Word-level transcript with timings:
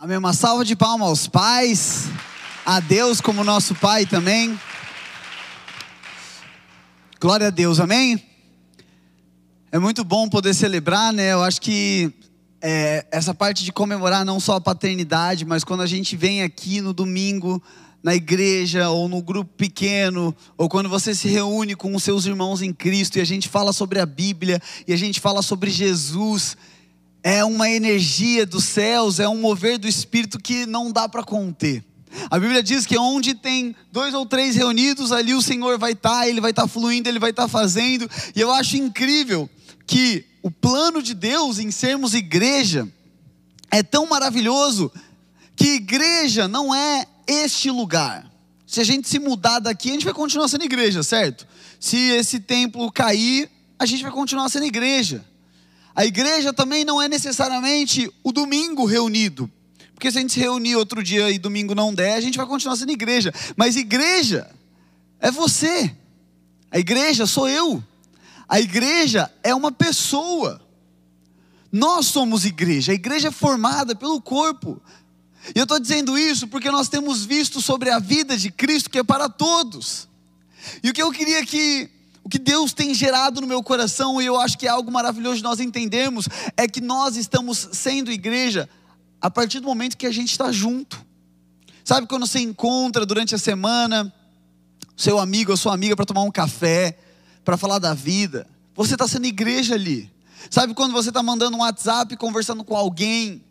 Amém. 0.00 0.16
Uma 0.16 0.32
salva 0.32 0.64
de 0.64 0.76
palmas 0.76 1.08
aos 1.08 1.26
pais, 1.26 2.04
a 2.64 2.78
Deus 2.78 3.20
como 3.20 3.42
nosso 3.42 3.74
Pai 3.74 4.06
também. 4.06 4.56
Glória 7.20 7.48
a 7.48 7.50
Deus, 7.50 7.80
amém? 7.80 8.22
É 9.72 9.78
muito 9.80 10.04
bom 10.04 10.28
poder 10.28 10.54
celebrar, 10.54 11.12
né? 11.12 11.32
Eu 11.32 11.42
acho 11.42 11.60
que 11.60 12.12
é, 12.62 13.08
essa 13.10 13.34
parte 13.34 13.64
de 13.64 13.72
comemorar 13.72 14.24
não 14.24 14.38
só 14.38 14.54
a 14.54 14.60
paternidade, 14.60 15.44
mas 15.44 15.64
quando 15.64 15.80
a 15.80 15.86
gente 15.86 16.16
vem 16.16 16.44
aqui 16.44 16.80
no 16.80 16.92
domingo, 16.92 17.60
na 18.00 18.14
igreja, 18.14 18.90
ou 18.90 19.08
no 19.08 19.20
grupo 19.20 19.52
pequeno, 19.56 20.32
ou 20.56 20.68
quando 20.68 20.88
você 20.88 21.12
se 21.12 21.26
reúne 21.26 21.74
com 21.74 21.92
os 21.96 22.04
seus 22.04 22.24
irmãos 22.24 22.62
em 22.62 22.72
Cristo 22.72 23.18
e 23.18 23.20
a 23.20 23.26
gente 23.26 23.48
fala 23.48 23.72
sobre 23.72 23.98
a 23.98 24.06
Bíblia, 24.06 24.62
e 24.86 24.92
a 24.92 24.96
gente 24.96 25.18
fala 25.18 25.42
sobre 25.42 25.70
Jesus 25.70 26.56
é 27.22 27.44
uma 27.44 27.68
energia 27.68 28.46
dos 28.46 28.64
céus, 28.64 29.18
é 29.18 29.28
um 29.28 29.40
mover 29.40 29.78
do 29.78 29.88
Espírito 29.88 30.38
que 30.38 30.66
não 30.66 30.92
dá 30.92 31.08
para 31.08 31.24
conter. 31.24 31.84
A 32.30 32.38
Bíblia 32.38 32.62
diz 32.62 32.86
que 32.86 32.96
onde 32.96 33.34
tem 33.34 33.76
dois 33.92 34.14
ou 34.14 34.24
três 34.24 34.56
reunidos, 34.56 35.12
ali 35.12 35.34
o 35.34 35.42
Senhor 35.42 35.78
vai 35.78 35.92
estar, 35.92 36.20
tá, 36.20 36.28
ele 36.28 36.40
vai 36.40 36.50
estar 36.50 36.62
tá 36.62 36.68
fluindo, 36.68 37.08
ele 37.08 37.18
vai 37.18 37.30
estar 37.30 37.42
tá 37.42 37.48
fazendo. 37.48 38.08
E 38.34 38.40
eu 38.40 38.50
acho 38.50 38.76
incrível 38.76 39.48
que 39.86 40.24
o 40.42 40.50
plano 40.50 41.02
de 41.02 41.14
Deus 41.14 41.58
em 41.58 41.70
sermos 41.70 42.14
igreja 42.14 42.88
é 43.70 43.82
tão 43.82 44.06
maravilhoso 44.06 44.90
que 45.54 45.74
igreja 45.74 46.48
não 46.48 46.74
é 46.74 47.06
este 47.26 47.70
lugar. 47.70 48.30
Se 48.66 48.80
a 48.80 48.84
gente 48.84 49.08
se 49.08 49.18
mudar 49.18 49.58
daqui, 49.58 49.90
a 49.90 49.92
gente 49.92 50.04
vai 50.04 50.14
continuar 50.14 50.48
sendo 50.48 50.64
igreja, 50.64 51.02
certo? 51.02 51.46
Se 51.80 51.96
esse 51.96 52.38
templo 52.40 52.90
cair, 52.92 53.50
a 53.78 53.86
gente 53.86 54.02
vai 54.02 54.12
continuar 54.12 54.48
sendo 54.48 54.66
igreja. 54.66 55.24
A 55.98 56.04
igreja 56.04 56.52
também 56.52 56.84
não 56.84 57.02
é 57.02 57.08
necessariamente 57.08 58.08
o 58.22 58.30
domingo 58.30 58.84
reunido. 58.84 59.50
Porque 59.94 60.12
se 60.12 60.18
a 60.18 60.20
gente 60.20 60.32
se 60.32 60.38
reunir 60.38 60.76
outro 60.76 61.02
dia 61.02 61.28
e 61.28 61.40
domingo 61.40 61.74
não 61.74 61.92
der, 61.92 62.14
a 62.14 62.20
gente 62.20 62.38
vai 62.38 62.46
continuar 62.46 62.76
sendo 62.76 62.92
igreja. 62.92 63.34
Mas 63.56 63.74
igreja 63.74 64.48
é 65.18 65.28
você. 65.28 65.92
A 66.70 66.78
igreja 66.78 67.26
sou 67.26 67.48
eu. 67.48 67.82
A 68.48 68.60
igreja 68.60 69.28
é 69.42 69.52
uma 69.52 69.72
pessoa. 69.72 70.62
Nós 71.72 72.06
somos 72.06 72.44
igreja. 72.44 72.92
A 72.92 72.94
igreja 72.94 73.26
é 73.26 73.32
formada 73.32 73.96
pelo 73.96 74.22
corpo. 74.22 74.80
E 75.52 75.58
eu 75.58 75.64
estou 75.64 75.80
dizendo 75.80 76.16
isso 76.16 76.46
porque 76.46 76.70
nós 76.70 76.88
temos 76.88 77.24
visto 77.24 77.60
sobre 77.60 77.90
a 77.90 77.98
vida 77.98 78.38
de 78.38 78.52
Cristo 78.52 78.88
que 78.88 79.00
é 79.00 79.02
para 79.02 79.28
todos. 79.28 80.08
E 80.80 80.90
o 80.90 80.92
que 80.92 81.02
eu 81.02 81.10
queria 81.10 81.44
que 81.44 81.90
o 82.28 82.30
que 82.30 82.38
Deus 82.38 82.74
tem 82.74 82.92
gerado 82.92 83.40
no 83.40 83.46
meu 83.46 83.62
coração, 83.62 84.20
e 84.20 84.26
eu 84.26 84.38
acho 84.38 84.58
que 84.58 84.66
é 84.66 84.68
algo 84.68 84.92
maravilhoso 84.92 85.38
de 85.38 85.42
nós 85.42 85.60
entendermos, 85.60 86.28
é 86.58 86.68
que 86.68 86.78
nós 86.78 87.16
estamos 87.16 87.70
sendo 87.72 88.12
igreja 88.12 88.68
a 89.18 89.30
partir 89.30 89.60
do 89.60 89.66
momento 89.66 89.96
que 89.96 90.06
a 90.06 90.12
gente 90.12 90.30
está 90.30 90.52
junto. 90.52 91.02
Sabe 91.82 92.06
quando 92.06 92.26
você 92.26 92.40
encontra 92.40 93.06
durante 93.06 93.34
a 93.34 93.38
semana 93.38 94.12
seu 94.94 95.18
amigo 95.18 95.52
ou 95.52 95.56
sua 95.56 95.72
amiga 95.72 95.96
para 95.96 96.04
tomar 96.04 96.20
um 96.20 96.30
café, 96.30 96.98
para 97.42 97.56
falar 97.56 97.78
da 97.78 97.94
vida? 97.94 98.46
Você 98.74 98.92
está 98.92 99.08
sendo 99.08 99.24
igreja 99.24 99.74
ali. 99.74 100.12
Sabe 100.50 100.74
quando 100.74 100.92
você 100.92 101.08
está 101.08 101.22
mandando 101.22 101.56
um 101.56 101.60
WhatsApp 101.60 102.14
conversando 102.18 102.62
com 102.62 102.76
alguém 102.76 103.42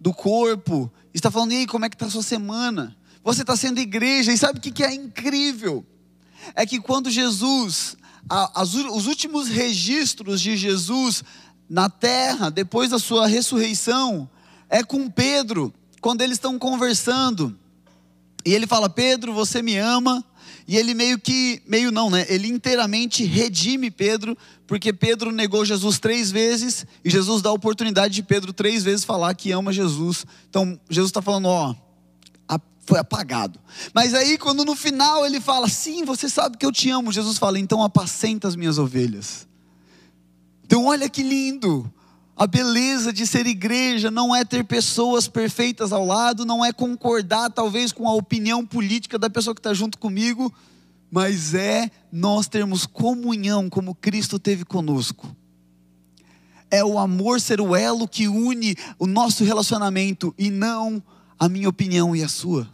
do 0.00 0.14
corpo, 0.14 0.88
está 1.12 1.28
falando, 1.28 1.54
e 1.54 1.56
aí, 1.56 1.66
como 1.66 1.84
é 1.86 1.88
que 1.88 1.96
está 1.96 2.06
a 2.06 2.10
sua 2.10 2.22
semana? 2.22 2.96
Você 3.24 3.40
está 3.40 3.56
sendo 3.56 3.80
igreja, 3.80 4.32
e 4.32 4.38
sabe 4.38 4.60
o 4.60 4.62
que 4.62 4.84
é 4.84 4.94
incrível? 4.94 5.84
É 6.54 6.64
que 6.64 6.80
quando 6.80 7.10
Jesus 7.10 7.96
as, 8.28 8.74
os 8.74 9.06
últimos 9.06 9.48
registros 9.48 10.40
de 10.40 10.56
Jesus 10.56 11.22
na 11.68 11.88
terra, 11.88 12.50
depois 12.50 12.90
da 12.90 12.98
sua 12.98 13.26
ressurreição, 13.26 14.28
é 14.68 14.82
com 14.82 15.08
Pedro, 15.08 15.72
quando 16.00 16.22
eles 16.22 16.36
estão 16.36 16.58
conversando. 16.58 17.56
E 18.44 18.52
ele 18.52 18.66
fala: 18.66 18.88
Pedro, 18.88 19.32
você 19.32 19.62
me 19.62 19.76
ama. 19.76 20.24
E 20.66 20.76
ele 20.76 20.94
meio 20.94 21.18
que, 21.18 21.60
meio 21.66 21.90
não, 21.90 22.08
né? 22.08 22.24
Ele 22.28 22.46
inteiramente 22.46 23.24
redime 23.24 23.90
Pedro, 23.90 24.38
porque 24.66 24.92
Pedro 24.92 25.32
negou 25.32 25.64
Jesus 25.64 25.98
três 25.98 26.30
vezes, 26.30 26.86
e 27.04 27.10
Jesus 27.10 27.42
dá 27.42 27.50
a 27.50 27.52
oportunidade 27.52 28.14
de 28.14 28.22
Pedro 28.22 28.52
três 28.52 28.84
vezes 28.84 29.04
falar 29.04 29.34
que 29.34 29.50
ama 29.50 29.72
Jesus. 29.72 30.24
Então, 30.48 30.78
Jesus 30.88 31.10
está 31.10 31.20
falando: 31.20 31.46
ó, 31.46 31.74
foi 32.84 32.98
apagado. 32.98 33.60
Mas 33.94 34.14
aí, 34.14 34.36
quando 34.36 34.64
no 34.64 34.74
final 34.74 35.24
ele 35.24 35.40
fala, 35.40 35.68
sim, 35.68 36.04
você 36.04 36.28
sabe 36.28 36.56
que 36.56 36.66
eu 36.66 36.72
te 36.72 36.90
amo, 36.90 37.12
Jesus 37.12 37.38
fala, 37.38 37.58
então 37.58 37.82
apacenta 37.82 38.48
as 38.48 38.56
minhas 38.56 38.78
ovelhas. 38.78 39.46
Então, 40.64 40.86
olha 40.86 41.08
que 41.08 41.22
lindo. 41.22 41.92
A 42.34 42.46
beleza 42.46 43.12
de 43.12 43.26
ser 43.26 43.46
igreja 43.46 44.10
não 44.10 44.34
é 44.34 44.44
ter 44.44 44.64
pessoas 44.64 45.28
perfeitas 45.28 45.92
ao 45.92 46.04
lado, 46.04 46.46
não 46.46 46.64
é 46.64 46.72
concordar 46.72 47.50
talvez 47.50 47.92
com 47.92 48.08
a 48.08 48.14
opinião 48.14 48.66
política 48.66 49.18
da 49.18 49.30
pessoa 49.30 49.54
que 49.54 49.60
está 49.60 49.74
junto 49.74 49.98
comigo, 49.98 50.52
mas 51.10 51.52
é 51.52 51.90
nós 52.10 52.48
termos 52.48 52.86
comunhão 52.86 53.68
como 53.68 53.94
Cristo 53.94 54.38
teve 54.38 54.64
conosco. 54.64 55.36
É 56.70 56.82
o 56.82 56.98
amor 56.98 57.38
ser 57.38 57.60
o 57.60 57.76
elo 57.76 58.08
que 58.08 58.26
une 58.26 58.74
o 58.98 59.06
nosso 59.06 59.44
relacionamento 59.44 60.34
e 60.38 60.50
não 60.50 61.02
a 61.42 61.48
minha 61.48 61.68
opinião 61.68 62.14
e 62.14 62.22
a 62.22 62.28
sua. 62.28 62.68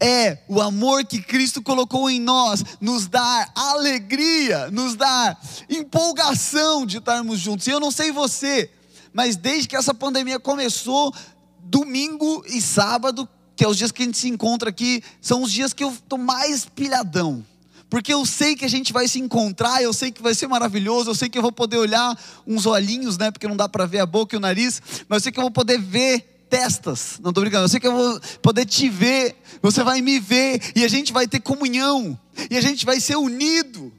É 0.00 0.38
o 0.48 0.60
amor 0.60 1.04
que 1.04 1.22
Cristo 1.22 1.62
colocou 1.62 2.10
em 2.10 2.18
nós, 2.20 2.64
nos 2.80 3.06
dá 3.06 3.48
alegria, 3.54 4.68
nos 4.72 4.96
dá 4.96 5.36
empolgação 5.70 6.84
de 6.84 6.98
estarmos 6.98 7.38
juntos. 7.38 7.68
E 7.68 7.70
eu 7.70 7.78
não 7.78 7.92
sei 7.92 8.10
você, 8.10 8.68
mas 9.12 9.36
desde 9.36 9.68
que 9.68 9.76
essa 9.76 9.94
pandemia 9.94 10.40
começou, 10.40 11.14
domingo 11.60 12.44
e 12.48 12.60
sábado, 12.60 13.28
que 13.54 13.62
é 13.62 13.68
os 13.68 13.76
dias 13.76 13.92
que 13.92 14.02
a 14.02 14.06
gente 14.06 14.18
se 14.18 14.28
encontra 14.28 14.70
aqui, 14.70 15.00
são 15.20 15.44
os 15.44 15.52
dias 15.52 15.72
que 15.72 15.84
eu 15.84 15.92
estou 15.92 16.18
mais 16.18 16.64
pilhadão 16.64 17.44
porque 17.90 18.12
eu 18.12 18.26
sei 18.26 18.54
que 18.54 18.66
a 18.66 18.68
gente 18.68 18.92
vai 18.92 19.08
se 19.08 19.18
encontrar, 19.18 19.82
eu 19.82 19.94
sei 19.94 20.12
que 20.12 20.22
vai 20.22 20.34
ser 20.34 20.46
maravilhoso, 20.46 21.08
eu 21.08 21.14
sei 21.14 21.26
que 21.26 21.38
eu 21.38 21.42
vou 21.42 21.50
poder 21.50 21.78
olhar 21.78 22.18
uns 22.46 22.66
olhinhos, 22.66 23.16
né, 23.16 23.30
porque 23.30 23.48
não 23.48 23.56
dá 23.56 23.66
para 23.66 23.86
ver 23.86 24.00
a 24.00 24.04
boca 24.04 24.36
e 24.36 24.38
o 24.38 24.40
nariz, 24.40 24.82
mas 25.08 25.20
eu 25.20 25.22
sei 25.22 25.32
que 25.32 25.38
eu 25.38 25.44
vou 25.44 25.50
poder 25.50 25.80
ver 25.80 26.37
testas. 26.48 27.18
Não 27.22 27.30
estou 27.30 27.42
brincando, 27.42 27.64
eu 27.64 27.68
sei 27.68 27.80
que 27.80 27.86
eu 27.86 27.94
vou 27.94 28.20
poder 28.42 28.64
te 28.64 28.88
ver, 28.88 29.36
você 29.62 29.82
vai 29.82 30.00
me 30.00 30.18
ver, 30.18 30.72
e 30.74 30.84
a 30.84 30.88
gente 30.88 31.12
vai 31.12 31.26
ter 31.26 31.40
comunhão, 31.40 32.18
e 32.50 32.56
a 32.56 32.60
gente 32.60 32.84
vai 32.84 33.00
ser 33.00 33.16
unido. 33.16 33.92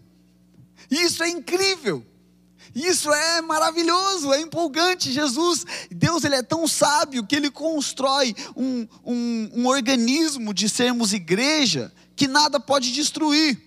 Isso 0.90 1.24
é 1.24 1.30
incrível. 1.30 2.06
Isso 2.76 3.12
é 3.12 3.42
maravilhoso, 3.42 4.32
é 4.32 4.42
empolgante. 4.42 5.12
Jesus, 5.12 5.66
Deus, 5.90 6.24
Ele 6.24 6.36
é 6.36 6.44
tão 6.44 6.68
sábio 6.68 7.26
que 7.26 7.36
Ele 7.36 7.50
constrói 7.50 8.36
um, 8.56 8.88
um, 9.04 9.50
um 9.56 9.68
organismo 9.68 10.54
de 10.54 10.70
sermos 10.70 11.14
igreja 11.14 11.92
que 12.16 12.28
nada 12.28 12.60
pode 12.60 12.92
destruir. 12.92 13.60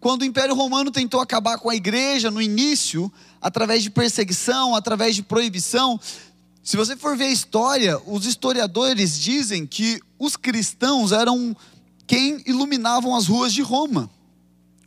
Quando 0.00 0.22
o 0.22 0.24
Império 0.24 0.54
Romano 0.54 0.90
tentou 0.90 1.20
acabar 1.20 1.58
com 1.58 1.70
a 1.70 1.74
igreja 1.74 2.30
no 2.30 2.40
início, 2.40 3.12
através 3.40 3.82
de 3.82 3.90
perseguição, 3.90 4.74
através 4.74 5.14
de 5.14 5.22
proibição, 5.22 5.98
se 6.68 6.76
você 6.76 6.94
for 6.94 7.16
ver 7.16 7.24
a 7.24 7.30
história, 7.30 7.98
os 8.04 8.26
historiadores 8.26 9.18
dizem 9.18 9.66
que 9.66 9.98
os 10.18 10.36
cristãos 10.36 11.12
eram 11.12 11.56
quem 12.06 12.42
iluminavam 12.44 13.16
as 13.16 13.26
ruas 13.26 13.54
de 13.54 13.62
Roma. 13.62 14.10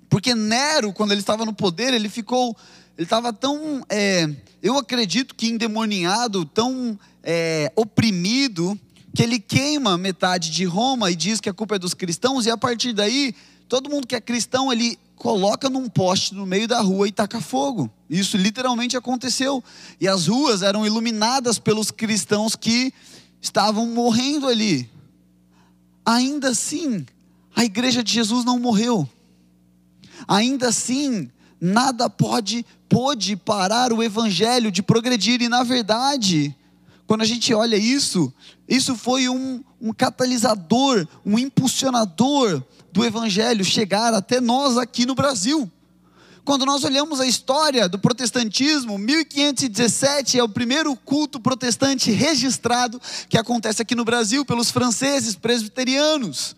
Porque 0.08 0.36
Nero, 0.36 0.94
quando 0.94 1.12
ele 1.12 1.22
estava 1.22 1.44
no 1.44 1.56
poder, 1.56 1.92
ele 1.92 2.08
ficou, 2.08 2.56
ele 2.96 3.06
estava 3.06 3.34
tão, 3.34 3.84
é, 3.90 4.30
eu 4.62 4.78
acredito 4.78 5.34
que 5.34 5.48
endemoniado, 5.48 6.46
tão 6.46 7.00
é, 7.24 7.74
oprimido, 7.76 8.80
que 9.12 9.24
ele 9.24 9.40
queima 9.40 9.98
metade 9.98 10.52
de 10.52 10.66
Roma 10.66 11.10
e 11.10 11.16
diz 11.16 11.42
que 11.42 11.50
a 11.50 11.54
culpa 11.54 11.78
é 11.78 11.80
dos 11.80 11.96
cristãos, 11.96 12.46
e 12.46 12.52
a 12.52 12.58
partir 12.58 12.94
daí, 12.94 13.34
todo 13.72 13.90
mundo 13.90 14.06
que 14.06 14.18
é 14.18 14.20
cristão, 14.20 14.70
ele 14.70 15.00
coloca 15.16 15.70
num 15.70 15.88
poste 15.88 16.36
no 16.36 16.46
meio 16.46 16.68
da 16.68 16.82
rua 16.82 17.08
e 17.08 17.12
taca 17.12 17.40
fogo. 17.40 17.90
Isso 18.10 18.36
literalmente 18.36 18.98
aconteceu. 18.98 19.64
E 19.98 20.10
as 20.10 20.28
ruas 20.28 20.62
eram 20.62 20.86
iluminadas 20.86 21.58
pelos 21.58 21.90
cristãos 21.90 22.54
que 22.54 22.94
estavam 23.42 23.88
morrendo 23.88 24.50
ali. 24.50 24.92
Ainda 26.06 26.50
assim, 26.50 27.06
a 27.56 27.64
igreja 27.64 28.04
de 28.04 28.12
Jesus 28.12 28.44
não 28.44 28.60
morreu. 28.60 29.08
Ainda 30.28 30.68
assim, 30.68 31.32
nada 31.62 32.10
pode 32.10 32.66
pode 32.90 33.38
parar 33.38 33.94
o 33.94 34.04
evangelho 34.04 34.70
de 34.70 34.84
progredir 34.84 35.42
e 35.42 35.48
na 35.48 35.64
verdade, 35.64 36.54
quando 37.12 37.24
a 37.24 37.26
gente 37.26 37.54
olha 37.54 37.76
isso, 37.76 38.34
isso 38.70 38.96
foi 38.96 39.28
um, 39.28 39.62
um 39.82 39.92
catalisador, 39.92 41.06
um 41.26 41.38
impulsionador 41.38 42.64
do 42.90 43.04
Evangelho 43.04 43.66
chegar 43.66 44.14
até 44.14 44.40
nós 44.40 44.78
aqui 44.78 45.06
no 45.06 45.14
Brasil. 45.14 45.70
Quando 46.46 46.66
nós 46.66 46.86
olhamos 46.86 47.20
a 47.20 47.26
história 47.26 47.90
do 47.90 48.00
protestantismo, 48.00 48.98
1517 48.98 50.40
é 50.40 50.44
o 50.44 50.48
primeiro 50.48 50.96
culto 50.96 51.38
protestante 51.38 52.12
registrado 52.12 53.02
que 53.28 53.38
acontece 53.38 53.82
aqui 53.82 53.94
no 53.94 54.06
Brasil 54.06 54.46
pelos 54.46 54.72
franceses 54.72 55.36
presbiterianos. 55.36 56.56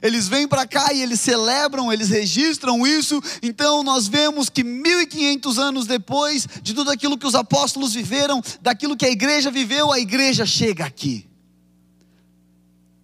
Eles 0.00 0.28
vêm 0.28 0.46
para 0.46 0.66
cá 0.66 0.92
e 0.92 1.02
eles 1.02 1.20
celebram, 1.20 1.92
eles 1.92 2.08
registram 2.08 2.86
isso. 2.86 3.20
Então 3.42 3.82
nós 3.82 4.06
vemos 4.08 4.48
que 4.48 4.62
1500 4.62 5.58
anos 5.58 5.86
depois 5.86 6.46
de 6.62 6.72
tudo 6.72 6.90
aquilo 6.90 7.18
que 7.18 7.26
os 7.26 7.34
apóstolos 7.34 7.94
viveram, 7.94 8.42
daquilo 8.60 8.96
que 8.96 9.04
a 9.04 9.10
igreja 9.10 9.50
viveu, 9.50 9.92
a 9.92 9.98
igreja 9.98 10.46
chega 10.46 10.84
aqui. 10.84 11.26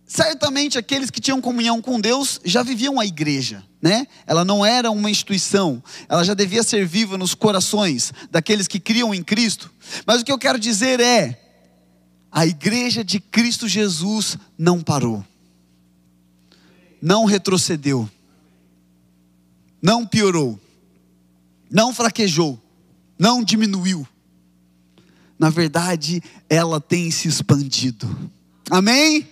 certamente 0.06 0.78
aqueles 0.78 1.10
que 1.10 1.20
tinham 1.20 1.40
comunhão 1.40 1.82
com 1.82 2.00
Deus 2.00 2.40
já 2.42 2.62
viviam 2.62 2.98
a 2.98 3.04
igreja, 3.04 3.62
né? 3.80 4.06
Ela 4.26 4.42
não 4.44 4.64
era 4.64 4.90
uma 4.90 5.10
instituição, 5.10 5.82
ela 6.08 6.24
já 6.24 6.32
devia 6.32 6.62
ser 6.62 6.86
viva 6.86 7.18
nos 7.18 7.34
corações 7.34 8.12
daqueles 8.30 8.66
que 8.66 8.80
criam 8.80 9.14
em 9.14 9.22
Cristo. 9.22 9.70
Mas 10.06 10.22
o 10.22 10.24
que 10.24 10.32
eu 10.32 10.38
quero 10.38 10.58
dizer 10.58 10.98
é: 10.98 11.38
a 12.32 12.46
igreja 12.46 13.04
de 13.04 13.20
Cristo 13.20 13.68
Jesus 13.68 14.38
não 14.56 14.80
parou, 14.80 15.22
não 17.00 17.24
retrocedeu, 17.24 18.08
não 19.80 20.06
piorou, 20.06 20.58
não 21.70 21.94
fraquejou, 21.94 22.60
não 23.18 23.42
diminuiu. 23.42 24.06
Na 25.38 25.50
verdade, 25.50 26.22
ela 26.48 26.80
tem 26.80 27.10
se 27.10 27.28
expandido. 27.28 28.30
Amém? 28.70 29.28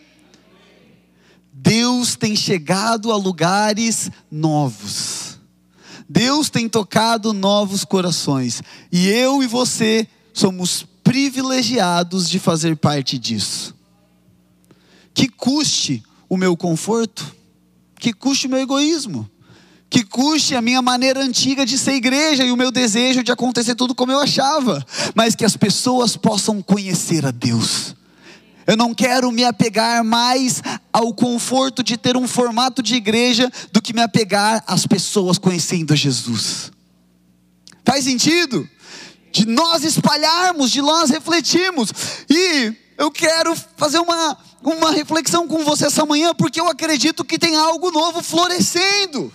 Deus 1.52 2.14
tem 2.14 2.36
chegado 2.36 3.10
a 3.10 3.16
lugares 3.16 4.10
novos. 4.30 5.38
Deus 6.08 6.48
tem 6.48 6.68
tocado 6.68 7.32
novos 7.32 7.84
corações. 7.84 8.62
E 8.92 9.08
eu 9.08 9.42
e 9.42 9.46
você 9.46 10.06
somos 10.32 10.86
privilegiados 11.02 12.28
de 12.28 12.38
fazer 12.38 12.76
parte 12.76 13.18
disso. 13.18 13.74
Que 15.12 15.28
custe 15.28 16.02
o 16.28 16.36
meu 16.36 16.56
conforto, 16.56 17.34
que 17.98 18.12
custe 18.12 18.46
o 18.46 18.50
meu 18.50 18.58
egoísmo, 18.58 19.28
que 19.88 20.04
custe 20.04 20.54
a 20.54 20.62
minha 20.62 20.82
maneira 20.82 21.22
antiga 21.22 21.64
de 21.64 21.78
ser 21.78 21.94
igreja 21.94 22.44
e 22.44 22.50
o 22.50 22.56
meu 22.56 22.70
desejo 22.70 23.22
de 23.22 23.32
acontecer 23.32 23.74
tudo 23.74 23.94
como 23.94 24.12
eu 24.12 24.20
achava, 24.20 24.84
mas 25.14 25.34
que 25.34 25.44
as 25.44 25.56
pessoas 25.56 26.16
possam 26.16 26.60
conhecer 26.60 27.24
a 27.24 27.30
Deus 27.30 27.96
eu 28.66 28.76
não 28.76 28.92
quero 28.92 29.30
me 29.30 29.44
apegar 29.44 30.02
mais 30.02 30.60
ao 30.92 31.14
conforto 31.14 31.82
de 31.82 31.96
ter 31.96 32.16
um 32.16 32.26
formato 32.26 32.82
de 32.82 32.96
igreja 32.96 33.50
do 33.70 33.80
que 33.80 33.94
me 33.94 34.02
apegar 34.02 34.62
às 34.66 34.86
pessoas 34.86 35.38
conhecendo 35.38 35.94
Jesus. 35.94 36.72
Faz 37.84 38.04
sentido? 38.04 38.68
De 39.30 39.46
nós 39.46 39.84
espalharmos, 39.84 40.72
de 40.72 40.82
nós 40.82 41.10
refletirmos. 41.10 41.92
E 42.28 42.74
eu 42.98 43.10
quero 43.10 43.54
fazer 43.76 44.00
uma, 44.00 44.36
uma 44.72 44.90
reflexão 44.90 45.46
com 45.46 45.64
você 45.64 45.86
essa 45.86 46.04
manhã, 46.04 46.34
porque 46.34 46.60
eu 46.60 46.68
acredito 46.68 47.24
que 47.24 47.38
tem 47.38 47.56
algo 47.56 47.90
novo 47.90 48.22
florescendo. 48.22 49.32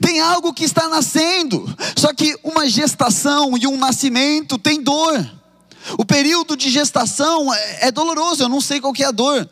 Tem 0.00 0.20
algo 0.20 0.52
que 0.52 0.64
está 0.64 0.88
nascendo. 0.88 1.64
Só 1.96 2.12
que 2.12 2.36
uma 2.42 2.68
gestação 2.68 3.56
e 3.56 3.66
um 3.66 3.76
nascimento 3.76 4.58
tem 4.58 4.82
dor. 4.82 5.30
O 5.98 6.04
período 6.04 6.56
de 6.56 6.70
gestação 6.70 7.52
é, 7.52 7.88
é 7.88 7.92
doloroso, 7.92 8.42
eu 8.42 8.48
não 8.48 8.60
sei 8.60 8.80
qual 8.80 8.92
é 8.98 9.04
a 9.04 9.10
dor. 9.10 9.48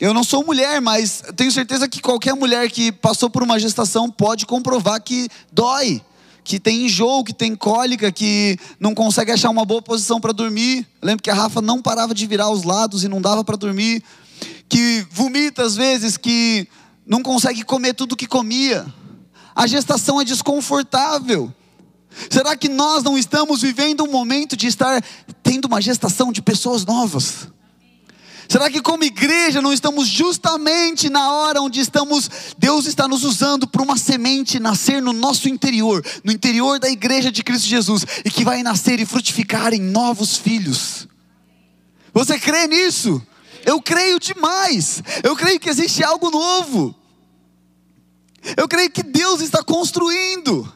Eu 0.00 0.12
não 0.12 0.24
sou 0.24 0.44
mulher, 0.44 0.80
mas 0.80 1.22
tenho 1.36 1.52
certeza 1.52 1.88
que 1.88 2.00
qualquer 2.00 2.34
mulher 2.34 2.70
que 2.70 2.90
passou 2.90 3.28
por 3.28 3.42
uma 3.42 3.58
gestação 3.58 4.10
pode 4.10 4.46
comprovar 4.46 5.00
que 5.02 5.28
dói, 5.52 6.02
que 6.42 6.58
tem 6.58 6.86
enjoo, 6.86 7.22
que 7.22 7.34
tem 7.34 7.54
cólica, 7.54 8.10
que 8.10 8.58
não 8.78 8.94
consegue 8.94 9.30
achar 9.30 9.50
uma 9.50 9.64
boa 9.64 9.82
posição 9.82 10.18
para 10.18 10.32
dormir. 10.32 10.86
Eu 11.00 11.06
lembro 11.06 11.22
que 11.22 11.30
a 11.30 11.34
Rafa 11.34 11.60
não 11.60 11.82
parava 11.82 12.14
de 12.14 12.26
virar 12.26 12.50
os 12.50 12.62
lados 12.62 13.04
e 13.04 13.08
não 13.08 13.20
dava 13.20 13.44
para 13.44 13.56
dormir, 13.56 14.02
que 14.70 15.04
vomita 15.10 15.64
às 15.64 15.74
vezes, 15.74 16.16
que 16.16 16.66
não 17.04 17.22
consegue 17.22 17.64
comer 17.64 17.92
tudo 17.92 18.16
que 18.16 18.26
comia. 18.26 18.86
A 19.54 19.66
gestação 19.66 20.20
é 20.20 20.24
desconfortável. 20.24 21.52
Será 22.30 22.56
que 22.56 22.68
nós 22.68 23.02
não 23.02 23.18
estamos 23.18 23.62
vivendo 23.62 24.04
um 24.04 24.10
momento 24.10 24.56
de 24.56 24.68
estar 24.68 25.02
tendo 25.42 25.64
uma 25.64 25.82
gestação 25.82 26.30
de 26.30 26.40
pessoas 26.40 26.86
novas? 26.86 27.48
Será 28.48 28.70
que 28.70 28.80
como 28.80 29.04
igreja 29.04 29.60
não 29.60 29.72
estamos 29.72 30.08
justamente 30.08 31.08
na 31.08 31.32
hora 31.32 31.60
onde 31.60 31.80
estamos, 31.80 32.30
Deus 32.56 32.86
está 32.86 33.06
nos 33.08 33.24
usando 33.24 33.66
para 33.66 33.82
uma 33.82 33.96
semente 33.96 34.60
nascer 34.60 35.02
no 35.02 35.12
nosso 35.12 35.48
interior, 35.48 36.04
no 36.24 36.32
interior 36.32 36.78
da 36.78 36.88
igreja 36.88 37.30
de 37.30 37.42
Cristo 37.42 37.68
Jesus, 37.68 38.04
e 38.24 38.30
que 38.30 38.44
vai 38.44 38.62
nascer 38.62 39.00
e 39.00 39.06
frutificar 39.06 39.72
em 39.72 39.80
novos 39.80 40.36
filhos? 40.36 41.08
Você 42.12 42.38
crê 42.38 42.66
nisso? 42.66 43.22
Eu 43.64 43.80
creio 43.80 44.18
demais. 44.18 45.02
Eu 45.22 45.36
creio 45.36 45.60
que 45.60 45.68
existe 45.68 46.02
algo 46.02 46.30
novo. 46.30 46.94
Eu 48.56 48.66
creio 48.68 48.90
que 48.90 49.02
Deus 49.02 49.40
está 49.40 49.62
construindo. 49.62 50.70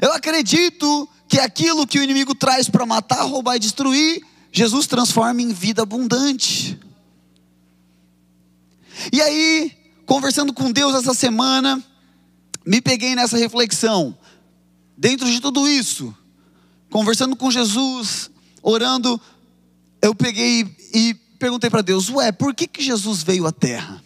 Eu 0.00 0.12
acredito 0.12 1.08
que 1.28 1.38
aquilo 1.38 1.86
que 1.86 1.98
o 1.98 2.02
inimigo 2.02 2.34
traz 2.34 2.68
para 2.68 2.86
matar, 2.86 3.22
roubar 3.22 3.56
e 3.56 3.60
destruir, 3.60 4.22
Jesus 4.50 4.86
transforma 4.86 5.42
em 5.42 5.52
vida 5.52 5.82
abundante. 5.82 6.78
E 9.12 9.20
aí, 9.20 9.72
conversando 10.06 10.52
com 10.52 10.72
Deus 10.72 10.94
essa 10.94 11.14
semana, 11.14 11.82
me 12.64 12.80
peguei 12.80 13.14
nessa 13.14 13.36
reflexão. 13.36 14.16
Dentro 14.96 15.30
de 15.30 15.40
tudo 15.40 15.68
isso, 15.68 16.14
conversando 16.90 17.36
com 17.36 17.50
Jesus, 17.50 18.30
orando, 18.62 19.20
eu 20.02 20.14
peguei 20.14 20.66
e 20.92 21.16
perguntei 21.38 21.70
para 21.70 21.82
Deus: 21.82 22.08
Ué, 22.10 22.32
por 22.32 22.54
que, 22.54 22.66
que 22.66 22.82
Jesus 22.82 23.22
veio 23.22 23.46
à 23.46 23.52
Terra? 23.52 24.02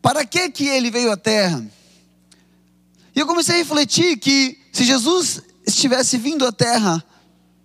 Para 0.00 0.24
que, 0.24 0.50
que 0.50 0.68
ele 0.68 0.90
veio 0.90 1.10
à 1.10 1.16
Terra? 1.16 1.66
E 3.14 3.20
eu 3.20 3.26
comecei 3.26 3.54
a 3.54 3.58
refletir 3.58 4.16
que 4.18 4.58
se 4.72 4.84
Jesus 4.84 5.40
estivesse 5.64 6.18
vindo 6.18 6.44
à 6.44 6.52
terra 6.52 7.02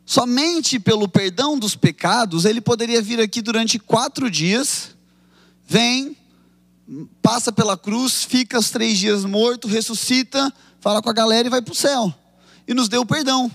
somente 0.06 0.80
pelo 0.80 1.08
perdão 1.08 1.58
dos 1.58 1.76
pecados, 1.76 2.46
ele 2.46 2.62
poderia 2.62 3.02
vir 3.02 3.20
aqui 3.20 3.42
durante 3.42 3.80
quatro 3.80 4.30
dias, 4.30 4.92
vem, 5.68 6.16
passa 7.22 7.52
pela 7.52 7.78
cruz, 7.78 8.24
fica 8.24 8.60
os 8.60 8.70
três 8.70 8.98
dias 8.98 9.26
morto, 9.26 9.68
ressuscita, 9.68 10.54
fala 10.80 11.02
com 11.02 11.10
a 11.10 11.14
galera 11.14 11.48
e 11.48 11.52
vai 11.52 11.62
para 11.62 11.72
o 11.72 11.76
céu. 11.76 12.14
E 12.68 12.74
nos 12.74 12.88
deu 12.88 13.06
perdão. 13.06 13.52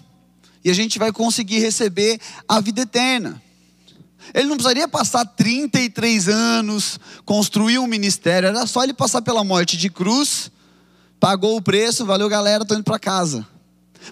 E 0.65 0.71
a 0.71 0.75
gente 0.75 0.99
vai 0.99 1.13
conseguir 1.13 1.61
receber 1.61 2.21
a 2.49 2.61
vida 2.61 2.83
eterna. 2.83 3.41
Ele 4.33 4.49
não 4.49 4.57
precisaria 4.57 4.89
passar 4.89 5.25
33 5.25 6.29
anos, 6.29 6.99
construir 7.25 7.79
um 7.79 7.87
ministério, 7.87 8.49
era 8.49 8.67
só 8.67 8.83
ele 8.83 8.95
passar 8.95 9.21
pela 9.23 9.45
morte 9.45 9.77
de 9.77 9.91
cruz 9.91 10.51
pagou 11.25 11.57
o 11.57 11.63
preço, 11.63 12.05
valeu 12.05 12.29
galera, 12.29 12.65
estou 12.65 12.77
indo 12.77 12.85
para 12.85 12.99
casa. 12.99 13.47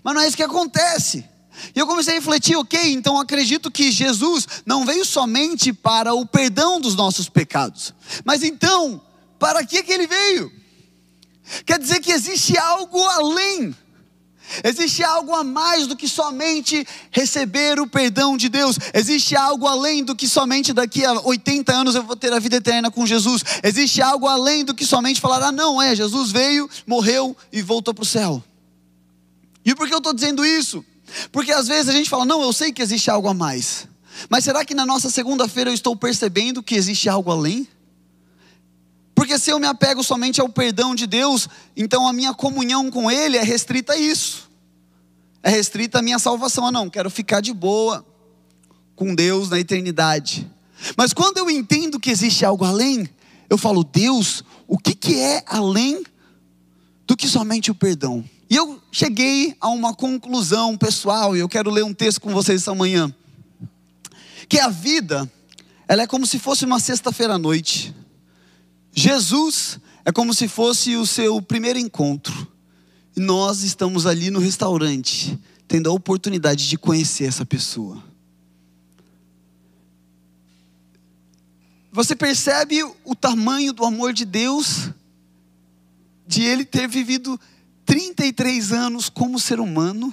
Mas 0.03 0.15
não 0.15 0.23
é 0.23 0.27
isso 0.27 0.35
que 0.35 0.43
acontece. 0.43 1.29
E 1.75 1.79
eu 1.79 1.87
comecei 1.87 2.15
a 2.15 2.17
refletir, 2.17 2.57
ok, 2.57 2.91
então 2.91 3.21
acredito 3.21 3.71
que 3.71 3.93
Jesus 3.93 4.49
não 4.65 4.87
veio 4.87 5.05
somente 5.05 5.75
para 5.75 6.15
o 6.15 6.25
perdão 6.25 6.81
dos 6.81 6.95
nossos 6.97 7.29
pecados, 7.29 7.93
mas 8.25 8.43
então, 8.43 8.99
para 9.39 9.63
que, 9.63 9.83
que 9.83 9.93
ele 9.93 10.07
veio? 10.07 10.51
Quer 11.67 11.79
dizer 11.79 12.01
que 12.01 12.11
existe 12.11 12.57
algo 12.57 12.99
além 13.07 13.77
Existe 14.65 15.03
algo 15.03 15.35
a 15.35 15.45
mais 15.45 15.87
do 15.87 15.97
que 15.97 16.09
somente 16.09 16.87
receber 17.11 17.81
o 17.81 17.87
perdão 17.87 18.37
de 18.37 18.49
Deus. 18.49 18.79
Existe 18.93 19.37
algo 19.37 19.67
além 19.67 20.05
do 20.05 20.15
que 20.15 20.29
somente 20.29 20.73
daqui 20.73 21.05
a 21.05 21.13
80 21.21 21.73
anos 21.73 21.95
eu 21.95 22.03
vou 22.03 22.17
ter 22.17 22.33
a 22.33 22.39
vida 22.39 22.57
eterna 22.57 22.91
com 22.91 23.07
Jesus. 23.07 23.45
Existe 23.63 24.03
algo 24.03 24.27
além 24.27 24.65
do 24.65 24.75
que 24.75 24.85
somente 24.85 25.21
falar: 25.21 25.43
ah, 25.43 25.53
não, 25.53 25.81
é, 25.81 25.95
Jesus 25.95 26.31
veio, 26.31 26.69
morreu 26.87 27.37
e 27.53 27.63
voltou 27.63 27.95
para 27.95 28.03
o 28.03 28.07
céu. 28.07 28.43
E 29.65 29.75
por 29.75 29.87
que 29.87 29.95
eu 29.95 29.99
estou 29.99 30.13
dizendo 30.13 30.45
isso? 30.45 30.85
Porque 31.31 31.53
às 31.53 31.69
vezes 31.69 31.89
a 31.89 31.93
gente 31.93 32.11
fala: 32.11 32.25
não, 32.25 32.43
eu 32.43 32.53
sei 32.53 32.73
que 32.73 32.83
existe 32.83 33.11
algo 33.11 33.29
a 33.29 33.35
mais. 33.35 33.87
Mas 34.29 34.45
será 34.45 34.65
que 34.65 34.75
na 34.75 34.85
nossa 34.85 35.11
segunda-feira 35.11 35.71
eu 35.71 35.75
estou 35.75 35.97
percebendo 35.97 36.63
que 36.63 36.75
existe 36.75 37.09
algo 37.09 37.31
além? 37.31 37.67
Porque 39.15 39.39
se 39.39 39.51
eu 39.51 39.59
me 39.59 39.67
apego 39.67 40.03
somente 40.03 40.41
ao 40.41 40.49
perdão 40.49 40.95
de 40.95 41.07
Deus, 41.07 41.49
então 41.77 42.09
a 42.09 42.13
minha 42.13 42.33
comunhão 42.35 42.91
com 42.91 43.11
Ele 43.11 43.37
é 43.37 43.43
restrita 43.43 43.93
a 43.93 43.97
isso. 43.97 44.51
É 45.43 45.51
restrita 45.51 45.99
a 45.99 46.03
minha 46.03 46.19
salvação. 46.19 46.67
Ah, 46.67 46.73
não, 46.73 46.89
quero 46.89 47.11
ficar 47.11 47.41
de 47.41 47.53
boa 47.53 48.05
com 48.95 49.15
Deus 49.15 49.51
na 49.51 49.59
eternidade. 49.59 50.49
Mas 50.97 51.13
quando 51.13 51.39
eu 51.39 51.51
entendo 51.51 52.01
que 52.01 52.11
existe 52.11 52.45
algo 52.45 52.65
além, 52.65 53.09
eu 53.49 53.59
falo, 53.59 53.85
Deus, 53.85 54.43
o 54.67 54.79
que, 54.79 54.95
que 54.95 55.19
é 55.19 55.43
além 55.47 56.03
do 57.07 57.17
que 57.17 57.29
somente 57.29 57.71
o 57.71 57.75
perdão? 57.75 58.25
E 58.49 58.57
eu 58.57 58.83
cheguei 58.91 59.57
a 59.61 59.69
uma 59.69 59.95
conclusão 59.95 60.77
pessoal, 60.77 61.37
e 61.37 61.41
eu 61.41 61.49
quero 61.49 61.71
ler 61.71 61.85
um 61.85 61.95
texto 61.95 62.21
com 62.21 62.33
vocês 62.33 62.63
essa 62.63 62.75
manhã. 62.75 63.13
Que 64.49 64.59
a 64.59 64.69
vida, 64.69 65.31
ela 65.89 66.03
é 66.03 66.07
como 66.07 66.27
se 66.27 66.39
fosse 66.39 66.65
uma 66.65 66.79
sexta-feira 66.79 67.35
à 67.35 67.39
noite. 67.39 67.95
Jesus 68.93 69.81
é 70.05 70.13
como 70.13 70.35
se 70.35 70.47
fosse 70.47 70.97
o 70.97 71.07
seu 71.07 71.41
primeiro 71.41 71.79
encontro. 71.79 72.47
E 73.17 73.21
nós 73.21 73.63
estamos 73.63 74.07
ali 74.07 74.31
no 74.31 74.39
restaurante, 74.39 75.39
tendo 75.67 75.89
a 75.89 75.93
oportunidade 75.93 76.69
de 76.69 76.77
conhecer 76.77 77.25
essa 77.25 77.45
pessoa. 77.45 78.03
Você 81.91 82.17
percebe 82.17 82.83
o 83.05 83.15
tamanho 83.15 83.73
do 83.73 83.85
amor 83.85 84.15
de 84.15 84.25
Deus, 84.25 84.89
de 86.27 86.43
Ele 86.43 86.65
ter 86.65 86.89
vivido 86.89 87.39
33 87.85 88.73
anos 88.73 89.11
como 89.11 89.39
ser 89.39 89.61
humano, 89.61 90.13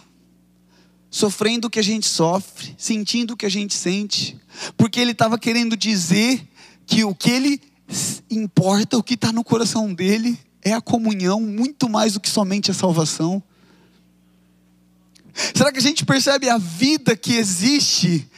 sofrendo 1.10 1.68
o 1.68 1.70
que 1.70 1.80
a 1.80 1.84
gente 1.84 2.06
sofre, 2.06 2.76
sentindo 2.78 3.34
o 3.34 3.38
que 3.38 3.46
a 3.46 3.50
gente 3.50 3.74
sente, 3.74 4.38
porque 4.76 5.00
Ele 5.00 5.12
estava 5.12 5.40
querendo 5.40 5.78
dizer 5.78 6.46
que 6.86 7.06
o 7.06 7.16
que 7.16 7.30
ele 7.30 7.62
importa, 8.30 8.98
o 8.98 9.04
que 9.04 9.16
está 9.16 9.32
no 9.32 9.44
coração 9.44 9.94
dele, 9.94 10.38
é 10.62 10.74
a 10.74 10.82
comunhão, 10.82 11.42
muito 11.42 11.90
mais 11.90 12.14
do 12.14 12.20
que 12.20 12.30
somente 12.30 12.72
a 12.72 12.74
salvação. 12.74 13.42
Será 15.56 15.72
que 15.72 15.80
a 15.80 15.82
gente 15.82 16.06
percebe 16.06 16.50
a 16.50 16.58
vida 16.58 17.16
que 17.16 17.34
existe 17.34 18.30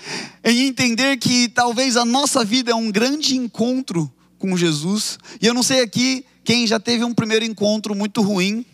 em 0.44 0.68
entender 0.68 1.18
que 1.18 1.50
talvez 1.50 1.98
a 1.98 2.06
nossa 2.06 2.46
vida 2.46 2.72
é 2.72 2.76
um 2.76 2.92
grande 2.92 3.36
encontro 3.36 4.12
com 4.38 4.56
Jesus? 4.56 5.18
E 5.42 5.48
eu 5.48 5.54
não 5.54 5.64
sei 5.64 5.82
aqui 5.82 6.26
quem 6.44 6.68
já 6.68 6.80
teve 6.80 7.04
um 7.04 7.14
primeiro 7.14 7.44
encontro 7.46 7.96
muito 7.96 8.22
ruim. 8.22 8.66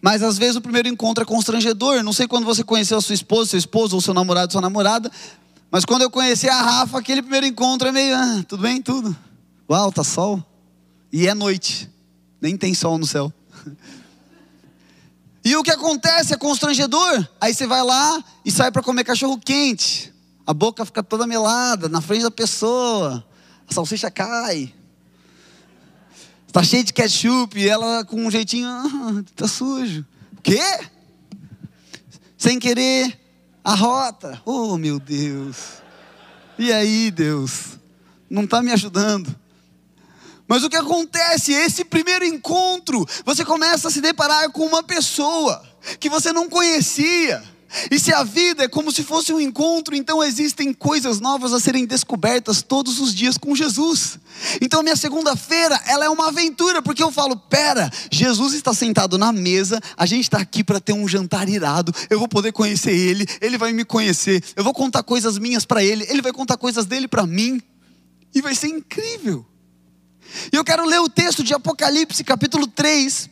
Mas 0.00 0.22
às 0.22 0.38
vezes 0.38 0.56
o 0.56 0.60
primeiro 0.60 0.88
encontro 0.88 1.22
é 1.22 1.26
constrangedor. 1.26 2.02
Não 2.02 2.12
sei 2.12 2.26
quando 2.26 2.44
você 2.44 2.62
conheceu 2.62 2.98
a 2.98 3.00
sua 3.00 3.14
esposa, 3.14 3.50
seu 3.50 3.58
esposo, 3.58 3.96
ou 3.96 4.00
seu 4.00 4.14
namorado, 4.14 4.52
sua 4.52 4.62
namorada. 4.62 5.10
Mas 5.70 5.84
quando 5.84 6.02
eu 6.02 6.10
conheci 6.10 6.48
a 6.48 6.60
Rafa, 6.60 6.98
aquele 6.98 7.20
primeiro 7.20 7.46
encontro 7.46 7.88
é 7.88 7.92
meio, 7.92 8.14
ah, 8.16 8.44
tudo 8.48 8.62
bem, 8.62 8.80
tudo. 8.80 9.14
Uau, 9.70 9.92
tá 9.92 10.02
sol. 10.02 10.42
E 11.12 11.28
é 11.28 11.34
noite. 11.34 11.90
Nem 12.40 12.56
tem 12.56 12.74
sol 12.74 12.98
no 12.98 13.06
céu. 13.06 13.32
E 15.44 15.56
o 15.56 15.62
que 15.62 15.70
acontece 15.70 16.34
é 16.34 16.36
constrangedor. 16.36 17.26
Aí 17.40 17.54
você 17.54 17.66
vai 17.66 17.82
lá 17.82 18.22
e 18.44 18.50
sai 18.50 18.70
para 18.70 18.82
comer 18.82 19.02
cachorro 19.02 19.38
quente. 19.38 20.12
A 20.46 20.52
boca 20.52 20.84
fica 20.84 21.02
toda 21.02 21.26
melada 21.26 21.88
na 21.88 22.02
frente 22.02 22.22
da 22.22 22.30
pessoa. 22.30 23.24
A 23.66 23.72
salsicha 23.72 24.10
cai. 24.10 24.74
Está 26.46 26.62
cheio 26.62 26.84
de 26.84 26.92
ketchup 26.92 27.58
e 27.58 27.66
ela 27.66 28.04
com 28.04 28.26
um 28.26 28.30
jeitinho, 28.30 28.68
ah, 28.68 29.22
tá 29.34 29.48
sujo. 29.48 30.04
Quê? 30.42 30.60
Sem 32.36 32.58
querer, 32.58 33.18
a 33.68 33.74
rota. 33.74 34.40
Oh, 34.46 34.78
meu 34.78 34.98
Deus. 34.98 35.82
E 36.58 36.72
aí, 36.72 37.10
Deus? 37.10 37.78
Não 38.30 38.44
está 38.44 38.62
me 38.62 38.72
ajudando. 38.72 39.36
Mas 40.46 40.64
o 40.64 40.70
que 40.70 40.76
acontece? 40.76 41.52
Esse 41.52 41.84
primeiro 41.84 42.24
encontro, 42.24 43.04
você 43.26 43.44
começa 43.44 43.88
a 43.88 43.90
se 43.90 44.00
deparar 44.00 44.50
com 44.52 44.64
uma 44.64 44.82
pessoa 44.82 45.62
que 46.00 46.08
você 46.08 46.32
não 46.32 46.48
conhecia 46.48 47.44
e 47.90 47.98
se 47.98 48.12
a 48.12 48.24
vida 48.24 48.64
é 48.64 48.68
como 48.68 48.90
se 48.90 49.02
fosse 49.02 49.32
um 49.32 49.40
encontro, 49.40 49.94
então 49.94 50.22
existem 50.24 50.72
coisas 50.72 51.20
novas 51.20 51.52
a 51.52 51.60
serem 51.60 51.84
descobertas 51.84 52.62
todos 52.62 52.98
os 52.98 53.14
dias 53.14 53.36
com 53.36 53.54
Jesus. 53.54 54.18
Então 54.60 54.82
minha 54.82 54.96
segunda-feira, 54.96 55.78
ela 55.86 56.04
é 56.04 56.08
uma 56.08 56.28
aventura, 56.28 56.80
porque 56.80 57.02
eu 57.02 57.12
falo, 57.12 57.36
pera, 57.36 57.90
Jesus 58.10 58.54
está 58.54 58.72
sentado 58.72 59.18
na 59.18 59.32
mesa, 59.32 59.80
a 59.96 60.06
gente 60.06 60.24
está 60.24 60.38
aqui 60.38 60.64
para 60.64 60.80
ter 60.80 60.92
um 60.92 61.06
jantar 61.06 61.48
irado, 61.48 61.92
eu 62.08 62.18
vou 62.18 62.28
poder 62.28 62.52
conhecer 62.52 62.92
Ele, 62.92 63.26
Ele 63.40 63.58
vai 63.58 63.72
me 63.72 63.84
conhecer, 63.84 64.42
eu 64.56 64.64
vou 64.64 64.72
contar 64.72 65.02
coisas 65.02 65.38
minhas 65.38 65.64
para 65.64 65.84
Ele, 65.84 66.06
Ele 66.08 66.22
vai 66.22 66.32
contar 66.32 66.56
coisas 66.56 66.86
dele 66.86 67.06
para 67.06 67.26
mim, 67.26 67.60
e 68.34 68.40
vai 68.40 68.54
ser 68.54 68.68
incrível. 68.68 69.44
E 70.52 70.56
eu 70.56 70.64
quero 70.64 70.84
ler 70.84 71.00
o 71.00 71.08
texto 71.08 71.42
de 71.42 71.54
Apocalipse, 71.54 72.22
capítulo 72.22 72.66
3, 72.66 73.30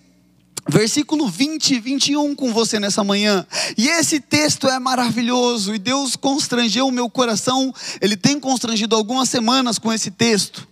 versículo 0.68 1.28
20 1.28 1.74
e 1.74 1.80
21 1.80 2.34
com 2.34 2.52
você 2.52 2.78
nessa 2.80 3.04
manhã. 3.04 3.46
E 3.76 3.88
esse 3.88 4.20
texto 4.20 4.68
é 4.68 4.78
maravilhoso 4.78 5.74
e 5.74 5.78
Deus 5.78 6.16
constrangeu 6.16 6.86
o 6.86 6.92
meu 6.92 7.08
coração. 7.08 7.72
Ele 8.00 8.16
tem 8.16 8.38
constrangido 8.40 8.96
algumas 8.96 9.28
semanas 9.28 9.78
com 9.78 9.92
esse 9.92 10.10
texto. 10.10 10.66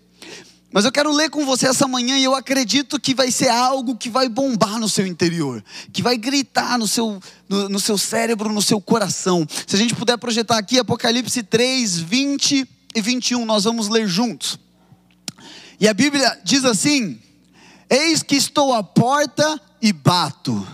Mas 0.72 0.84
eu 0.84 0.90
quero 0.90 1.12
ler 1.12 1.30
com 1.30 1.46
você 1.46 1.68
essa 1.68 1.86
manhã 1.86 2.18
e 2.18 2.24
eu 2.24 2.34
acredito 2.34 2.98
que 2.98 3.14
vai 3.14 3.30
ser 3.30 3.48
algo 3.48 3.96
que 3.96 4.10
vai 4.10 4.28
bombar 4.28 4.76
no 4.80 4.88
seu 4.88 5.06
interior, 5.06 5.62
que 5.92 6.02
vai 6.02 6.16
gritar 6.16 6.76
no 6.76 6.88
seu, 6.88 7.20
no, 7.48 7.68
no 7.68 7.78
seu 7.78 7.96
cérebro, 7.96 8.52
no 8.52 8.60
seu 8.60 8.80
coração. 8.80 9.46
Se 9.68 9.76
a 9.76 9.78
gente 9.78 9.94
puder 9.94 10.18
projetar 10.18 10.58
aqui 10.58 10.76
Apocalipse 10.76 11.44
3, 11.44 12.00
20 12.00 12.68
e 12.92 13.00
21, 13.00 13.44
nós 13.44 13.62
vamos 13.62 13.88
ler 13.88 14.08
juntos. 14.08 14.58
E 15.78 15.86
a 15.86 15.94
Bíblia 15.94 16.40
diz 16.42 16.64
assim: 16.64 17.20
Eis 17.88 18.24
que 18.24 18.34
estou 18.34 18.74
à 18.74 18.82
porta 18.82 19.60
e 19.85 19.93
bato. 19.93 20.67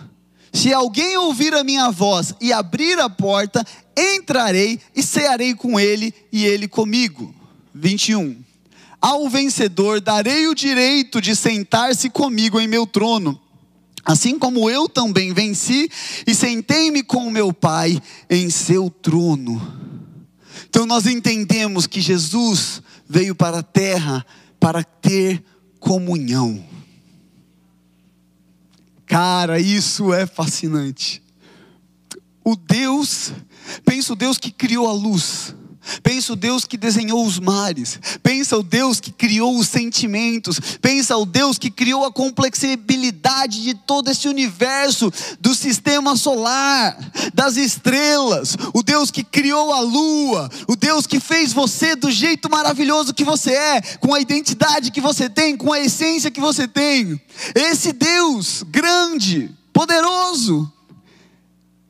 Se 0.53 0.73
alguém 0.73 1.17
ouvir 1.17 1.53
a 1.53 1.65
minha 1.65 1.91
voz 1.91 2.33
e 2.41 2.53
abrir 2.53 2.97
a 3.01 3.11
porta, 3.11 3.67
entrarei 3.97 4.79
e 4.95 5.03
cearei 5.03 5.53
com 5.53 5.81
ele 5.81 6.15
e 6.33 6.47
ele 6.47 6.69
comigo. 6.69 7.35
21. 7.75 8.37
Ao 9.01 9.29
vencedor 9.29 10.01
darei 10.01 10.47
o 10.47 10.55
direito 10.55 11.21
de 11.21 11.35
sentar-se 11.35 12.09
comigo 12.09 12.61
em 12.61 12.69
meu 12.69 12.87
trono, 12.87 13.41
assim 14.05 14.39
como 14.39 14.71
eu 14.71 14.89
também 14.89 15.35
venci 15.35 15.91
e 16.25 16.33
sentei-me 16.33 17.03
com 17.03 17.31
meu 17.31 17.53
Pai 17.53 18.01
em 18.29 18.49
seu 18.49 18.91
trono. 18.91 19.61
Então 20.69 20.87
nós 20.87 21.07
entendemos 21.07 21.89
que 21.89 22.01
Jesus 22.01 22.81
veio 23.09 23.35
para 23.35 23.59
a 23.59 23.63
terra 23.65 24.25
para 24.61 24.85
ter 24.85 25.43
comunhão. 25.81 26.63
Cara, 29.11 29.59
isso 29.59 30.15
é 30.15 30.25
fascinante. 30.25 31.21
O 32.45 32.55
Deus, 32.55 33.33
pensa 33.85 34.13
o 34.13 34.17
Deus 34.17 34.39
que 34.39 34.53
criou 34.53 34.87
a 34.87 34.93
luz, 34.93 35.53
Pensa 36.03 36.35
o 36.35 36.37
Deus 36.37 36.65
que 36.65 36.77
desenhou 36.77 37.25
os 37.25 37.39
mares. 37.39 37.99
Pensa 38.23 38.57
o 38.57 38.63
Deus 38.63 39.01
que 39.01 39.11
criou 39.11 39.59
os 39.59 39.67
sentimentos. 39.67 40.61
Pensa 40.81 41.17
o 41.17 41.25
Deus 41.25 41.59
que 41.59 41.71
criou 41.71 42.05
a 42.05 42.13
complexibilidade 42.13 43.63
de 43.63 43.75
todo 43.75 44.11
esse 44.11 44.29
universo, 44.29 45.11
do 45.41 45.55
sistema 45.55 46.17
solar, 46.17 46.97
das 47.33 47.57
estrelas. 47.57 48.57
O 48.75 48.83
Deus 48.83 49.11
que 49.11 49.25
criou 49.25 49.73
a 49.73 49.81
lua. 49.81 50.51
O 50.69 50.77
Deus 50.77 51.07
que 51.07 51.19
fez 51.19 51.53
você 51.53 51.97
do 51.97 52.11
jeito 52.11 52.51
maravilhoso 52.51 53.15
que 53.15 53.25
você 53.25 53.53
é, 53.53 53.81
com 53.99 54.15
a 54.15 54.21
identidade 54.21 54.91
que 54.91 55.01
você 55.01 55.31
tem, 55.31 55.57
com 55.57 55.73
a 55.73 55.81
essência 55.81 56.31
que 56.31 56.41
você 56.41 56.69
tem. 56.69 57.21
Esse 57.55 57.93
Deus 57.93 58.63
grande, 58.69 59.51
poderoso, 59.73 60.71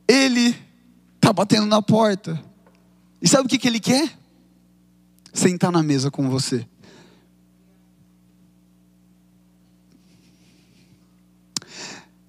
Ele 0.07 0.55
está 1.17 1.33
batendo 1.33 1.65
na 1.65 1.81
porta 1.81 2.50
e 3.21 3.27
sabe 3.27 3.45
o 3.45 3.49
que, 3.49 3.57
que 3.57 3.67
ele 3.67 3.79
quer? 3.79 4.17
Sentar 5.33 5.71
na 5.71 5.83
mesa 5.83 6.09
com 6.09 6.29
você. 6.29 6.65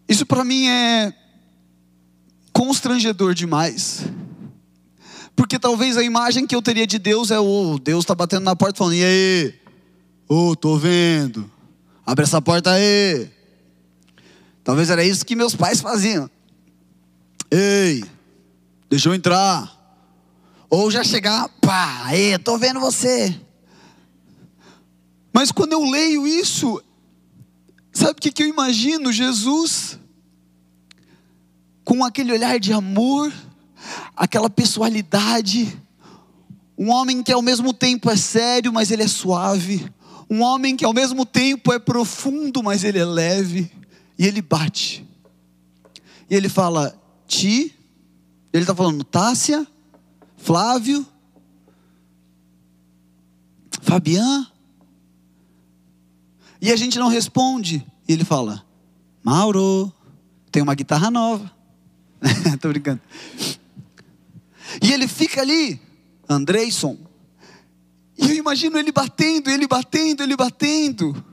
Isso 0.08 0.26
para 0.26 0.44
mim 0.44 0.68
é 0.68 1.14
constrangedor 2.52 3.32
demais. 3.32 4.02
Porque 5.34 5.58
talvez 5.58 5.96
a 5.96 6.02
imagem 6.02 6.46
que 6.46 6.54
eu 6.54 6.60
teria 6.60 6.86
de 6.86 6.98
Deus 6.98 7.30
é 7.30 7.40
o 7.40 7.44
oh, 7.44 7.78
Deus 7.78 8.04
está 8.04 8.14
batendo 8.14 8.44
na 8.44 8.54
porta 8.54 8.76
falando: 8.76 8.94
"E 8.94 9.02
aí? 9.02 9.54
Ô, 10.28 10.50
oh, 10.50 10.56
tô 10.56 10.76
vendo. 10.76 11.50
Abre 12.04 12.24
essa 12.24 12.42
porta 12.42 12.72
aí." 12.72 13.30
Talvez 14.62 14.90
era 14.90 15.02
isso 15.02 15.24
que 15.24 15.34
meus 15.34 15.56
pais 15.56 15.80
faziam. 15.80 16.30
Ei, 17.50 18.04
deixa 18.88 19.08
eu 19.08 19.14
entrar. 19.14 19.81
Ou 20.74 20.90
já 20.90 21.04
chegar, 21.04 21.50
pá, 21.60 22.04
aí, 22.06 22.38
tô 22.38 22.56
vendo 22.56 22.80
você. 22.80 23.38
Mas 25.30 25.52
quando 25.52 25.74
eu 25.74 25.84
leio 25.84 26.26
isso, 26.26 26.82
sabe 27.92 28.12
o 28.12 28.14
que, 28.14 28.32
que 28.32 28.42
eu 28.42 28.48
imagino? 28.48 29.12
Jesus 29.12 29.98
com 31.84 32.02
aquele 32.02 32.32
olhar 32.32 32.58
de 32.58 32.72
amor, 32.72 33.30
aquela 34.16 34.48
pessoalidade, 34.48 35.78
um 36.78 36.90
homem 36.90 37.22
que 37.22 37.32
ao 37.32 37.42
mesmo 37.42 37.74
tempo 37.74 38.08
é 38.10 38.16
sério, 38.16 38.72
mas 38.72 38.90
ele 38.90 39.02
é 39.02 39.08
suave, 39.08 39.86
um 40.30 40.40
homem 40.40 40.74
que 40.74 40.86
ao 40.86 40.94
mesmo 40.94 41.26
tempo 41.26 41.70
é 41.70 41.78
profundo, 41.78 42.62
mas 42.62 42.82
ele 42.82 42.98
é 42.98 43.04
leve, 43.04 43.70
e 44.18 44.26
ele 44.26 44.40
bate. 44.40 45.06
E 46.30 46.34
ele 46.34 46.48
fala: 46.48 46.98
Ti, 47.26 47.74
ele 48.54 48.62
está 48.62 48.74
falando, 48.74 49.04
Tássia, 49.04 49.66
Flávio, 50.42 51.06
Fabian. 53.80 54.44
E 56.60 56.72
a 56.72 56.76
gente 56.76 56.98
não 56.98 57.06
responde. 57.06 57.86
E 58.08 58.12
ele 58.12 58.24
fala: 58.24 58.66
Mauro, 59.22 59.92
tem 60.50 60.60
uma 60.60 60.74
guitarra 60.74 61.12
nova. 61.12 61.48
Tô 62.60 62.70
brincando. 62.70 63.00
E 64.82 64.92
ele 64.92 65.06
fica 65.06 65.42
ali, 65.42 65.80
Andreison. 66.28 66.98
E 68.18 68.30
eu 68.30 68.34
imagino 68.34 68.76
ele 68.78 68.90
batendo, 68.90 69.48
ele 69.48 69.68
batendo, 69.68 70.24
ele 70.24 70.36
batendo. 70.36 71.24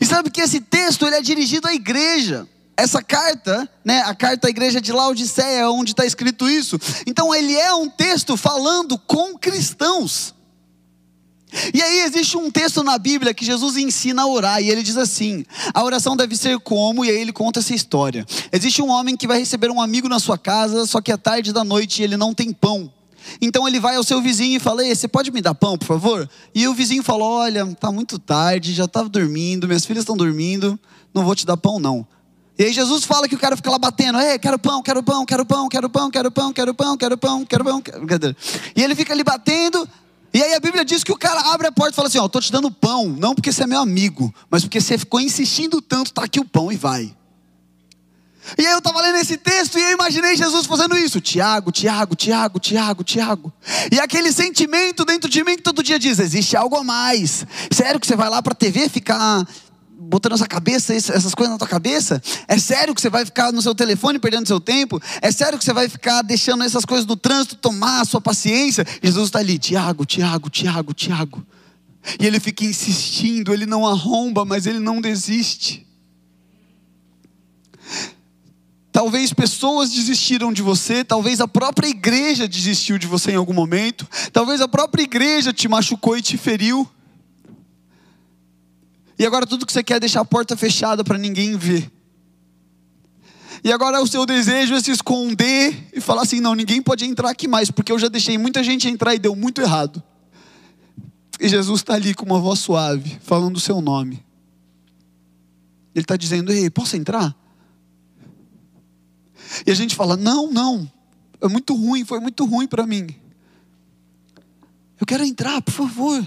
E 0.00 0.06
sabe 0.06 0.30
que 0.30 0.40
esse 0.40 0.60
texto 0.60 1.04
ele 1.04 1.16
é 1.16 1.20
dirigido 1.20 1.66
à 1.66 1.74
igreja 1.74 2.48
essa 2.76 3.02
carta, 3.02 3.68
né, 3.84 4.00
a 4.02 4.14
carta 4.14 4.48
à 4.48 4.50
igreja 4.50 4.80
de 4.80 4.92
Laodiceia, 4.92 5.70
onde 5.70 5.92
está 5.92 6.04
escrito 6.04 6.48
isso. 6.48 6.78
Então, 7.06 7.34
ele 7.34 7.54
é 7.54 7.72
um 7.74 7.88
texto 7.88 8.36
falando 8.36 8.98
com 8.98 9.38
cristãos. 9.38 10.34
E 11.72 11.80
aí 11.80 12.00
existe 12.00 12.36
um 12.36 12.50
texto 12.50 12.82
na 12.82 12.98
Bíblia 12.98 13.32
que 13.32 13.44
Jesus 13.44 13.76
ensina 13.76 14.22
a 14.22 14.26
orar, 14.26 14.60
e 14.60 14.70
ele 14.70 14.82
diz 14.82 14.96
assim: 14.96 15.44
a 15.72 15.84
oração 15.84 16.16
deve 16.16 16.36
ser 16.36 16.58
como, 16.58 17.04
e 17.04 17.10
aí 17.10 17.16
ele 17.16 17.32
conta 17.32 17.60
essa 17.60 17.74
história. 17.74 18.26
Existe 18.52 18.82
um 18.82 18.90
homem 18.90 19.16
que 19.16 19.26
vai 19.26 19.38
receber 19.38 19.70
um 19.70 19.80
amigo 19.80 20.08
na 20.08 20.18
sua 20.18 20.36
casa, 20.36 20.84
só 20.86 21.00
que 21.00 21.12
é 21.12 21.16
tarde 21.16 21.52
da 21.52 21.62
noite 21.62 22.00
e 22.00 22.04
ele 22.04 22.16
não 22.16 22.34
tem 22.34 22.52
pão. 22.52 22.92
Então 23.40 23.66
ele 23.66 23.80
vai 23.80 23.96
ao 23.96 24.02
seu 24.02 24.20
vizinho 24.20 24.56
e 24.56 24.60
fala: 24.60 24.82
você 24.84 25.06
pode 25.06 25.30
me 25.30 25.40
dar 25.40 25.54
pão, 25.54 25.78
por 25.78 25.86
favor? 25.86 26.28
E 26.54 26.66
o 26.66 26.74
vizinho 26.74 27.02
falou: 27.02 27.30
Olha, 27.30 27.64
tá 27.76 27.90
muito 27.92 28.18
tarde, 28.18 28.74
já 28.74 28.84
estava 28.84 29.08
dormindo, 29.08 29.68
minhas 29.68 29.86
filhas 29.86 30.02
estão 30.02 30.16
dormindo, 30.16 30.78
não 31.14 31.24
vou 31.24 31.34
te 31.34 31.46
dar 31.46 31.56
pão, 31.56 31.78
não. 31.78 32.06
E 32.58 32.64
aí 32.64 32.72
Jesus 32.72 33.04
fala 33.04 33.28
que 33.28 33.34
o 33.34 33.38
cara 33.38 33.56
fica 33.56 33.70
lá 33.70 33.78
batendo, 33.78 34.18
ei, 34.20 34.38
quero 34.38 34.58
pão, 34.58 34.80
quero 34.80 35.02
pão, 35.02 35.26
quero 35.26 35.44
pão, 35.44 35.68
quero 35.68 35.90
pão, 35.90 36.10
quero 36.10 36.30
pão, 36.30 36.52
quero 36.52 36.74
pão, 36.74 36.96
quero 36.96 37.18
pão, 37.18 37.44
quero 37.44 37.64
pão, 37.64 37.82
quero... 37.82 38.36
E 38.76 38.82
ele 38.82 38.94
fica 38.94 39.12
ali 39.12 39.24
batendo, 39.24 39.88
e 40.32 40.42
aí 40.42 40.54
a 40.54 40.60
Bíblia 40.60 40.84
diz 40.84 41.02
que 41.02 41.10
o 41.10 41.16
cara 41.16 41.52
abre 41.52 41.66
a 41.66 41.72
porta 41.72 41.92
e 41.92 41.96
fala 41.96 42.08
assim, 42.08 42.18
ó, 42.18 42.28
tô 42.28 42.40
te 42.40 42.52
dando 42.52 42.70
pão, 42.70 43.08
não 43.08 43.34
porque 43.34 43.52
você 43.52 43.64
é 43.64 43.66
meu 43.66 43.80
amigo, 43.80 44.32
mas 44.48 44.62
porque 44.62 44.80
você 44.80 44.96
ficou 44.96 45.20
insistindo 45.20 45.82
tanto, 45.82 46.12
tá 46.12 46.24
aqui 46.24 46.38
o 46.38 46.44
pão 46.44 46.70
e 46.70 46.76
vai. 46.76 47.14
E 48.58 48.66
aí 48.66 48.72
eu 48.72 48.78
estava 48.78 49.00
lendo 49.00 49.16
esse 49.16 49.36
texto 49.36 49.78
e 49.78 49.82
eu 49.82 49.92
imaginei 49.92 50.36
Jesus 50.36 50.66
fazendo 50.66 50.96
isso. 50.98 51.20
Tiago, 51.20 51.72
Tiago, 51.72 52.14
Tiago, 52.14 52.60
Tiago, 52.60 53.02
Tiago. 53.02 53.52
E 53.90 53.98
aquele 53.98 54.30
sentimento 54.32 55.04
dentro 55.04 55.30
de 55.30 55.42
mim 55.42 55.56
que 55.56 55.62
todo 55.62 55.82
dia 55.82 55.98
diz: 55.98 56.18
existe 56.18 56.56
algo 56.56 56.76
a 56.76 56.84
mais. 56.84 57.46
Sério 57.72 57.98
que 57.98 58.06
você 58.06 58.14
vai 58.14 58.28
lá 58.28 58.42
para 58.42 58.52
a 58.52 58.56
TV 58.56 58.88
ficar 58.88 59.46
botando 59.96 60.32
essa 60.32 60.46
cabeça, 60.46 60.94
essas 60.94 61.34
coisas 61.34 61.52
na 61.52 61.58
tua 61.58 61.68
cabeça? 61.68 62.22
É 62.46 62.58
sério 62.58 62.94
que 62.94 63.00
você 63.00 63.10
vai 63.10 63.24
ficar 63.24 63.52
no 63.52 63.62
seu 63.62 63.74
telefone 63.74 64.18
perdendo 64.18 64.46
seu 64.46 64.60
tempo? 64.60 65.00
É 65.22 65.30
sério 65.30 65.58
que 65.58 65.64
você 65.64 65.72
vai 65.72 65.88
ficar 65.88 66.22
deixando 66.22 66.64
essas 66.64 66.84
coisas 66.84 67.06
do 67.06 67.16
trânsito 67.16 67.56
tomar 67.56 68.00
a 68.00 68.04
sua 68.04 68.20
paciência? 68.20 68.86
Jesus 69.02 69.26
está 69.26 69.38
ali, 69.38 69.58
Tiago, 69.58 70.04
Tiago, 70.04 70.50
Tiago, 70.50 70.92
Tiago. 70.92 71.46
E 72.20 72.26
ele 72.26 72.38
fica 72.38 72.64
insistindo, 72.64 73.52
ele 73.52 73.66
não 73.66 73.86
arromba, 73.86 74.44
mas 74.44 74.66
ele 74.66 74.78
não 74.78 75.00
desiste. 75.00 75.86
Talvez 78.92 79.32
pessoas 79.32 79.90
desistiram 79.90 80.52
de 80.52 80.62
você, 80.62 81.02
talvez 81.02 81.40
a 81.40 81.48
própria 81.48 81.88
igreja 81.88 82.46
desistiu 82.46 82.96
de 82.96 83.08
você 83.08 83.32
em 83.32 83.36
algum 83.36 83.52
momento, 83.52 84.06
talvez 84.32 84.60
a 84.60 84.68
própria 84.68 85.02
igreja 85.02 85.52
te 85.52 85.66
machucou 85.66 86.16
e 86.16 86.22
te 86.22 86.36
feriu. 86.36 86.88
E 89.18 89.24
agora 89.24 89.46
tudo 89.46 89.64
que 89.66 89.72
você 89.72 89.82
quer 89.82 89.94
é 89.94 90.00
deixar 90.00 90.20
a 90.20 90.24
porta 90.24 90.56
fechada 90.56 91.04
para 91.04 91.18
ninguém 91.18 91.56
ver. 91.56 91.90
E 93.62 93.72
agora 93.72 94.02
o 94.02 94.06
seu 94.06 94.26
desejo 94.26 94.74
é 94.74 94.80
se 94.80 94.90
esconder 94.90 95.88
e 95.92 96.00
falar 96.00 96.22
assim: 96.22 96.40
não, 96.40 96.54
ninguém 96.54 96.82
pode 96.82 97.04
entrar 97.04 97.30
aqui 97.30 97.48
mais, 97.48 97.70
porque 97.70 97.90
eu 97.90 97.98
já 97.98 98.08
deixei 98.08 98.36
muita 98.36 98.62
gente 98.62 98.88
entrar 98.88 99.14
e 99.14 99.18
deu 99.18 99.34
muito 99.34 99.60
errado. 99.60 100.02
E 101.40 101.48
Jesus 101.48 101.80
está 101.80 101.94
ali 101.94 102.14
com 102.14 102.26
uma 102.26 102.38
voz 102.38 102.58
suave, 102.58 103.18
falando 103.22 103.56
o 103.56 103.60
seu 103.60 103.80
nome. 103.80 104.24
Ele 105.94 106.04
está 106.04 106.16
dizendo: 106.16 106.52
ei, 106.52 106.68
posso 106.68 106.96
entrar? 106.96 107.34
E 109.66 109.70
a 109.70 109.74
gente 109.74 109.94
fala: 109.94 110.16
não, 110.16 110.50
não, 110.50 110.90
é 111.40 111.48
muito 111.48 111.74
ruim, 111.74 112.04
foi 112.04 112.20
muito 112.20 112.44
ruim 112.44 112.66
para 112.66 112.86
mim. 112.86 113.06
Eu 115.00 115.06
quero 115.06 115.24
entrar, 115.24 115.62
por 115.62 115.72
favor. 115.72 116.26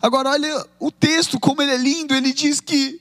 Agora, 0.00 0.30
olha 0.30 0.66
o 0.78 0.90
texto, 0.90 1.38
como 1.38 1.62
ele 1.62 1.72
é 1.72 1.76
lindo. 1.76 2.14
Ele 2.14 2.32
diz 2.32 2.60
que 2.60 3.00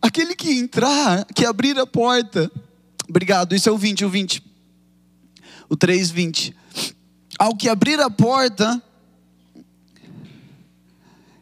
aquele 0.00 0.34
que 0.34 0.50
entrar, 0.52 1.24
que 1.34 1.44
abrir 1.44 1.78
a 1.78 1.86
porta. 1.86 2.50
Obrigado, 3.08 3.54
isso 3.54 3.68
é 3.68 3.72
o 3.72 3.78
20, 3.78 4.04
o 4.04 4.10
20. 4.10 4.42
O 5.68 5.76
3, 5.76 6.10
20. 6.10 6.56
Ao 7.38 7.56
que 7.56 7.68
abrir 7.68 8.00
a 8.00 8.10
porta, 8.10 8.82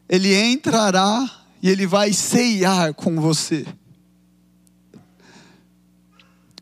ele 0.09 0.35
entrará 0.35 1.47
e 1.63 1.69
ele 1.69 1.87
vai 1.87 2.13
ceiar 2.13 2.95
com 2.95 3.21
você. 3.21 3.67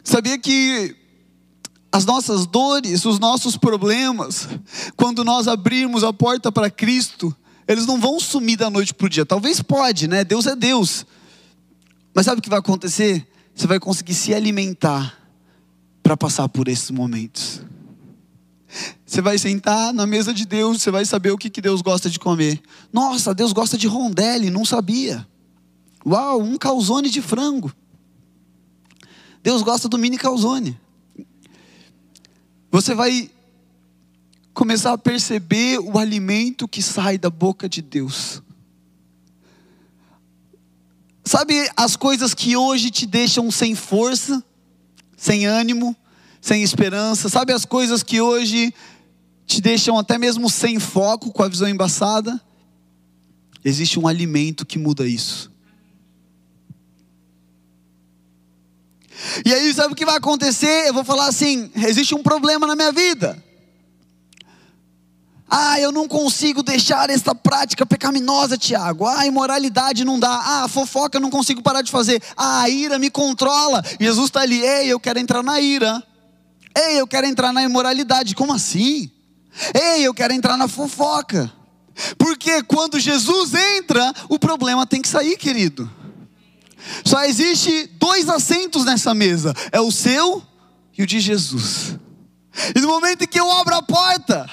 Sabia 0.03 0.39
que 0.39 0.97
as 1.91 2.05
nossas 2.05 2.47
dores, 2.47 3.05
os 3.05 3.19
nossos 3.19 3.57
problemas, 3.57 4.49
quando 4.97 5.25
nós 5.25 5.47
abrirmos 5.47 6.03
a 6.05 6.13
porta 6.13 6.51
para 6.51 6.71
Cristo, 6.71 7.35
eles 7.67 7.87
não 7.87 8.01
vão 8.01 8.21
sumir 8.21 8.57
da 8.57 8.69
noite 8.69 8.93
para 8.93 9.07
o 9.07 9.09
dia. 9.09 9.25
Talvez 9.25 9.61
pode, 9.63 10.07
né? 10.07 10.25
Deus 10.25 10.47
é 10.47 10.55
Deus. 10.55 11.07
Mas 12.15 12.27
sabe 12.27 12.39
o 12.39 12.43
que 12.43 12.51
vai 12.51 12.59
acontecer? 12.59 13.27
Você 13.55 13.67
vai 13.67 13.81
conseguir 13.81 14.15
se 14.15 14.35
alimentar 14.35 15.19
para 16.03 16.17
passar 16.17 16.49
por 16.49 16.69
esses 16.69 16.91
momentos. 16.91 17.63
Você 19.07 19.23
vai 19.23 19.39
sentar 19.39 19.93
na 19.93 20.07
mesa 20.07 20.35
de 20.35 20.45
Deus, 20.45 20.83
você 20.83 20.91
vai 20.91 21.05
saber 21.05 21.31
o 21.31 21.39
que, 21.39 21.49
que 21.49 21.61
Deus 21.61 21.81
gosta 21.81 22.11
de 22.11 22.19
comer. 22.19 22.61
Nossa, 22.93 23.35
Deus 23.35 23.53
gosta 23.53 23.79
de 23.79 23.87
rondelli, 23.87 24.51
não 24.51 24.65
sabia. 24.65 25.27
Uau, 26.05 26.41
um 26.41 26.57
calzone 26.57 27.09
de 27.09 27.23
frango. 27.23 27.73
Deus 29.43 29.63
gosta 29.63 29.89
do 29.89 29.99
mini 29.99 30.19
calzone. 30.19 30.79
Você 32.71 32.95
vai 32.95 33.31
começar 34.55 34.93
a 34.93 34.99
perceber 34.99 35.81
o 35.81 35.99
alimento 35.99 36.69
que 36.69 36.81
sai 36.81 37.19
da 37.19 37.29
boca 37.29 37.69
de 37.69 37.83
Deus. 37.83 38.41
Sabe 41.25 41.69
as 41.77 41.97
coisas 41.97 42.33
que 42.33 42.57
hoje 42.57 42.91
te 42.91 43.05
deixam 43.05 43.51
sem 43.51 43.75
força, 43.75 44.43
sem 45.17 45.45
ânimo, 45.45 45.97
sem 46.41 46.63
esperança? 46.63 47.29
Sabe 47.29 47.53
as 47.53 47.65
coisas 47.65 48.03
que 48.03 48.21
hoje 48.21 48.73
te 49.45 49.61
deixam 49.61 49.99
até 49.99 50.17
mesmo 50.17 50.49
sem 50.49 50.79
foco, 50.79 51.33
com 51.33 51.43
a 51.43 51.49
visão 51.49 51.69
embaçada? 51.69 52.41
Existe 53.65 53.99
um 53.99 54.07
alimento 54.07 54.65
que 54.65 54.79
muda 54.79 55.07
isso. 55.07 55.51
E 59.45 59.53
aí, 59.53 59.73
sabe 59.73 59.95
o 59.95 59.97
que 59.97 60.05
vai 60.05 60.17
acontecer? 60.17 60.87
Eu 60.87 60.95
vou 60.95 61.05
falar 61.05 61.27
assim: 61.27 61.71
existe 61.75 62.15
um 62.15 62.23
problema 62.23 62.67
na 62.67 62.77
minha 62.77 62.93
vida. 62.93 63.43
Ah, 65.49 65.79
eu 65.79 65.93
não 65.93 66.09
consigo 66.09 66.63
deixar 66.63 67.11
esta 67.11 67.35
prática 67.35 67.85
pecaminosa, 67.85 68.57
Tiago. 68.57 69.07
Ah, 69.07 69.27
imoralidade 69.27 70.05
não 70.05 70.19
dá. 70.19 70.43
Ah, 70.45 70.69
fofoca 70.69 71.19
eu 71.19 71.21
não 71.21 71.31
consigo 71.31 71.63
parar 71.63 71.83
de 71.83 71.91
fazer. 71.91 72.23
Ah, 72.37 72.63
a 72.63 72.69
ira 72.69 72.99
me 72.99 73.11
controla. 73.11 73.83
Jesus 74.01 74.27
está 74.27 74.41
ali, 74.41 74.61
ei, 74.61 74.89
eu 74.89 74.99
quero 74.99 75.19
entrar 75.19 75.43
na 75.43 75.61
ira. 75.61 76.03
Ei, 76.77 77.01
eu 77.01 77.07
quero 77.07 77.27
entrar 77.27 77.53
na 77.53 77.63
imoralidade. 77.63 78.35
Como 78.35 78.53
assim? 78.53 79.11
Ei, 79.75 80.03
eu 80.07 80.15
quero 80.15 80.33
entrar 80.33 80.57
na 80.57 80.67
fofoca. 80.67 81.53
Porque 82.19 82.63
quando 82.65 82.99
Jesus 82.99 83.55
entra, 83.55 84.13
o 84.29 84.39
problema 84.39 84.87
tem 84.87 85.01
que 85.01 85.09
sair, 85.09 85.37
querido. 85.37 85.89
Só 87.05 87.23
existe 87.25 87.87
dois 87.99 88.29
assentos 88.29 88.85
nessa 88.85 89.15
mesa: 89.15 89.55
é 89.71 89.81
o 89.81 89.93
seu 89.93 90.43
e 90.97 91.03
o 91.03 91.07
de 91.07 91.21
Jesus. 91.21 91.97
E 92.75 92.81
no 92.81 92.89
momento 92.89 93.23
em 93.23 93.27
que 93.27 93.39
eu 93.39 93.51
abro 93.51 93.75
a 93.75 93.83
porta, 93.83 94.49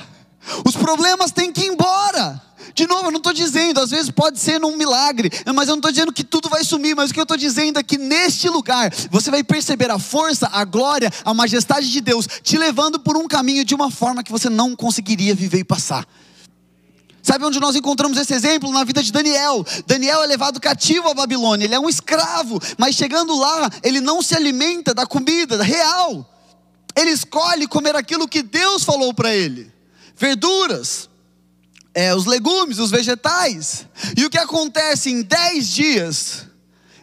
os 0.66 0.76
problemas 0.76 1.32
têm 1.32 1.52
que 1.52 1.62
ir 1.62 1.68
embora. 1.68 2.42
De 2.74 2.88
novo, 2.88 3.08
eu 3.08 3.12
não 3.12 3.18
estou 3.18 3.34
dizendo, 3.34 3.80
às 3.80 3.90
vezes 3.90 4.10
pode 4.10 4.40
ser 4.40 4.60
num 4.60 4.78
milagre, 4.78 5.30
mas 5.54 5.68
eu 5.68 5.74
não 5.74 5.80
estou 5.80 5.92
dizendo 5.92 6.14
que 6.14 6.24
tudo 6.24 6.50
vai 6.50 6.64
sumir, 6.64 6.96
mas 6.96 7.10
o 7.10 7.14
que 7.14 7.20
eu 7.20 7.24
estou 7.24 7.38
dizendo 7.38 7.80
é 7.80 7.84
que 7.84 7.98
neste 7.98 8.48
lugar 8.48 8.94
você 9.10 9.30
vai 9.30 9.44
perceber 9.44 9.92
a 9.92 10.00
força, 10.00 10.50
a 10.52 10.64
glória, 10.64 11.12
a 11.26 11.34
majestade 11.34 11.92
de 11.92 12.00
Deus 12.00 12.28
te 12.42 12.58
levando 12.58 13.00
por 13.00 13.18
um 13.18 13.28
caminho 13.28 13.66
de 13.66 13.76
uma 13.76 13.92
forma 13.92 14.24
que 14.24 14.32
você 14.32 14.50
não 14.50 14.76
conseguiria 14.76 15.36
viver 15.36 15.60
e 15.60 15.64
passar. 15.64 16.08
Sabe 17.22 17.46
onde 17.46 17.60
nós 17.60 17.76
encontramos 17.76 18.18
esse 18.18 18.34
exemplo? 18.34 18.72
Na 18.72 18.84
vida 18.84 19.04
de 19.04 19.12
Daniel. 19.12 19.64
Daniel 19.86 20.24
é 20.24 20.28
levado 20.28 20.60
cativo 20.60 21.10
à 21.10 21.14
Babilônia, 21.14 21.66
ele 21.66 21.76
é 21.76 21.80
um 21.80 21.90
escravo, 21.90 22.60
mas 22.78 22.96
chegando 22.96 23.38
lá, 23.38 23.70
ele 23.84 24.00
não 24.00 24.22
se 24.22 24.36
alimenta 24.36 24.94
da 24.94 25.06
comida 25.06 25.62
real. 25.62 26.28
Ele 26.96 27.12
escolhe 27.12 27.68
comer 27.68 27.96
aquilo 27.96 28.28
que 28.28 28.42
Deus 28.42 28.84
falou 28.84 29.14
para 29.14 29.34
ele 29.34 29.81
verduras, 30.22 31.10
é, 31.96 32.14
os 32.14 32.28
legumes, 32.28 32.78
os 32.78 32.92
vegetais. 32.92 33.88
E 34.16 34.24
o 34.24 34.30
que 34.30 34.38
acontece 34.38 35.10
em 35.10 35.24
dez 35.24 35.68
dias? 35.70 36.46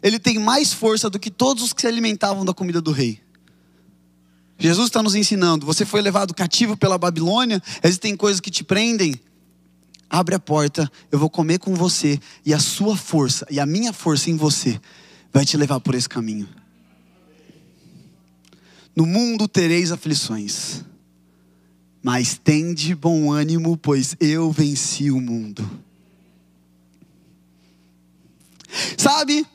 Ele 0.00 0.20
tem 0.20 0.38
mais 0.38 0.72
força 0.72 1.10
do 1.10 1.18
que 1.18 1.28
todos 1.28 1.64
os 1.64 1.72
que 1.72 1.80
se 1.80 1.88
alimentavam 1.88 2.44
da 2.44 2.54
comida 2.54 2.80
do 2.80 2.92
rei. 2.92 3.20
Jesus 4.56 4.86
está 4.86 5.02
nos 5.02 5.16
ensinando: 5.16 5.66
você 5.66 5.84
foi 5.84 6.00
levado 6.00 6.32
cativo 6.32 6.76
pela 6.76 6.96
Babilônia, 6.96 7.60
existem 7.82 8.16
coisas 8.16 8.40
que 8.40 8.52
te 8.52 8.62
prendem. 8.62 9.20
Abre 10.08 10.34
a 10.34 10.38
porta, 10.38 10.90
eu 11.12 11.18
vou 11.18 11.28
comer 11.28 11.58
com 11.58 11.74
você, 11.74 12.18
e 12.46 12.54
a 12.54 12.58
sua 12.58 12.96
força, 12.96 13.46
e 13.50 13.60
a 13.60 13.66
minha 13.66 13.92
força 13.92 14.30
em 14.30 14.36
você, 14.36 14.80
vai 15.30 15.44
te 15.44 15.54
levar 15.54 15.80
por 15.80 15.94
esse 15.94 16.08
caminho. 16.08 16.48
No 18.96 19.04
mundo 19.04 19.46
tereis 19.46 19.92
aflições 19.92 20.82
mas 22.02 22.38
tende 22.42 22.94
bom 22.94 23.30
ânimo, 23.30 23.76
pois 23.76 24.16
eu 24.20 24.50
venci 24.50 25.10
o 25.10 25.20
mundo. 25.20 25.68
Sabe, 28.96 29.46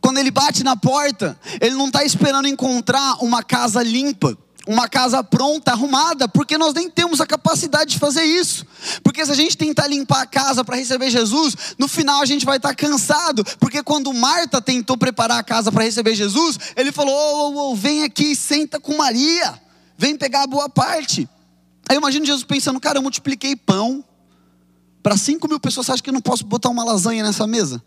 quando 0.00 0.18
ele 0.18 0.30
bate 0.30 0.62
na 0.62 0.76
porta, 0.76 1.38
ele 1.60 1.74
não 1.74 1.86
está 1.86 2.04
esperando 2.04 2.48
encontrar 2.48 3.22
uma 3.22 3.42
casa 3.42 3.82
limpa, 3.82 4.36
uma 4.66 4.88
casa 4.88 5.22
pronta, 5.22 5.70
arrumada, 5.70 6.26
porque 6.26 6.58
nós 6.58 6.74
nem 6.74 6.90
temos 6.90 7.20
a 7.20 7.26
capacidade 7.26 7.90
de 7.90 7.98
fazer 7.98 8.24
isso. 8.24 8.66
Porque 9.02 9.24
se 9.24 9.30
a 9.30 9.34
gente 9.34 9.56
tentar 9.56 9.86
limpar 9.86 10.22
a 10.22 10.26
casa 10.26 10.64
para 10.64 10.76
receber 10.76 11.08
Jesus, 11.08 11.54
no 11.78 11.86
final 11.86 12.20
a 12.20 12.26
gente 12.26 12.44
vai 12.44 12.56
estar 12.56 12.70
tá 12.70 12.74
cansado, 12.74 13.44
porque 13.60 13.82
quando 13.82 14.12
Marta 14.12 14.60
tentou 14.60 14.96
preparar 14.96 15.38
a 15.38 15.44
casa 15.44 15.70
para 15.70 15.84
receber 15.84 16.16
Jesus, 16.16 16.58
ele 16.74 16.90
falou: 16.90 17.14
oh, 17.14 17.50
oh, 17.50 17.70
oh, 17.70 17.76
vem 17.76 18.02
aqui, 18.02 18.34
senta 18.34 18.80
com 18.80 18.96
Maria, 18.96 19.60
vem 19.96 20.16
pegar 20.16 20.42
a 20.42 20.48
boa 20.48 20.68
parte. 20.68 21.28
Aí 21.88 21.96
eu 21.96 22.00
imagino 22.00 22.26
Jesus 22.26 22.44
pensando, 22.44 22.80
cara, 22.80 22.98
eu 22.98 23.02
multipliquei 23.02 23.54
pão 23.54 24.04
para 25.02 25.16
5 25.16 25.46
mil 25.48 25.60
pessoas, 25.60 25.86
você 25.86 25.92
acha 25.92 26.02
que 26.02 26.10
eu 26.10 26.14
não 26.14 26.20
posso 26.20 26.44
botar 26.44 26.68
uma 26.68 26.84
lasanha 26.84 27.22
nessa 27.22 27.46
mesa? 27.46 27.82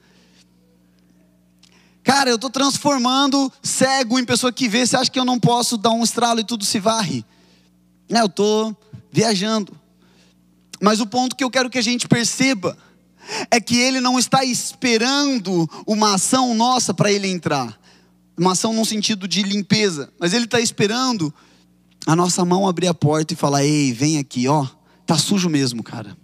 Cara, 2.01 2.29
eu 2.29 2.35
estou 2.35 2.49
transformando 2.49 3.51
cego 3.61 4.17
em 4.17 4.25
pessoa 4.25 4.53
que 4.53 4.69
vê, 4.69 4.85
você 4.85 4.95
acha 4.95 5.11
que 5.11 5.19
eu 5.19 5.25
não 5.25 5.39
posso 5.39 5.77
dar 5.77 5.91
um 5.91 6.03
estralo 6.03 6.39
e 6.39 6.45
tudo 6.45 6.63
se 6.63 6.79
varre? 6.79 7.25
É, 8.09 8.21
eu 8.21 8.25
estou 8.25 8.75
viajando. 9.11 9.77
Mas 10.81 10.99
o 11.01 11.05
ponto 11.05 11.35
que 11.35 11.43
eu 11.43 11.51
quero 11.51 11.69
que 11.69 11.77
a 11.77 11.83
gente 11.83 12.07
perceba 12.07 12.77
é 13.51 13.59
que 13.59 13.77
ele 13.77 13.99
não 13.99 14.17
está 14.17 14.43
esperando 14.43 15.69
uma 15.85 16.15
ação 16.15 16.55
nossa 16.55 16.93
para 16.93 17.11
ele 17.11 17.27
entrar. 17.27 17.77
Uma 18.37 18.53
ação 18.53 18.73
no 18.73 18.85
sentido 18.85 19.27
de 19.27 19.43
limpeza, 19.43 20.11
mas 20.17 20.33
ele 20.33 20.45
está 20.45 20.59
esperando 20.59 21.33
a 22.05 22.15
nossa 22.15 22.43
mão 22.45 22.67
abrir 22.67 22.87
a 22.87 22.93
porta 22.93 23.33
e 23.33 23.37
falar: 23.37 23.63
"Ei, 23.63 23.93
vem 23.93 24.17
aqui, 24.17 24.47
ó, 24.47 24.65
tá 25.05 25.17
sujo 25.17 25.49
mesmo, 25.49 25.83
cara. 25.83 26.17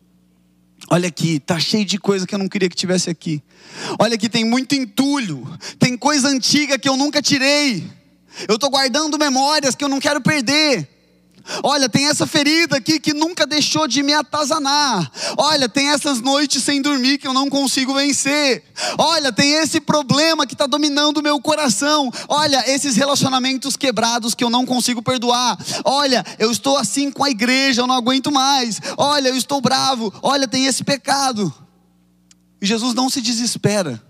Olha 0.90 1.08
aqui, 1.08 1.40
tá 1.40 1.60
cheio 1.60 1.86
de 1.86 1.98
coisa 1.98 2.28
que 2.28 2.36
eu 2.36 2.40
não 2.40 2.48
queria 2.48 2.70
que 2.70 2.76
tivesse 2.76 3.10
aqui. 3.10 3.42
Olha 4.00 4.16
aqui, 4.16 4.30
tem 4.30 4.46
muito 4.46 4.76
entulho, 4.76 5.48
tem 5.80 5.98
coisa 5.98 6.28
antiga 6.28 6.78
que 6.78 6.88
eu 6.88 6.96
nunca 6.96 7.22
tirei. 7.22 7.90
Eu 8.48 8.56
estou 8.56 8.70
guardando 8.70 9.18
memórias 9.18 9.74
que 9.76 9.84
eu 9.84 9.90
não 9.90 10.00
quero 10.00 10.22
perder. 10.22 10.88
Olha, 11.64 11.88
tem 11.88 12.08
essa 12.08 12.26
ferida 12.26 12.78
aqui 12.78 13.00
que 13.00 13.14
nunca 13.14 13.46
deixou 13.46 13.88
de 13.88 14.02
me 14.02 14.14
atazanar. 14.14 15.12
Olha, 15.38 15.70
tem 15.70 15.90
essas 15.90 16.20
noites 16.20 16.64
sem 16.64 16.82
dormir 16.82 17.18
que 17.18 17.28
eu 17.28 17.34
não 17.34 17.50
consigo 17.50 17.94
vencer. 17.94 18.64
Olha, 18.98 19.32
tem 19.32 19.54
esse 19.54 19.80
problema 19.80 20.48
que 20.48 20.54
está 20.54 20.66
dominando 20.66 21.18
o 21.18 21.24
meu 21.24 21.40
coração. 21.40 22.12
Olha, 22.28 22.64
esses 22.70 22.96
relacionamentos 22.96 23.78
quebrados 23.78 24.34
que 24.34 24.44
eu 24.44 24.50
não 24.50 24.66
consigo 24.66 25.02
perdoar. 25.04 25.58
Olha, 25.84 26.26
eu 26.40 26.52
estou 26.52 26.78
assim 26.78 27.12
com 27.12 27.24
a 27.24 27.30
igreja, 27.30 27.82
eu 27.82 27.88
não 27.88 27.96
aguento 27.96 28.32
mais. 28.32 28.82
Olha, 28.98 29.30
eu 29.30 29.38
estou 29.38 29.62
bravo. 29.62 30.12
Olha, 30.24 30.48
tem 30.48 30.66
esse 30.66 30.84
pecado. 30.84 31.54
E 32.60 32.66
Jesus 32.66 32.96
não 32.96 33.10
se 33.10 33.22
desespera. 33.22 34.02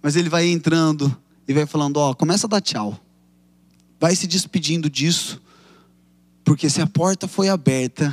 Mas 0.00 0.14
ele 0.14 0.28
vai 0.28 0.46
entrando 0.46 1.14
e 1.48 1.52
vai 1.52 1.66
falando: 1.66 1.96
Ó, 1.96 2.14
começa 2.14 2.46
a 2.46 2.50
dar 2.50 2.60
tchau. 2.60 2.98
Vai 3.98 4.14
se 4.14 4.26
despedindo 4.26 4.88
disso 4.88 5.40
porque 6.50 6.68
se 6.68 6.82
a 6.82 6.86
porta 6.88 7.28
foi 7.28 7.48
aberta, 7.48 8.12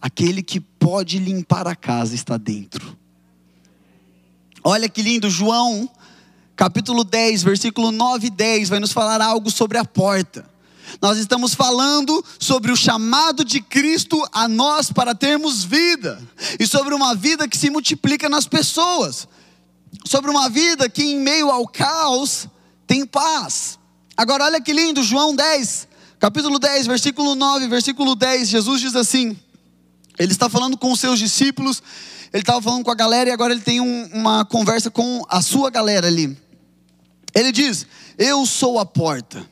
aquele 0.00 0.42
que 0.42 0.58
pode 0.58 1.20
limpar 1.20 1.68
a 1.68 1.76
casa 1.76 2.12
está 2.12 2.36
dentro. 2.36 2.98
Olha 4.64 4.88
que 4.88 5.00
lindo, 5.00 5.30
João, 5.30 5.88
capítulo 6.56 7.04
10, 7.04 7.44
versículo 7.44 7.92
9 7.92 8.26
e 8.26 8.30
10, 8.30 8.70
vai 8.70 8.80
nos 8.80 8.90
falar 8.90 9.20
algo 9.20 9.48
sobre 9.48 9.78
a 9.78 9.84
porta. 9.84 10.44
Nós 11.00 11.18
estamos 11.18 11.54
falando 11.54 12.24
sobre 12.36 12.72
o 12.72 12.76
chamado 12.76 13.44
de 13.44 13.60
Cristo 13.60 14.28
a 14.32 14.48
nós 14.48 14.90
para 14.90 15.14
termos 15.14 15.62
vida, 15.62 16.20
e 16.58 16.66
sobre 16.66 16.92
uma 16.94 17.14
vida 17.14 17.46
que 17.46 17.56
se 17.56 17.70
multiplica 17.70 18.28
nas 18.28 18.48
pessoas, 18.48 19.28
sobre 20.04 20.32
uma 20.32 20.48
vida 20.48 20.88
que 20.90 21.04
em 21.04 21.20
meio 21.20 21.48
ao 21.48 21.64
caos 21.68 22.48
tem 22.88 23.06
paz. 23.06 23.78
Agora, 24.16 24.46
olha 24.46 24.60
que 24.60 24.72
lindo, 24.72 25.00
João 25.00 25.32
10, 25.32 25.87
capítulo 26.18 26.58
10, 26.58 26.86
versículo 26.86 27.34
9, 27.34 27.68
versículo 27.68 28.14
10, 28.14 28.48
Jesus 28.48 28.80
diz 28.80 28.96
assim: 28.96 29.36
ele 30.18 30.32
está 30.32 30.50
falando 30.50 30.76
com 30.76 30.90
os 30.90 30.98
seus 30.98 31.18
discípulos, 31.18 31.80
ele 32.32 32.42
estava 32.42 32.60
falando 32.60 32.84
com 32.84 32.90
a 32.90 32.94
galera 32.94 33.30
e 33.30 33.32
agora 33.32 33.52
ele 33.52 33.62
tem 33.62 33.80
um, 33.80 34.06
uma 34.12 34.44
conversa 34.44 34.90
com 34.90 35.24
a 35.28 35.40
sua 35.40 35.70
galera 35.70 36.08
ali. 36.08 36.36
Ele 37.34 37.52
diz: 37.52 37.86
Eu 38.18 38.44
sou 38.44 38.78
a 38.78 38.84
porta. 38.84 39.48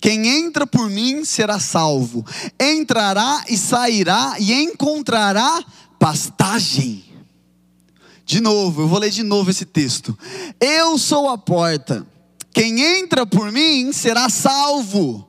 Quem 0.00 0.28
entra 0.28 0.66
por 0.66 0.88
mim 0.90 1.24
será 1.24 1.58
salvo. 1.58 2.24
Entrará 2.60 3.44
e 3.48 3.56
sairá 3.56 4.36
e 4.38 4.52
encontrará 4.52 5.64
pastagem. 5.98 7.04
De 8.24 8.40
novo, 8.40 8.82
eu 8.82 8.88
vou 8.88 8.98
ler 8.98 9.10
de 9.10 9.22
novo 9.22 9.50
esse 9.50 9.64
texto. 9.64 10.16
Eu 10.60 10.98
sou 10.98 11.30
a 11.30 11.38
porta. 11.38 12.06
Quem 12.52 12.80
entra 12.80 13.26
por 13.26 13.50
mim 13.50 13.90
será 13.92 14.28
salvo. 14.28 15.27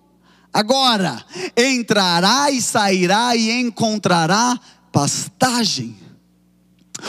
Agora, 0.53 1.23
entrará 1.55 2.49
e 2.51 2.62
sairá 2.62 3.35
e 3.35 3.51
encontrará 3.62 4.59
pastagem. 4.91 5.95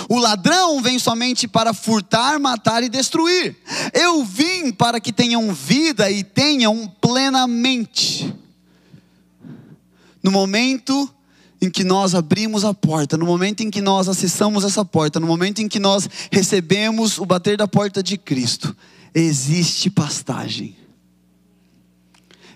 O 0.08 0.18
ladrão 0.18 0.80
vem 0.80 0.98
somente 0.98 1.48
para 1.48 1.72
furtar, 1.72 2.38
matar 2.38 2.82
e 2.82 2.88
destruir. 2.88 3.56
Eu 3.92 4.24
vim 4.24 4.70
para 4.70 5.00
que 5.00 5.12
tenham 5.12 5.52
vida 5.52 6.10
e 6.10 6.22
tenham 6.22 6.86
plenamente. 7.00 8.32
No 10.22 10.30
momento 10.30 11.12
em 11.62 11.70
que 11.70 11.82
nós 11.82 12.14
abrimos 12.14 12.64
a 12.64 12.72
porta, 12.72 13.16
no 13.16 13.26
momento 13.26 13.62
em 13.62 13.70
que 13.70 13.80
nós 13.80 14.08
acessamos 14.08 14.64
essa 14.64 14.84
porta, 14.84 15.18
no 15.18 15.26
momento 15.26 15.60
em 15.60 15.68
que 15.68 15.80
nós 15.80 16.08
recebemos 16.30 17.18
o 17.18 17.26
bater 17.26 17.56
da 17.56 17.66
porta 17.66 18.02
de 18.02 18.16
Cristo, 18.16 18.76
existe 19.14 19.90
pastagem 19.90 20.79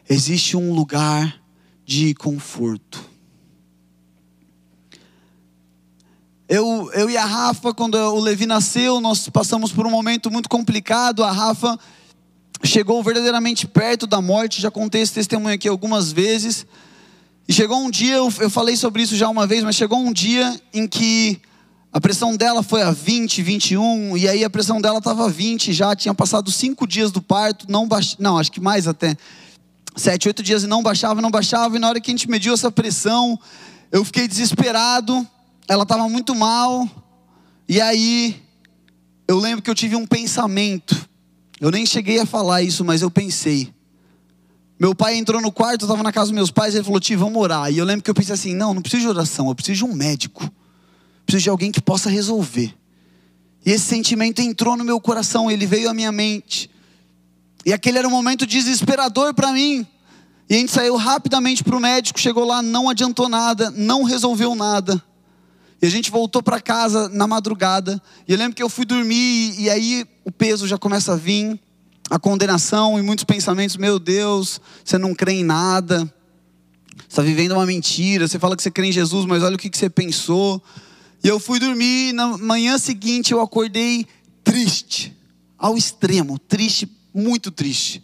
existe 0.08 0.56
um 0.56 0.72
lugar 0.72 1.40
de 1.84 2.14
conforto. 2.14 3.04
Eu, 6.48 6.90
eu 6.92 7.08
e 7.08 7.16
a 7.16 7.24
Rafa, 7.24 7.72
quando 7.72 7.94
o 7.94 8.20
Levi 8.20 8.46
nasceu, 8.46 9.00
nós 9.00 9.28
passamos 9.28 9.72
por 9.72 9.86
um 9.86 9.90
momento 9.90 10.30
muito 10.30 10.48
complicado. 10.48 11.24
A 11.24 11.32
Rafa 11.32 11.78
chegou 12.62 13.02
verdadeiramente 13.02 13.66
perto 13.66 14.06
da 14.06 14.20
morte, 14.20 14.60
já 14.60 14.70
contei 14.70 15.00
esse 15.00 15.14
testemunho 15.14 15.54
aqui 15.54 15.68
algumas 15.68 16.12
vezes. 16.12 16.66
E 17.48 17.52
chegou 17.52 17.78
um 17.78 17.90
dia, 17.90 18.16
eu, 18.16 18.32
eu 18.40 18.50
falei 18.50 18.76
sobre 18.76 19.02
isso 19.02 19.16
já 19.16 19.28
uma 19.28 19.46
vez, 19.46 19.64
mas 19.64 19.74
chegou 19.74 19.98
um 19.98 20.12
dia 20.12 20.60
em 20.72 20.86
que 20.86 21.40
a 21.92 22.00
pressão 22.00 22.36
dela 22.36 22.62
foi 22.62 22.82
a 22.82 22.90
20, 22.90 23.42
21, 23.42 24.16
e 24.16 24.28
aí 24.28 24.44
a 24.44 24.50
pressão 24.50 24.80
dela 24.80 24.98
estava 24.98 25.28
20 25.28 25.72
já, 25.72 25.94
tinha 25.94 26.14
passado 26.14 26.50
cinco 26.50 26.86
dias 26.86 27.12
do 27.12 27.22
parto, 27.22 27.66
não, 27.68 27.86
baix... 27.86 28.16
não 28.18 28.36
acho 28.36 28.50
que 28.50 28.60
mais 28.60 28.88
até 28.88 29.16
sete, 29.96 30.28
oito 30.28 30.42
dias 30.42 30.64
e 30.64 30.66
não 30.66 30.82
baixava, 30.82 31.20
não 31.22 31.30
baixava, 31.30 31.76
e 31.76 31.78
na 31.78 31.88
hora 31.88 32.00
que 32.00 32.10
a 32.10 32.14
gente 32.14 32.28
mediu 32.28 32.52
essa 32.52 32.70
pressão, 32.70 33.38
eu 33.92 34.04
fiquei 34.04 34.26
desesperado, 34.26 35.26
ela 35.68 35.84
estava 35.84 36.08
muito 36.08 36.34
mal, 36.34 36.88
e 37.68 37.80
aí 37.80 38.42
eu 39.26 39.38
lembro 39.38 39.62
que 39.62 39.70
eu 39.70 39.74
tive 39.74 39.96
um 39.96 40.06
pensamento, 40.06 41.08
eu 41.60 41.70
nem 41.70 41.86
cheguei 41.86 42.18
a 42.18 42.26
falar 42.26 42.62
isso, 42.62 42.84
mas 42.84 43.02
eu 43.02 43.10
pensei. 43.10 43.72
Meu 44.78 44.94
pai 44.94 45.16
entrou 45.16 45.40
no 45.40 45.52
quarto, 45.52 45.82
eu 45.82 45.86
estava 45.86 46.02
na 46.02 46.12
casa 46.12 46.26
dos 46.26 46.34
meus 46.34 46.50
pais, 46.50 46.74
ele 46.74 46.84
falou, 46.84 46.98
tio, 46.98 47.18
vamos 47.18 47.40
orar. 47.40 47.72
E 47.72 47.78
eu 47.78 47.84
lembro 47.84 48.02
que 48.02 48.10
eu 48.10 48.14
pensei 48.14 48.34
assim, 48.34 48.54
não, 48.54 48.74
não 48.74 48.82
preciso 48.82 49.02
de 49.02 49.08
oração, 49.08 49.48
eu 49.48 49.54
preciso 49.54 49.78
de 49.78 49.84
um 49.84 49.94
médico. 49.94 50.50
Preciso 51.24 51.44
de 51.44 51.50
alguém 51.50 51.70
que 51.70 51.80
possa 51.80 52.10
resolver. 52.10 52.74
E 53.64 53.70
esse 53.70 53.84
sentimento 53.86 54.42
entrou 54.42 54.76
no 54.76 54.84
meu 54.84 55.00
coração, 55.00 55.50
ele 55.50 55.64
veio 55.64 55.88
à 55.88 55.94
minha 55.94 56.12
mente. 56.12 56.68
E 57.64 57.72
aquele 57.72 57.98
era 57.98 58.06
um 58.06 58.10
momento 58.10 58.46
desesperador 58.46 59.32
para 59.34 59.52
mim. 59.52 59.86
E 60.48 60.54
a 60.54 60.58
gente 60.58 60.72
saiu 60.72 60.96
rapidamente 60.96 61.64
para 61.64 61.76
o 61.76 61.80
médico, 61.80 62.20
chegou 62.20 62.44
lá, 62.44 62.60
não 62.60 62.88
adiantou 62.88 63.28
nada, 63.28 63.70
não 63.70 64.02
resolveu 64.02 64.54
nada. 64.54 65.02
E 65.80 65.86
a 65.86 65.90
gente 65.90 66.10
voltou 66.10 66.42
para 66.42 66.60
casa 66.60 67.08
na 67.08 67.26
madrugada. 67.26 68.00
E 68.28 68.32
eu 68.32 68.38
lembro 68.38 68.54
que 68.54 68.62
eu 68.62 68.68
fui 68.68 68.84
dormir, 68.84 69.54
e 69.58 69.70
aí 69.70 70.06
o 70.24 70.30
peso 70.30 70.66
já 70.66 70.76
começa 70.76 71.12
a 71.14 71.16
vir, 71.16 71.58
a 72.10 72.18
condenação 72.18 72.98
e 72.98 73.02
muitos 73.02 73.24
pensamentos: 73.24 73.76
meu 73.76 73.98
Deus, 73.98 74.60
você 74.84 74.98
não 74.98 75.14
crê 75.14 75.32
em 75.32 75.44
nada, 75.44 76.00
você 76.96 77.06
está 77.08 77.22
vivendo 77.22 77.52
uma 77.52 77.66
mentira. 77.66 78.28
Você 78.28 78.38
fala 78.38 78.56
que 78.56 78.62
você 78.62 78.70
crê 78.70 78.88
em 78.88 78.92
Jesus, 78.92 79.24
mas 79.26 79.42
olha 79.42 79.56
o 79.56 79.58
que, 79.58 79.70
você 79.74 79.88
pensou. 79.88 80.62
E 81.22 81.28
eu 81.28 81.40
fui 81.40 81.58
dormir, 81.58 82.12
na 82.12 82.36
manhã 82.36 82.76
seguinte 82.76 83.32
eu 83.32 83.40
acordei 83.40 84.06
triste, 84.42 85.16
ao 85.58 85.76
extremo, 85.76 86.38
triste 86.38 86.86
muito 87.14 87.50
triste. 87.50 88.02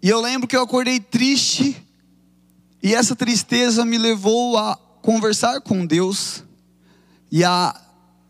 E 0.00 0.08
eu 0.08 0.20
lembro 0.20 0.46
que 0.46 0.56
eu 0.56 0.62
acordei 0.62 1.00
triste, 1.00 1.76
e 2.80 2.94
essa 2.94 3.16
tristeza 3.16 3.84
me 3.84 3.98
levou 3.98 4.56
a 4.56 4.76
conversar 5.02 5.60
com 5.60 5.84
Deus, 5.84 6.44
e, 7.30 7.42
a, 7.42 7.78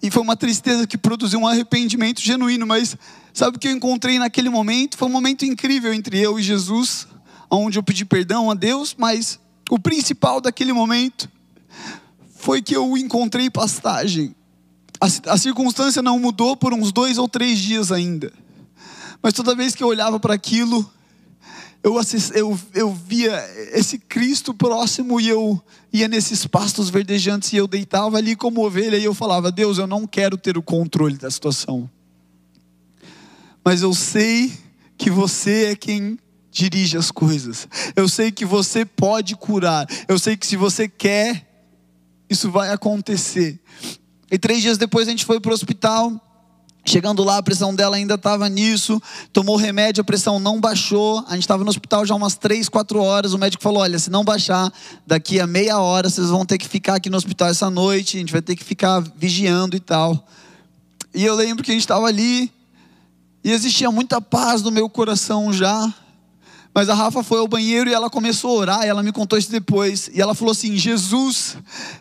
e 0.02 0.10
foi 0.10 0.22
uma 0.22 0.36
tristeza 0.36 0.86
que 0.86 0.96
produziu 0.96 1.40
um 1.40 1.46
arrependimento 1.46 2.22
genuíno, 2.22 2.66
mas 2.66 2.96
sabe 3.34 3.58
o 3.58 3.60
que 3.60 3.68
eu 3.68 3.72
encontrei 3.72 4.18
naquele 4.18 4.48
momento? 4.48 4.96
Foi 4.96 5.06
um 5.06 5.12
momento 5.12 5.44
incrível 5.44 5.92
entre 5.92 6.18
eu 6.18 6.38
e 6.38 6.42
Jesus, 6.42 7.06
onde 7.50 7.78
eu 7.78 7.82
pedi 7.82 8.04
perdão 8.04 8.50
a 8.50 8.54
Deus, 8.54 8.94
mas 8.98 9.38
o 9.70 9.78
principal 9.78 10.40
daquele 10.40 10.72
momento 10.72 11.30
foi 12.36 12.62
que 12.62 12.74
eu 12.74 12.96
encontrei 12.96 13.50
pastagem. 13.50 14.34
A, 14.98 15.32
a 15.32 15.36
circunstância 15.36 16.00
não 16.00 16.18
mudou 16.18 16.56
por 16.56 16.72
uns 16.72 16.90
dois 16.90 17.18
ou 17.18 17.28
três 17.28 17.58
dias 17.58 17.92
ainda. 17.92 18.32
Mas 19.28 19.34
toda 19.34 19.54
vez 19.54 19.74
que 19.74 19.82
eu 19.82 19.88
olhava 19.88 20.18
para 20.18 20.32
aquilo, 20.32 20.90
eu, 21.82 21.98
assist, 21.98 22.34
eu, 22.34 22.58
eu 22.72 22.94
via 22.94 23.38
esse 23.74 23.98
Cristo 23.98 24.54
próximo 24.54 25.20
e 25.20 25.28
eu 25.28 25.62
ia 25.92 26.08
nesses 26.08 26.46
pastos 26.46 26.88
verdejantes 26.88 27.52
e 27.52 27.56
eu 27.56 27.66
deitava 27.66 28.16
ali 28.16 28.34
como 28.34 28.64
ovelha 28.64 28.96
e 28.96 29.04
eu 29.04 29.12
falava: 29.12 29.52
Deus, 29.52 29.76
eu 29.76 29.86
não 29.86 30.06
quero 30.06 30.38
ter 30.38 30.56
o 30.56 30.62
controle 30.62 31.18
da 31.18 31.30
situação, 31.30 31.90
mas 33.62 33.82
eu 33.82 33.92
sei 33.92 34.50
que 34.96 35.10
você 35.10 35.72
é 35.72 35.76
quem 35.76 36.18
dirige 36.50 36.96
as 36.96 37.10
coisas. 37.10 37.68
Eu 37.94 38.08
sei 38.08 38.32
que 38.32 38.46
você 38.46 38.82
pode 38.82 39.36
curar. 39.36 39.86
Eu 40.08 40.18
sei 40.18 40.38
que 40.38 40.46
se 40.46 40.56
você 40.56 40.88
quer, 40.88 41.46
isso 42.30 42.50
vai 42.50 42.72
acontecer. 42.72 43.60
E 44.30 44.38
três 44.38 44.62
dias 44.62 44.78
depois 44.78 45.06
a 45.06 45.10
gente 45.10 45.26
foi 45.26 45.38
para 45.38 45.50
o 45.50 45.54
hospital. 45.54 46.18
Chegando 46.88 47.22
lá, 47.22 47.36
a 47.36 47.42
pressão 47.42 47.74
dela 47.74 47.96
ainda 47.96 48.14
estava 48.14 48.48
nisso. 48.48 49.00
Tomou 49.30 49.56
remédio, 49.56 50.00
a 50.00 50.04
pressão 50.04 50.40
não 50.40 50.58
baixou. 50.58 51.22
A 51.28 51.34
gente 51.34 51.42
estava 51.42 51.62
no 51.62 51.68
hospital 51.68 52.06
já 52.06 52.14
umas 52.14 52.34
três, 52.34 52.66
quatro 52.66 53.02
horas. 53.02 53.34
O 53.34 53.38
médico 53.38 53.62
falou: 53.62 53.82
Olha, 53.82 53.98
se 53.98 54.08
não 54.08 54.24
baixar, 54.24 54.72
daqui 55.06 55.38
a 55.38 55.46
meia 55.46 55.78
hora 55.78 56.08
vocês 56.08 56.30
vão 56.30 56.46
ter 56.46 56.56
que 56.56 56.66
ficar 56.66 56.94
aqui 56.94 57.10
no 57.10 57.18
hospital 57.18 57.48
essa 57.48 57.68
noite. 57.68 58.16
A 58.16 58.20
gente 58.20 58.32
vai 58.32 58.40
ter 58.40 58.56
que 58.56 58.64
ficar 58.64 59.00
vigiando 59.16 59.76
e 59.76 59.80
tal. 59.80 60.26
E 61.14 61.22
eu 61.24 61.34
lembro 61.34 61.62
que 61.62 61.70
a 61.70 61.74
gente 61.74 61.82
estava 61.82 62.06
ali. 62.06 62.50
E 63.44 63.52
existia 63.52 63.90
muita 63.90 64.18
paz 64.20 64.62
no 64.62 64.70
meu 64.70 64.88
coração 64.88 65.52
já. 65.52 65.92
Mas 66.78 66.88
a 66.88 66.94
Rafa 66.94 67.24
foi 67.24 67.40
ao 67.40 67.48
banheiro 67.48 67.90
e 67.90 67.92
ela 67.92 68.08
começou 68.08 68.52
a 68.52 68.60
orar, 68.60 68.84
e 68.84 68.86
ela 68.86 69.02
me 69.02 69.10
contou 69.10 69.36
isso 69.36 69.50
depois. 69.50 70.08
E 70.14 70.20
ela 70.20 70.32
falou 70.32 70.52
assim: 70.52 70.76
Jesus, 70.76 71.56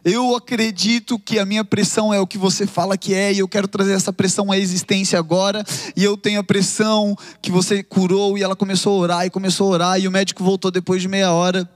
eu 0.05 0.35
acredito 0.35 1.17
que 1.17 1.39
a 1.39 1.45
minha 1.47 1.65
pressão 1.65 2.13
é 2.13 2.19
o 2.19 2.27
que 2.27 2.37
você 2.37 2.67
fala 2.67 2.95
que 2.95 3.11
é, 3.11 3.33
e 3.33 3.39
eu 3.39 3.47
quero 3.47 3.67
trazer 3.67 3.93
essa 3.93 4.13
pressão 4.13 4.51
à 4.51 4.57
existência 4.59 5.17
agora. 5.17 5.65
E 5.95 6.03
eu 6.03 6.15
tenho 6.15 6.39
a 6.39 6.43
pressão 6.43 7.17
que 7.41 7.49
você 7.49 7.81
curou. 7.81 8.37
E 8.37 8.43
ela 8.43 8.55
começou 8.55 8.93
a 8.93 9.01
orar 9.01 9.25
e 9.25 9.31
começou 9.31 9.69
a 9.69 9.71
orar. 9.71 9.99
E 9.99 10.07
o 10.07 10.11
médico 10.11 10.43
voltou 10.43 10.69
depois 10.69 11.01
de 11.01 11.07
meia 11.07 11.31
hora, 11.31 11.67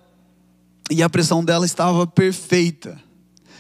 e 0.92 1.02
a 1.02 1.10
pressão 1.10 1.44
dela 1.44 1.66
estava 1.66 2.06
perfeita, 2.06 3.02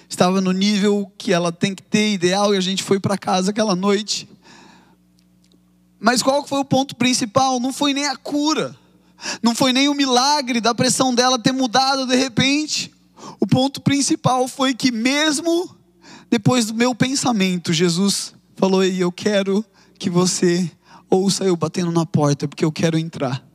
estava 0.07 0.39
no 0.39 0.51
nível 0.51 1.11
que 1.17 1.33
ela 1.33 1.51
tem 1.51 1.73
que 1.73 1.81
ter, 1.81 2.13
ideal. 2.13 2.53
E 2.53 2.57
a 2.57 2.61
gente 2.61 2.83
foi 2.83 2.99
para 2.99 3.17
casa 3.17 3.49
aquela 3.49 3.75
noite. 3.75 4.29
Mas 5.99 6.21
qual 6.21 6.45
foi 6.45 6.59
o 6.59 6.65
ponto 6.65 6.95
principal? 6.95 7.59
Não 7.59 7.73
foi 7.73 7.91
nem 7.91 8.05
a 8.05 8.15
cura. 8.15 8.79
Não 9.41 9.53
foi 9.55 9.71
nem 9.73 9.87
o 9.87 9.93
milagre 9.93 10.59
da 10.59 10.73
pressão 10.73 11.13
dela 11.13 11.39
ter 11.39 11.51
mudado 11.51 12.05
de 12.05 12.15
repente. 12.15 12.91
O 13.39 13.45
ponto 13.45 13.81
principal 13.81 14.47
foi 14.47 14.73
que, 14.73 14.91
mesmo 14.91 15.75
depois 16.29 16.65
do 16.65 16.73
meu 16.73 16.95
pensamento, 16.95 17.73
Jesus 17.73 18.33
falou: 18.55 18.83
E 18.83 18.99
eu 18.99 19.11
quero 19.11 19.63
que 19.99 20.09
você 20.09 20.69
ouça 21.09 21.43
eu 21.43 21.55
batendo 21.55 21.91
na 21.91 22.05
porta, 22.05 22.47
porque 22.47 22.65
eu 22.65 22.71
quero 22.71 22.97
entrar. 22.97 23.45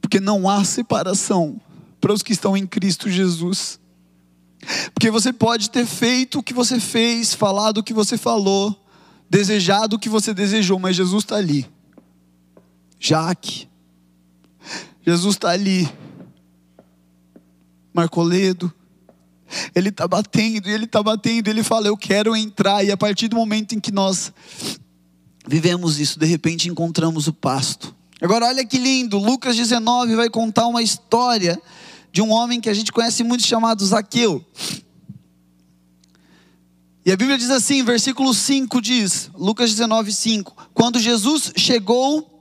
Porque 0.00 0.20
não 0.20 0.48
há 0.48 0.64
separação 0.64 1.60
para 2.00 2.12
os 2.12 2.22
que 2.22 2.32
estão 2.32 2.56
em 2.56 2.66
Cristo 2.66 3.10
Jesus. 3.10 3.80
Porque 4.94 5.10
você 5.10 5.32
pode 5.32 5.70
ter 5.70 5.84
feito 5.84 6.38
o 6.38 6.42
que 6.42 6.54
você 6.54 6.78
fez, 6.78 7.34
falado 7.34 7.78
o 7.78 7.82
que 7.82 7.92
você 7.92 8.16
falou, 8.16 8.78
desejado 9.28 9.96
o 9.96 9.98
que 9.98 10.08
você 10.08 10.32
desejou, 10.32 10.78
mas 10.78 10.96
Jesus 10.96 11.24
está 11.24 11.36
ali. 11.36 11.68
Jaque, 12.98 13.68
Jesus 15.06 15.34
está 15.36 15.50
ali. 15.50 15.88
Marcoledo. 17.92 18.72
Ele 19.74 19.90
está 19.90 20.08
batendo, 20.08 20.68
e 20.68 20.72
ele 20.72 20.84
está 20.84 21.02
batendo, 21.02 21.48
ele 21.48 21.62
fala: 21.62 21.86
Eu 21.86 21.96
quero 21.96 22.34
entrar. 22.34 22.82
E 22.82 22.90
a 22.90 22.96
partir 22.96 23.28
do 23.28 23.36
momento 23.36 23.74
em 23.74 23.80
que 23.80 23.92
nós 23.92 24.32
vivemos 25.46 26.00
isso, 26.00 26.18
de 26.18 26.26
repente 26.26 26.68
encontramos 26.68 27.28
o 27.28 27.32
pasto. 27.32 27.94
Agora, 28.20 28.46
olha 28.46 28.64
que 28.64 28.78
lindo, 28.78 29.18
Lucas 29.18 29.54
19 29.54 30.16
vai 30.16 30.30
contar 30.30 30.66
uma 30.66 30.82
história 30.82 31.60
de 32.10 32.22
um 32.22 32.30
homem 32.30 32.60
que 32.60 32.70
a 32.70 32.74
gente 32.74 32.90
conhece 32.90 33.22
muito 33.22 33.46
chamado 33.46 33.84
Zaqueu. 33.84 34.42
E 37.04 37.12
a 37.12 37.16
Bíblia 37.16 37.36
diz 37.36 37.50
assim, 37.50 37.82
versículo 37.82 38.32
5 38.32 38.80
diz, 38.80 39.30
Lucas 39.34 39.70
19, 39.70 40.10
5: 40.10 40.70
Quando 40.72 40.98
Jesus 40.98 41.52
chegou 41.54 42.33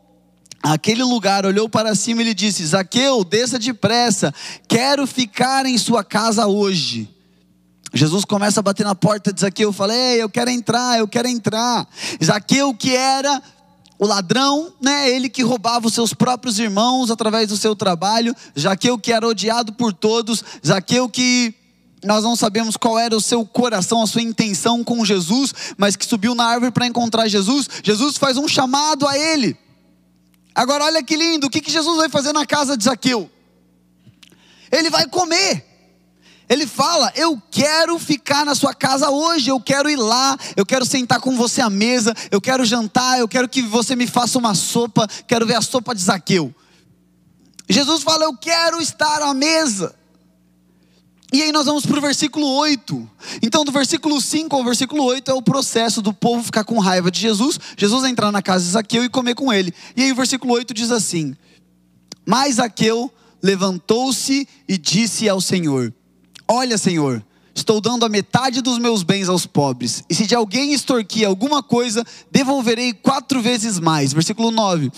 aquele 0.63 1.04
lugar, 1.04 1.45
olhou 1.45 1.67
para 1.67 1.93
cima 1.93 2.21
e 2.21 2.26
lhe 2.26 2.34
disse: 2.34 2.65
Zaqueu, 2.65 3.23
desça 3.26 3.60
depressa, 3.60 4.34
quero 4.67 5.06
ficar 5.06 5.65
em 5.65 5.78
sua 5.78 6.04
casa 6.04 6.47
hoje. 6.47 7.10
Jesus 7.93 8.26
começa 8.26 8.60
a 8.60 8.63
bater 8.63 8.86
na 8.86 8.95
porta 8.95 9.34
de 9.34 9.41
Zaqueu, 9.41 9.73
fala: 9.73 9.93
Ei, 9.93 10.21
eu 10.21 10.30
quero 10.30 10.49
entrar, 10.49 10.97
eu 10.97 11.08
quero 11.08 11.28
entrar. 11.28 11.88
Zaqueu, 12.23 12.73
que 12.73 12.95
era 12.95 13.41
o 13.99 14.08
ladrão, 14.08 14.73
né, 14.82 15.10
ele 15.10 15.30
que 15.30 15.43
roubava 15.43 15.88
os 15.88 15.93
seus 15.93 16.13
próprios 16.13 16.58
irmãos 16.60 17.12
através 17.12 17.49
do 17.49 17.58
seu 17.58 17.76
trabalho, 17.76 18.36
Zaqueu 18.60 18.97
que 18.97 19.12
era 19.13 19.28
odiado 19.28 19.73
por 19.73 19.93
todos, 19.93 20.43
Zaqueu 20.65 21.08
que 21.08 21.54
nós 22.04 22.23
não 22.23 22.36
sabemos 22.36 22.76
qual 22.76 22.99
era 22.99 23.15
o 23.15 23.21
seu 23.21 23.45
coração, 23.45 24.02
a 24.02 24.08
sua 24.08 24.21
intenção 24.21 24.84
com 24.84 25.06
Jesus, 25.06 25.54
mas 25.78 25.95
que 25.95 26.06
subiu 26.06 26.36
na 26.36 26.45
árvore 26.45 26.71
para 26.71 26.88
encontrar 26.88 27.28
Jesus. 27.28 27.69
Jesus 27.82 28.17
faz 28.17 28.38
um 28.38 28.47
chamado 28.47 29.08
a 29.08 29.17
ele. 29.17 29.58
Agora 30.56 30.86
olha 30.86 31.04
que 31.04 31.16
lindo, 31.16 31.48
o 31.48 31.50
que, 31.50 31.62
que 31.62 31.72
Jesus 31.72 31.98
vai 31.98 32.10
fazer 32.10 32.34
na 32.34 32.46
casa 32.46 32.78
de 32.78 32.84
Zaqueu? 32.84 33.30
Ele 34.72 34.89
vai 34.89 35.08
comer. 35.08 35.66
Ele 36.50 36.68
fala: 36.68 37.12
Eu 37.16 37.42
quero 37.50 37.98
ficar 37.98 38.46
na 38.46 38.54
sua 38.54 38.74
casa 38.74 39.10
hoje, 39.10 39.50
eu 39.50 39.60
quero 39.60 39.89
ir 39.89 39.96
lá, 39.96 40.38
eu 40.56 40.66
quero 40.66 40.86
sentar 40.86 41.20
com 41.20 41.36
você 41.36 41.62
à 41.62 41.70
mesa, 41.70 42.13
eu 42.30 42.42
quero 42.42 42.66
jantar, 42.66 43.20
eu 43.20 43.28
quero 43.28 43.50
que 43.50 43.62
você 43.62 43.96
me 43.96 44.06
faça 44.06 44.38
uma 44.38 44.54
sopa, 44.54 45.08
quero 45.28 45.46
ver 45.46 45.56
a 45.56 45.62
sopa 45.62 45.96
de 45.96 46.02
Zaqueu. 46.02 46.54
Jesus 47.68 48.04
fala: 48.04 48.26
Eu 48.26 48.36
quero 48.38 48.82
estar 48.82 49.22
à 49.22 49.34
mesa. 49.34 49.96
E 51.34 51.41
aí 51.41 51.52
nós 51.52 51.65
vamos 51.65 51.84
para 51.84 51.98
o 51.98 52.02
versículo 52.02 52.48
8. 52.48 53.10
Então, 53.41 53.65
do 53.65 53.72
versículo 53.72 54.22
5 54.22 54.56
ao 54.56 54.63
versículo 54.63 55.04
8 55.04 55.32
é 55.32 55.34
o 55.34 55.41
processo 55.41 56.00
do 56.00 56.13
povo 56.13 56.43
ficar 56.43 56.63
com 56.63 56.78
raiva 56.78 57.10
de 57.10 57.19
Jesus, 57.19 57.60
Jesus 57.76 58.04
entrar 58.04 58.32
na 58.32 58.39
casa 58.39 58.63
de 58.63 58.69
Zaqueu 58.69 59.04
e 59.04 59.10
comer 59.10 59.34
com 59.34 59.52
ele. 59.52 59.74
E 59.98 60.04
aí 60.04 60.12
o 60.12 60.15
versículo 60.15 60.54
8 60.54 60.76
diz 60.76 60.91
assim: 60.91 61.36
Mas 62.24 62.58
Zaqueu 62.58 63.12
levantou-se 63.41 64.48
e 64.69 64.78
disse 64.78 65.28
ao 65.28 65.41
Senhor: 65.41 65.91
Olha, 66.48 66.78
Senhor, 66.78 67.26
estou 67.56 67.82
dando 67.82 68.06
a 68.06 68.10
metade 68.10 68.62
dos 68.62 68.78
meus 68.78 69.02
bens 69.02 69.28
aos 69.28 69.48
pobres, 69.48 70.04
e 70.08 70.13
se 70.13 70.28
de 70.28 70.36
alguém 70.36 70.72
extorquir 70.72 71.28
alguma 71.28 71.63
coisa, 71.63 72.06
devolverei 72.32 72.93
quatro 72.93 73.41
vezes 73.41 73.80
mais. 73.80 74.13
Versículo 74.13 74.52
9. 74.52 74.91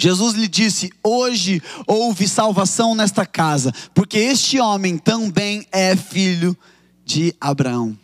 Jesus 0.00 0.34
lhe 0.34 0.48
disse: 0.48 0.90
Hoje 1.04 1.62
houve 1.86 2.26
salvação 2.26 2.94
nesta 2.94 3.26
casa, 3.26 3.70
porque 3.94 4.18
este 4.18 4.58
homem 4.58 4.96
também 4.96 5.66
é 5.70 5.94
filho 5.94 6.56
de 7.04 7.34
Abraão. 7.38 7.96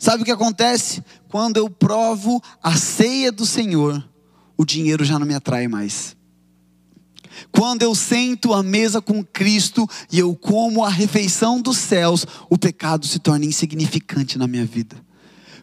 Sabe 0.00 0.22
o 0.22 0.24
que 0.24 0.32
acontece? 0.32 1.02
Quando 1.28 1.58
eu 1.58 1.70
provo 1.70 2.42
a 2.60 2.76
ceia 2.76 3.30
do 3.30 3.46
Senhor, 3.46 4.04
o 4.56 4.64
dinheiro 4.64 5.04
já 5.04 5.16
não 5.18 5.26
me 5.26 5.34
atrai 5.34 5.68
mais. 5.68 6.16
Quando 7.52 7.82
eu 7.82 7.94
sento 7.94 8.52
à 8.52 8.62
mesa 8.62 9.00
com 9.00 9.22
Cristo 9.22 9.88
e 10.10 10.18
eu 10.18 10.34
como 10.34 10.84
a 10.84 10.88
refeição 10.88 11.60
dos 11.60 11.76
céus, 11.76 12.26
o 12.50 12.58
pecado 12.58 13.06
se 13.06 13.18
torna 13.20 13.44
insignificante 13.44 14.38
na 14.38 14.48
minha 14.48 14.64
vida. 14.64 14.96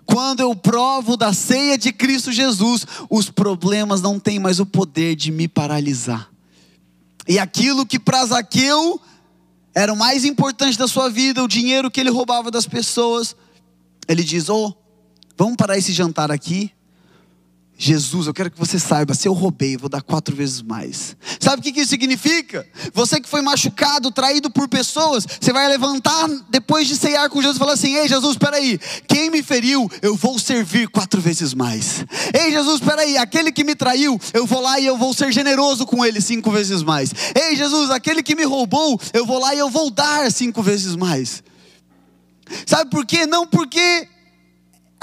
Quando 0.06 0.42
eu 0.42 0.56
provo 0.56 1.16
da 1.16 1.34
ceia 1.34 1.78
de 1.78 1.92
Cristo 1.92 2.32
Jesus, 2.32 2.86
os 3.10 3.30
problemas 3.30 4.02
não 4.02 4.20
têm 4.20 4.40
mais 4.40 4.60
o 4.60 4.66
poder 4.66 5.16
de 5.16 5.32
me 5.32 5.48
paralisar. 5.48 6.30
E 7.28 7.40
aquilo 7.40 7.86
que 7.86 8.00
para 8.00 8.26
Zaqueu 8.26 9.00
era 9.74 9.92
o 9.92 9.98
mais 9.98 10.26
importante 10.26 10.78
da 10.78 10.88
sua 10.88 11.10
vida, 11.10 11.44
o 11.44 11.48
dinheiro 11.48 11.90
que 11.90 12.00
ele 12.00 12.10
roubava 12.10 12.52
das 12.52 12.68
pessoas, 12.68 13.36
ele 14.08 14.24
diz: 14.24 14.50
Oh, 14.50 14.74
vamos 15.38 15.56
parar 15.56 15.78
esse 15.78 15.94
jantar 15.94 16.32
aqui, 16.32 16.72
Jesus, 17.86 18.28
eu 18.28 18.34
quero 18.34 18.50
que 18.50 18.58
você 18.58 18.80
saiba, 18.80 19.14
se 19.14 19.28
eu 19.28 19.34
roubei, 19.34 19.76
eu 19.76 19.80
vou 19.80 19.90
dar 19.90 20.02
quatro 20.02 20.34
vezes 20.34 20.62
mais. 20.62 21.18
Sabe 21.38 21.60
o 21.60 21.74
que 21.74 21.82
isso 21.82 21.90
significa? 21.90 22.66
Você 22.94 23.20
que 23.20 23.28
foi 23.28 23.42
machucado, 23.42 24.10
traído 24.10 24.50
por 24.50 24.70
pessoas, 24.70 25.28
você 25.28 25.52
vai 25.52 25.68
levantar 25.68 26.30
depois 26.50 26.88
de 26.88 26.96
ceiar 26.96 27.30
com 27.30 27.42
Jesus 27.42 27.58
e 27.58 27.60
falar 27.60 27.74
assim: 27.74 27.94
Ei, 27.96 28.08
Jesus, 28.08 28.36
espera 28.36 28.56
aí, 28.56 28.80
quem 29.06 29.30
me 29.30 29.44
feriu, 29.44 29.92
eu 30.02 30.16
vou 30.16 30.40
servir 30.40 30.88
quatro 30.88 31.20
vezes 31.20 31.54
mais. 31.54 32.06
Ei, 32.34 32.52
Jesus, 32.52 32.80
espera 32.80 33.02
aí, 33.02 33.18
aquele 33.18 33.52
que 33.52 33.66
me 33.66 33.76
traiu, 33.76 34.18
eu 34.34 34.48
vou 34.48 34.62
lá 34.62 34.80
e 34.80 34.86
eu 34.86 34.98
vou 34.98 35.14
ser 35.14 35.34
generoso 35.34 35.86
com 35.86 36.06
ele 36.06 36.22
cinco 36.22 36.52
vezes 36.52 36.84
mais. 36.84 37.12
Ei, 37.36 37.54
Jesus, 37.54 37.90
aquele 37.92 38.24
que 38.24 38.34
me 38.34 38.46
roubou, 38.46 38.98
eu 39.12 39.26
vou 39.26 39.40
lá 39.40 39.54
e 39.54 39.60
eu 39.60 39.70
vou 39.70 39.92
dar 39.92 40.32
cinco 40.32 40.64
vezes 40.64 40.96
mais. 40.96 41.44
Sabe 42.66 42.90
por 42.90 43.06
quê? 43.06 43.26
Não 43.26 43.46
porque 43.46 44.08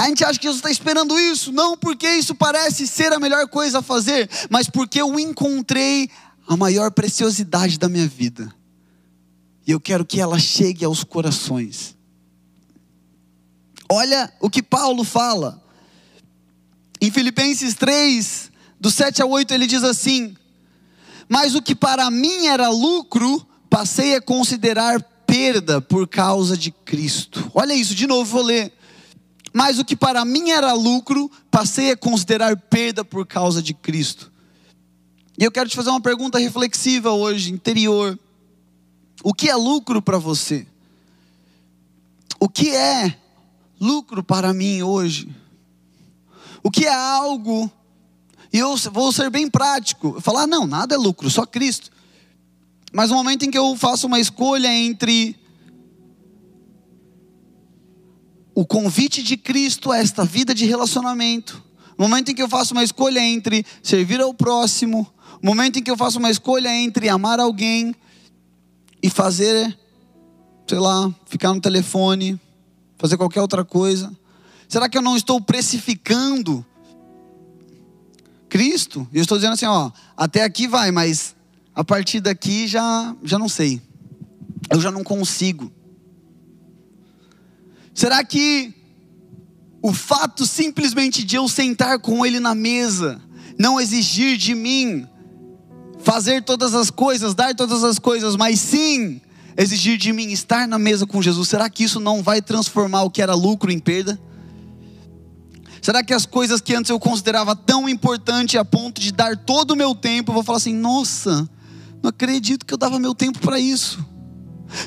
a 0.00 0.08
gente 0.08 0.24
acha 0.24 0.38
que 0.38 0.46
Jesus 0.46 0.60
está 0.60 0.70
esperando 0.70 1.18
isso, 1.18 1.52
não 1.52 1.76
porque 1.76 2.08
isso 2.08 2.34
parece 2.34 2.86
ser 2.86 3.12
a 3.12 3.20
melhor 3.20 3.46
coisa 3.48 3.80
a 3.80 3.82
fazer, 3.82 4.30
mas 4.48 4.66
porque 4.66 5.00
eu 5.00 5.20
encontrei 5.20 6.08
a 6.48 6.56
maior 6.56 6.90
preciosidade 6.90 7.78
da 7.78 7.86
minha 7.86 8.08
vida. 8.08 8.50
E 9.66 9.70
eu 9.70 9.78
quero 9.78 10.06
que 10.06 10.18
ela 10.18 10.38
chegue 10.38 10.86
aos 10.86 11.04
corações. 11.04 11.94
Olha 13.90 14.32
o 14.40 14.48
que 14.48 14.62
Paulo 14.62 15.04
fala. 15.04 15.62
Em 16.98 17.10
Filipenses 17.10 17.74
3, 17.74 18.50
do 18.80 18.90
7 18.90 19.20
ao 19.20 19.28
8, 19.28 19.52
ele 19.52 19.66
diz 19.66 19.84
assim: 19.84 20.34
Mas 21.28 21.54
o 21.54 21.60
que 21.60 21.74
para 21.74 22.10
mim 22.10 22.46
era 22.46 22.70
lucro, 22.70 23.46
passei 23.68 24.14
a 24.14 24.22
considerar 24.22 25.02
perda 25.26 25.78
por 25.78 26.08
causa 26.08 26.56
de 26.56 26.70
Cristo. 26.70 27.50
Olha 27.54 27.74
isso, 27.74 27.94
de 27.94 28.06
novo 28.06 28.24
vou 28.24 28.42
ler. 28.42 28.79
Mas 29.52 29.78
o 29.78 29.84
que 29.84 29.96
para 29.96 30.24
mim 30.24 30.50
era 30.50 30.72
lucro, 30.72 31.30
passei 31.50 31.90
a 31.90 31.96
considerar 31.96 32.56
perda 32.56 33.04
por 33.04 33.26
causa 33.26 33.62
de 33.62 33.74
Cristo. 33.74 34.30
E 35.38 35.44
eu 35.44 35.50
quero 35.50 35.68
te 35.68 35.76
fazer 35.76 35.90
uma 35.90 36.00
pergunta 36.00 36.38
reflexiva 36.38 37.10
hoje, 37.10 37.52
interior. 37.52 38.18
O 39.22 39.34
que 39.34 39.48
é 39.48 39.56
lucro 39.56 40.00
para 40.00 40.18
você? 40.18 40.66
O 42.38 42.48
que 42.48 42.70
é 42.70 43.16
lucro 43.80 44.22
para 44.22 44.52
mim 44.52 44.82
hoje? 44.82 45.34
O 46.62 46.70
que 46.70 46.84
é 46.84 46.94
algo, 46.94 47.70
e 48.52 48.58
eu 48.58 48.76
vou 48.92 49.10
ser 49.12 49.30
bem 49.30 49.48
prático, 49.48 50.20
falar, 50.20 50.46
não, 50.46 50.66
nada 50.66 50.94
é 50.94 50.98
lucro, 50.98 51.30
só 51.30 51.46
Cristo. 51.46 51.90
Mas 52.92 53.08
no 53.08 53.16
momento 53.16 53.44
em 53.44 53.50
que 53.50 53.58
eu 53.58 53.76
faço 53.76 54.06
uma 54.06 54.20
escolha 54.20 54.68
entre 54.72 55.39
o 58.54 58.66
convite 58.66 59.22
de 59.22 59.36
Cristo 59.36 59.90
a 59.92 59.98
esta 59.98 60.24
vida 60.24 60.54
de 60.54 60.64
relacionamento, 60.66 61.62
no 61.98 62.08
momento 62.08 62.30
em 62.30 62.34
que 62.34 62.42
eu 62.42 62.48
faço 62.48 62.72
uma 62.72 62.82
escolha 62.82 63.20
entre 63.20 63.64
servir 63.82 64.20
ao 64.20 64.32
próximo, 64.32 65.06
o 65.42 65.46
momento 65.46 65.78
em 65.78 65.82
que 65.82 65.90
eu 65.90 65.96
faço 65.96 66.18
uma 66.18 66.30
escolha 66.30 66.74
entre 66.74 67.08
amar 67.08 67.38
alguém 67.40 67.94
e 69.02 69.08
fazer, 69.08 69.78
sei 70.66 70.78
lá, 70.78 71.14
ficar 71.26 71.52
no 71.54 71.60
telefone, 71.60 72.38
fazer 72.98 73.16
qualquer 73.16 73.40
outra 73.40 73.64
coisa, 73.64 74.14
será 74.68 74.88
que 74.88 74.98
eu 74.98 75.02
não 75.02 75.16
estou 75.16 75.40
precificando 75.40 76.64
Cristo? 78.48 79.08
Eu 79.12 79.22
estou 79.22 79.38
dizendo 79.38 79.54
assim, 79.54 79.66
ó, 79.66 79.90
até 80.16 80.42
aqui 80.42 80.66
vai, 80.66 80.90
mas 80.90 81.34
a 81.74 81.84
partir 81.84 82.20
daqui 82.20 82.66
já, 82.66 83.14
já 83.22 83.38
não 83.38 83.48
sei. 83.48 83.80
Eu 84.70 84.80
já 84.80 84.90
não 84.90 85.02
consigo. 85.02 85.72
Será 88.00 88.24
que 88.24 88.72
o 89.82 89.92
fato 89.92 90.46
simplesmente 90.46 91.22
de 91.22 91.36
eu 91.36 91.46
sentar 91.46 91.98
com 91.98 92.24
Ele 92.24 92.40
na 92.40 92.54
mesa, 92.54 93.20
não 93.58 93.78
exigir 93.78 94.38
de 94.38 94.54
mim 94.54 95.06
fazer 95.98 96.42
todas 96.42 96.74
as 96.74 96.90
coisas, 96.90 97.34
dar 97.34 97.54
todas 97.54 97.84
as 97.84 97.98
coisas, 97.98 98.36
mas 98.36 98.58
sim 98.58 99.20
exigir 99.54 99.98
de 99.98 100.14
mim 100.14 100.32
estar 100.32 100.66
na 100.66 100.78
mesa 100.78 101.06
com 101.06 101.20
Jesus, 101.20 101.50
será 101.50 101.68
que 101.68 101.84
isso 101.84 102.00
não 102.00 102.22
vai 102.22 102.40
transformar 102.40 103.02
o 103.02 103.10
que 103.10 103.20
era 103.20 103.34
lucro 103.34 103.70
em 103.70 103.78
perda? 103.78 104.18
Será 105.82 106.02
que 106.02 106.14
as 106.14 106.24
coisas 106.24 106.62
que 106.62 106.74
antes 106.74 106.88
eu 106.88 106.98
considerava 106.98 107.54
tão 107.54 107.86
importante 107.86 108.56
a 108.56 108.64
ponto 108.64 108.98
de 108.98 109.12
dar 109.12 109.36
todo 109.36 109.72
o 109.72 109.76
meu 109.76 109.94
tempo, 109.94 110.30
eu 110.30 110.34
vou 110.36 110.42
falar 110.42 110.56
assim: 110.56 110.74
nossa, 110.74 111.46
não 112.02 112.08
acredito 112.08 112.64
que 112.64 112.72
eu 112.72 112.78
dava 112.78 112.98
meu 112.98 113.14
tempo 113.14 113.40
para 113.40 113.60
isso. 113.60 114.02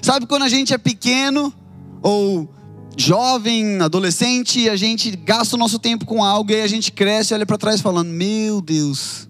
Sabe 0.01 0.25
quando 0.25 0.41
a 0.41 0.49
gente 0.49 0.73
é 0.73 0.79
pequeno 0.79 1.53
ou 2.01 2.51
jovem, 2.97 3.81
adolescente, 3.81 4.69
a 4.69 4.75
gente 4.75 5.15
gasta 5.15 5.55
o 5.55 5.59
nosso 5.59 5.79
tempo 5.79 6.05
com 6.05 6.23
algo 6.23 6.51
e 6.51 6.61
a 6.61 6.67
gente 6.67 6.91
cresce 6.91 7.33
e 7.33 7.35
olha 7.35 7.45
para 7.45 7.57
trás 7.57 7.81
falando: 7.81 8.09
Meu 8.09 8.61
Deus, 8.61 9.27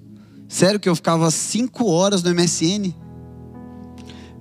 sério 0.47 0.79
que 0.79 0.89
eu 0.89 0.95
ficava 0.95 1.29
cinco 1.31 1.85
horas 1.85 2.23
no 2.23 2.33
MSN? 2.33 2.93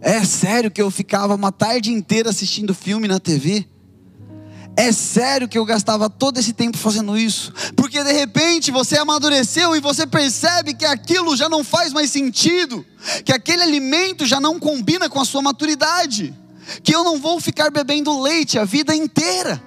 É 0.01 0.25
sério 0.25 0.71
que 0.71 0.83
eu 0.83 0.91
ficava 0.91 1.35
uma 1.35 1.53
tarde 1.53 1.93
inteira 1.93 2.31
assistindo 2.31 2.75
filme 2.75 3.07
na 3.07 3.21
TV? 3.21 3.67
É 4.77 4.91
sério 4.91 5.49
que 5.49 5.59
eu 5.59 5.65
gastava 5.65 6.09
todo 6.09 6.39
esse 6.39 6.53
tempo 6.53 6.79
fazendo 6.79 7.17
isso? 7.17 7.53
Porque 7.77 8.03
de 8.03 8.13
repente 8.13 8.71
você 8.71 8.97
amadureceu 8.97 9.77
e 9.77 9.81
você 9.81 10.07
percebe 10.07 10.75
que 10.75 10.85
aquilo 10.85 11.37
já 11.37 11.49
não 11.49 11.63
faz 11.63 11.93
mais 11.93 12.11
sentido, 12.11 12.85
que 13.25 13.33
aquele 13.33 13.63
alimento 13.63 14.25
já 14.25 14.41
não 14.41 14.59
combina 14.59 15.11
com 15.11 15.21
a 15.21 15.25
sua 15.27 15.43
maturidade, 15.43 16.35
que 16.83 16.95
eu 16.95 17.05
não 17.05 17.19
vou 17.19 17.41
ficar 17.41 17.71
bebendo 17.71 18.21
leite 18.21 18.59
a 18.59 18.65
vida 18.65 18.95
inteira. 18.95 19.63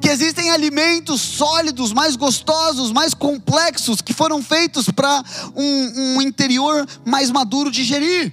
Que 0.00 0.08
existem 0.08 0.50
alimentos 0.50 1.20
sólidos, 1.20 1.92
mais 1.92 2.16
gostosos, 2.16 2.90
mais 2.90 3.12
complexos, 3.12 4.00
que 4.00 4.14
foram 4.14 4.42
feitos 4.42 4.88
para 4.88 5.22
um, 5.54 6.16
um 6.16 6.22
interior 6.22 6.86
mais 7.04 7.30
maduro 7.30 7.70
digerir 7.70 8.32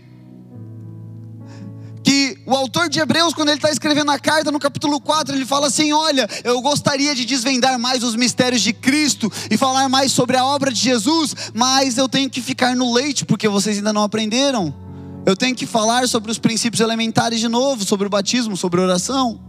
que 2.04 2.38
o 2.46 2.54
autor 2.54 2.90
de 2.90 3.00
Hebreus, 3.00 3.34
quando 3.34 3.50
ele 3.50 3.58
está 3.58 3.72
escrevendo 3.72 4.12
a 4.12 4.20
carta 4.20 4.52
no 4.52 4.60
capítulo 4.60 5.00
4, 5.00 5.36
ele 5.36 5.46
fala 5.46 5.68
assim: 5.68 5.94
Olha, 5.94 6.28
eu 6.44 6.60
gostaria 6.62 7.16
de 7.16 7.26
desvendar 7.26 7.80
mais 7.80 8.04
os 8.04 8.16
mistérios 8.16 8.62
de 8.62 8.74
Cristo 8.74 9.32
e 9.50 9.58
falar 9.58 9.88
mais 9.88 10.12
sobre 10.12 10.38
a 10.38 10.46
obra 10.46 10.72
de 10.72 10.80
Jesus, 10.80 11.34
mas 11.54 11.98
eu 11.98 12.10
tenho 12.10 12.30
que 12.30 12.42
ficar 12.42 12.76
no 12.76 12.94
leite, 12.94 13.26
porque 13.26 13.48
vocês 13.48 13.78
ainda 13.78 13.94
não 13.94 14.04
aprenderam. 14.04 14.91
Eu 15.26 15.36
tenho 15.36 15.56
que 15.56 15.66
falar 15.66 16.08
sobre 16.08 16.32
os 16.32 16.40
princípios 16.40 16.82
elementares 16.82 17.40
de 17.40 17.48
novo, 17.48 17.86
sobre 17.86 18.08
o 18.08 18.10
batismo, 18.10 18.58
sobre 18.58 18.80
a 18.80 18.84
oração. 18.84 19.40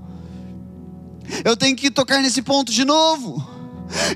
Eu 1.44 1.56
tenho 1.56 1.76
que 1.76 1.90
tocar 1.90 2.20
nesse 2.20 2.42
ponto 2.42 2.70
de 2.70 2.85
novo. 2.85 3.52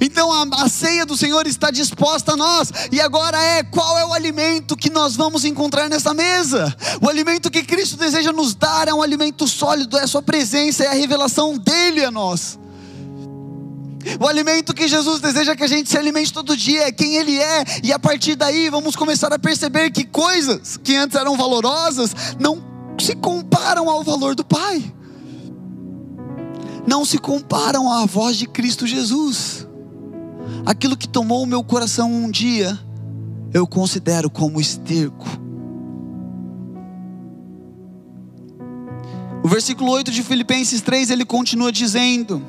Então 0.01 0.33
a, 0.33 0.65
a, 0.65 0.69
ceia 0.69 1.05
do 1.05 1.17
Senhor 1.17 1.47
está 1.47 1.71
disposta 1.71 2.33
a 2.33 2.37
nós, 2.37 2.73
e 2.91 3.01
agora 3.01 3.39
é 3.39 3.63
qual 3.63 3.99
é 3.99 4.05
o 4.07 4.13
alimento 4.13 4.77
que 4.77 4.89
nós 4.89 5.17
vamos 5.17 5.45
encontrar 5.45 5.89
nessa 5.89 6.15
mesa? 6.15 6.75
O 7.03 7.09
alimento 7.09 7.51
que 7.51 7.63
Cristo 7.63 7.97
deseja 7.97 8.33
nos 8.33 8.55
dar 8.55 8.89
é 8.89 8.95
um 8.95 9.03
alimento 9.03 9.47
sólido, 9.47 9.99
é 9.99 10.05
a 10.05 10.07
Sua 10.07 10.23
presença, 10.23 10.85
é 10.85 10.89
a 10.89 10.95
revelação 10.95 11.59
dEle 11.59 12.05
a 12.05 12.11
nós. 12.11 12.59
O 14.21 14.27
alimento 14.27 14.75
que 14.75 14.87
Jesus 14.87 15.21
deseja 15.21 15.57
que 15.57 15.65
a 15.65 15.69
gente 15.69 15.91
se 15.91 15.99
alimente 15.99 16.33
todo 16.33 16.57
dia 16.57 16.89
é 16.89 16.93
quem 16.93 17.17
Ele 17.17 17.39
é, 17.39 17.65
e 17.83 17.93
a 17.93 17.99
partir 17.99 18.37
daí 18.37 18.71
vamos 18.71 18.95
começar 18.95 19.33
a 19.33 19.39
perceber 19.39 19.91
que 19.91 20.05
coisas 20.05 20.77
que 20.77 20.95
antes 20.95 21.17
eram 21.17 21.37
valorosas 21.37 22.15
não 22.39 22.63
se 22.99 23.15
comparam 23.17 23.91
ao 23.91 24.03
valor 24.03 24.35
do 24.35 24.45
Pai, 24.45 24.95
não 26.87 27.05
se 27.05 27.19
comparam 27.19 27.91
à 27.91 28.07
voz 28.07 28.37
de 28.37 28.47
Cristo 28.47 28.87
Jesus. 28.87 29.67
Aquilo 30.65 30.97
que 30.97 31.09
tomou 31.09 31.43
o 31.43 31.47
meu 31.47 31.63
coração 31.65 32.11
um 32.13 32.31
dia, 32.31 32.79
eu 33.53 33.67
considero 33.67 34.31
como 34.31 34.61
esterco. 34.61 35.27
O 39.43 39.49
versículo 39.49 39.91
8 39.93 40.11
de 40.11 40.23
Filipenses 40.23 40.81
3 40.81 41.11
ele 41.11 41.25
continua 41.25 41.71
dizendo: 41.71 42.45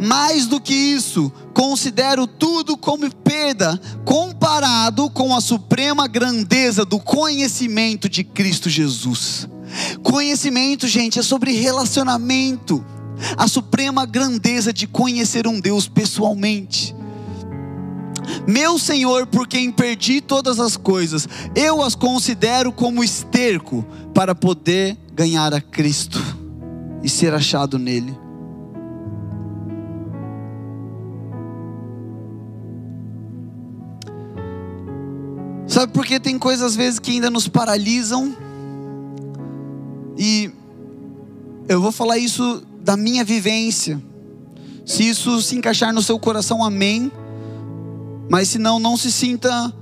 Mais 0.00 0.46
do 0.46 0.60
que 0.60 0.74
isso, 0.74 1.32
considero 1.52 2.26
tudo 2.26 2.76
como 2.76 3.12
perda, 3.14 3.80
comparado 4.04 5.10
com 5.10 5.34
a 5.34 5.40
suprema 5.40 6.06
grandeza 6.06 6.84
do 6.84 7.00
conhecimento 7.00 8.08
de 8.08 8.22
Cristo 8.22 8.70
Jesus. 8.70 9.48
Conhecimento, 10.02 10.86
gente, 10.86 11.18
é 11.18 11.22
sobre 11.22 11.52
relacionamento, 11.52 12.84
a 13.36 13.48
suprema 13.48 14.06
grandeza 14.06 14.72
de 14.72 14.86
conhecer 14.86 15.46
um 15.46 15.60
Deus 15.60 15.88
pessoalmente. 15.88 16.94
Meu 18.46 18.78
Senhor, 18.78 19.26
por 19.26 19.48
quem 19.48 19.70
perdi 19.72 20.20
todas 20.20 20.60
as 20.60 20.76
coisas, 20.76 21.28
eu 21.54 21.82
as 21.82 21.94
considero 21.94 22.70
como 22.70 23.02
esterco 23.02 23.84
para 24.14 24.34
poder 24.34 24.96
ganhar 25.12 25.52
a 25.52 25.60
Cristo 25.60 26.22
e 27.02 27.08
ser 27.08 27.34
achado 27.34 27.78
nele. 27.78 28.27
Sabe 35.78 35.92
por 35.92 36.04
que 36.04 36.18
tem 36.18 36.36
coisas 36.40 36.72
às 36.72 36.74
vezes 36.74 36.98
que 36.98 37.12
ainda 37.12 37.30
nos 37.30 37.46
paralisam? 37.46 38.36
E 40.18 40.50
eu 41.68 41.80
vou 41.80 41.92
falar 41.92 42.18
isso 42.18 42.64
da 42.80 42.96
minha 42.96 43.22
vivência. 43.22 44.02
Se 44.84 45.08
isso 45.08 45.40
se 45.40 45.54
encaixar 45.54 45.94
no 45.94 46.02
seu 46.02 46.18
coração, 46.18 46.64
amém. 46.64 47.12
Mas 48.28 48.48
se 48.48 48.58
não, 48.58 48.80
não 48.80 48.96
se 48.96 49.12
sinta 49.12 49.72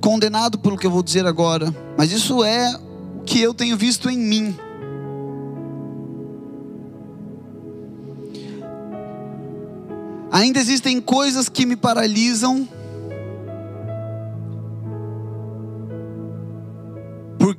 condenado 0.00 0.58
pelo 0.58 0.76
que 0.76 0.88
eu 0.88 0.90
vou 0.90 1.04
dizer 1.04 1.24
agora. 1.24 1.72
Mas 1.96 2.10
isso 2.10 2.42
é 2.42 2.76
o 3.14 3.22
que 3.22 3.40
eu 3.40 3.54
tenho 3.54 3.76
visto 3.76 4.10
em 4.10 4.18
mim. 4.18 4.56
Ainda 10.32 10.58
existem 10.58 11.00
coisas 11.00 11.48
que 11.48 11.64
me 11.64 11.76
paralisam. 11.76 12.68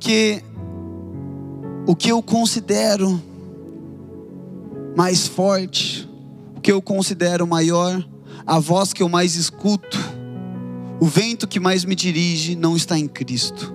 Porque 0.02 0.42
o 1.86 1.94
que 1.94 2.10
eu 2.10 2.20
considero 2.20 3.22
mais 4.96 5.28
forte, 5.28 6.10
o 6.56 6.60
que 6.60 6.72
eu 6.72 6.82
considero 6.82 7.46
maior, 7.46 8.04
a 8.44 8.58
voz 8.58 8.92
que 8.92 9.00
eu 9.00 9.08
mais 9.08 9.36
escuto, 9.36 9.96
o 10.98 11.06
vento 11.06 11.46
que 11.46 11.60
mais 11.60 11.84
me 11.84 11.94
dirige 11.94 12.56
não 12.56 12.74
está 12.74 12.98
em 12.98 13.06
Cristo. 13.06 13.72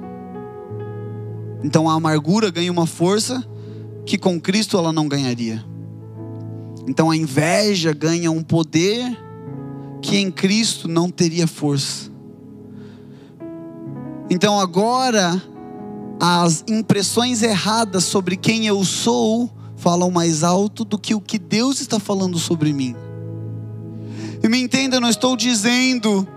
Então 1.64 1.90
a 1.90 1.94
amargura 1.94 2.52
ganha 2.52 2.74
uma 2.74 2.86
força 2.86 3.42
que 4.06 4.18
com 4.18 4.38
Cristo 4.38 4.78
ela 4.78 4.92
não 4.92 5.08
ganharia. 5.08 5.64
Então 6.86 7.10
a 7.10 7.16
inveja 7.16 7.94
ganha 7.94 8.30
um 8.30 8.44
poder 8.44 9.18
que 10.02 10.18
em 10.18 10.30
Cristo 10.30 10.90
não 10.90 11.10
teria 11.10 11.48
força. 11.48 12.12
Então 14.30 14.60
agora 14.60 15.42
as 16.20 16.64
impressões 16.68 17.42
erradas 17.44 18.04
sobre 18.04 18.36
quem 18.36 18.66
eu 18.66 18.84
sou 18.84 19.52
falam 19.76 20.10
mais 20.10 20.44
alto 20.44 20.84
do 20.84 20.98
que 20.98 21.14
o 21.14 21.22
que 21.22 21.38
Deus 21.38 21.80
está 21.80 22.00
falando 22.00 22.40
sobre 22.40 22.74
mim. 22.74 22.96
E 24.44 24.50
me 24.50 24.60
entenda, 24.60 24.98
eu 24.98 25.02
não 25.02 25.10
estou 25.10 25.36
dizendo 25.38 26.28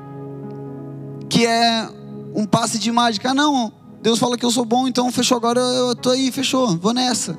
que 1.28 1.46
é 1.46 1.88
um 2.34 2.44
passe 2.44 2.78
de 2.78 2.92
mágica. 2.92 3.30
Ah, 3.30 3.34
não, 3.34 3.72
Deus 4.02 4.18
fala 4.18 4.36
que 4.36 4.44
eu 4.44 4.50
sou 4.50 4.64
bom, 4.64 4.86
então 4.86 5.10
fechou 5.10 5.36
agora, 5.36 5.60
eu 5.60 5.94
tô 5.94 6.10
aí, 6.10 6.30
fechou, 6.30 6.76
vou 6.76 6.92
nessa. 6.92 7.38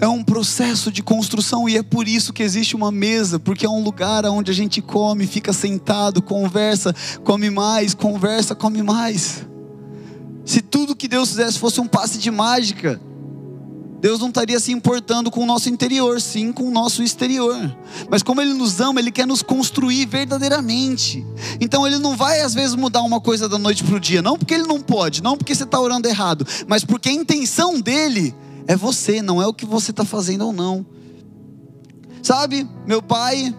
É 0.00 0.06
um 0.06 0.22
processo 0.22 0.92
de 0.92 1.02
construção 1.02 1.68
e 1.68 1.76
é 1.76 1.82
por 1.82 2.06
isso 2.06 2.32
que 2.32 2.42
existe 2.42 2.76
uma 2.76 2.92
mesa, 2.92 3.40
porque 3.40 3.66
é 3.66 3.68
um 3.68 3.82
lugar 3.82 4.24
onde 4.26 4.50
a 4.50 4.54
gente 4.54 4.80
come, 4.80 5.26
fica 5.26 5.52
sentado, 5.52 6.22
conversa, 6.22 6.94
come 7.24 7.50
mais, 7.50 7.94
conversa, 7.94 8.54
come 8.54 8.80
mais. 8.82 9.47
Se 10.48 10.62
tudo 10.62 10.96
que 10.96 11.06
Deus 11.06 11.28
fizesse 11.28 11.58
fosse 11.58 11.78
um 11.78 11.86
passe 11.86 12.16
de 12.16 12.30
mágica, 12.30 12.98
Deus 14.00 14.18
não 14.18 14.28
estaria 14.28 14.58
se 14.58 14.72
importando 14.72 15.30
com 15.30 15.42
o 15.42 15.46
nosso 15.46 15.68
interior, 15.68 16.22
sim 16.22 16.54
com 16.54 16.62
o 16.62 16.70
nosso 16.70 17.02
exterior. 17.02 17.76
Mas 18.08 18.22
como 18.22 18.40
Ele 18.40 18.54
nos 18.54 18.80
ama, 18.80 18.98
Ele 18.98 19.10
quer 19.10 19.26
nos 19.26 19.42
construir 19.42 20.06
verdadeiramente. 20.06 21.22
Então 21.60 21.86
Ele 21.86 21.98
não 21.98 22.16
vai 22.16 22.40
às 22.40 22.54
vezes 22.54 22.74
mudar 22.74 23.02
uma 23.02 23.20
coisa 23.20 23.46
da 23.46 23.58
noite 23.58 23.84
para 23.84 23.96
o 23.96 24.00
dia, 24.00 24.22
não 24.22 24.38
porque 24.38 24.54
Ele 24.54 24.66
não 24.66 24.80
pode, 24.80 25.22
não 25.22 25.36
porque 25.36 25.54
você 25.54 25.64
está 25.64 25.78
orando 25.78 26.08
errado, 26.08 26.46
mas 26.66 26.82
porque 26.82 27.10
a 27.10 27.12
intenção 27.12 27.78
dele 27.78 28.34
é 28.66 28.74
você, 28.74 29.20
não 29.20 29.42
é 29.42 29.46
o 29.46 29.52
que 29.52 29.66
você 29.66 29.90
está 29.90 30.06
fazendo 30.06 30.46
ou 30.46 30.52
não. 30.54 30.86
Sabe, 32.22 32.66
meu 32.86 33.02
pai 33.02 33.54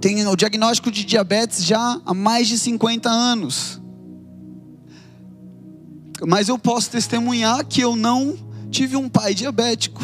tem 0.00 0.26
o 0.26 0.34
diagnóstico 0.34 0.90
de 0.90 1.04
diabetes 1.04 1.64
já 1.64 2.00
há 2.04 2.12
mais 2.12 2.48
de 2.48 2.58
50 2.58 3.08
anos. 3.08 3.79
Mas 6.26 6.48
eu 6.48 6.58
posso 6.58 6.90
testemunhar 6.90 7.64
que 7.64 7.80
eu 7.80 7.96
não 7.96 8.36
tive 8.70 8.96
um 8.96 9.08
pai 9.08 9.34
diabético. 9.34 10.02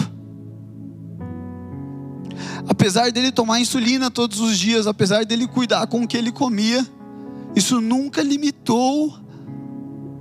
Apesar 2.68 3.12
dele 3.12 3.30
tomar 3.30 3.60
insulina 3.60 4.10
todos 4.10 4.40
os 4.40 4.58
dias, 4.58 4.86
apesar 4.86 5.24
dele 5.24 5.46
cuidar 5.46 5.86
com 5.86 6.02
o 6.02 6.08
que 6.08 6.16
ele 6.16 6.32
comia, 6.32 6.84
isso 7.54 7.80
nunca 7.80 8.22
limitou 8.22 9.18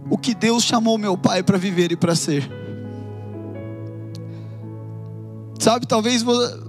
o 0.10 0.18
que 0.18 0.36
Deus 0.36 0.64
chamou 0.64 0.98
meu 0.98 1.18
pai 1.18 1.42
para 1.42 1.58
viver 1.58 1.92
e 1.92 1.96
para 1.96 2.16
ser. 2.16 2.50
Sabe, 5.60 5.88
talvez, 5.88 6.24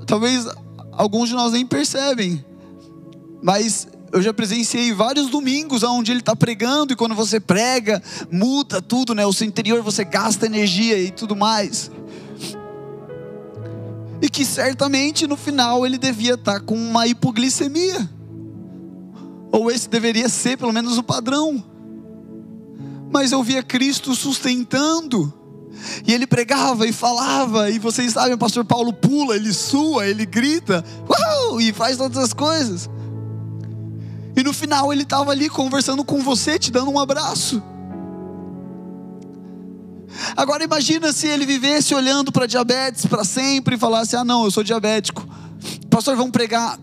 talvez 0.06 0.46
alguns 0.92 1.28
de 1.28 1.34
nós 1.34 1.52
nem 1.52 1.66
percebem, 1.66 2.42
mas 3.42 3.86
eu 4.12 4.22
já 4.22 4.32
presenciei 4.32 4.92
vários 4.92 5.28
domingos 5.28 5.82
onde 5.82 6.10
ele 6.12 6.20
está 6.20 6.34
pregando 6.34 6.92
e 6.92 6.96
quando 6.96 7.14
você 7.14 7.40
prega, 7.40 8.02
muda 8.30 8.80
tudo, 8.80 9.14
né? 9.14 9.26
O 9.26 9.32
seu 9.32 9.46
interior 9.46 9.82
você 9.82 10.04
gasta 10.04 10.46
energia 10.46 10.98
e 10.98 11.10
tudo 11.10 11.34
mais. 11.34 11.90
E 14.22 14.28
que 14.28 14.44
certamente 14.44 15.26
no 15.26 15.36
final 15.36 15.84
ele 15.84 15.98
devia 15.98 16.34
estar 16.34 16.54
tá 16.54 16.60
com 16.60 16.76
uma 16.76 17.06
hipoglicemia. 17.06 18.08
Ou 19.52 19.70
esse 19.70 19.88
deveria 19.88 20.28
ser 20.28 20.56
pelo 20.56 20.72
menos 20.72 20.96
o 20.98 21.02
padrão. 21.02 21.62
Mas 23.10 23.32
eu 23.32 23.42
via 23.42 23.62
Cristo 23.62 24.14
sustentando 24.14 25.32
e 26.06 26.12
ele 26.12 26.26
pregava 26.26 26.86
e 26.86 26.92
falava, 26.92 27.70
e 27.70 27.78
vocês 27.78 28.12
sabem, 28.12 28.34
o 28.34 28.38
pastor 28.38 28.64
Paulo 28.64 28.92
pula, 28.92 29.36
ele 29.36 29.52
sua, 29.52 30.06
ele 30.06 30.24
grita, 30.24 30.84
uau, 31.08 31.60
e 31.60 31.72
faz 31.72 31.96
todas 31.96 32.16
as 32.16 32.32
coisas. 32.32 32.88
E 34.36 34.42
no 34.42 34.52
final 34.52 34.92
ele 34.92 35.02
estava 35.02 35.30
ali 35.30 35.48
conversando 35.48 36.04
com 36.04 36.22
você, 36.22 36.58
te 36.58 36.70
dando 36.70 36.90
um 36.90 36.98
abraço. 36.98 37.62
Agora 40.36 40.62
imagina 40.62 41.12
se 41.12 41.26
ele 41.26 41.46
vivesse 41.46 41.94
olhando 41.94 42.30
para 42.30 42.46
diabetes 42.46 43.06
para 43.06 43.24
sempre 43.24 43.76
e 43.76 43.78
falasse: 43.78 44.14
"Ah, 44.14 44.24
não, 44.24 44.44
eu 44.44 44.50
sou 44.50 44.62
diabético". 44.62 45.26
Pastor, 45.90 46.16
vamos 46.16 46.32
pregar. 46.32 46.78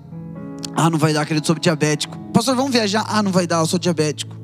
Ah, 0.76 0.90
não 0.90 0.98
vai 0.98 1.14
dar, 1.14 1.26
querido, 1.26 1.46
sobre 1.46 1.62
diabético. 1.62 2.18
Pastor, 2.34 2.56
vamos 2.56 2.72
viajar. 2.72 3.06
Ah, 3.08 3.22
não 3.22 3.32
vai 3.32 3.46
dar, 3.46 3.60
eu 3.60 3.68
sou 3.68 3.78
diabético. 3.78 4.36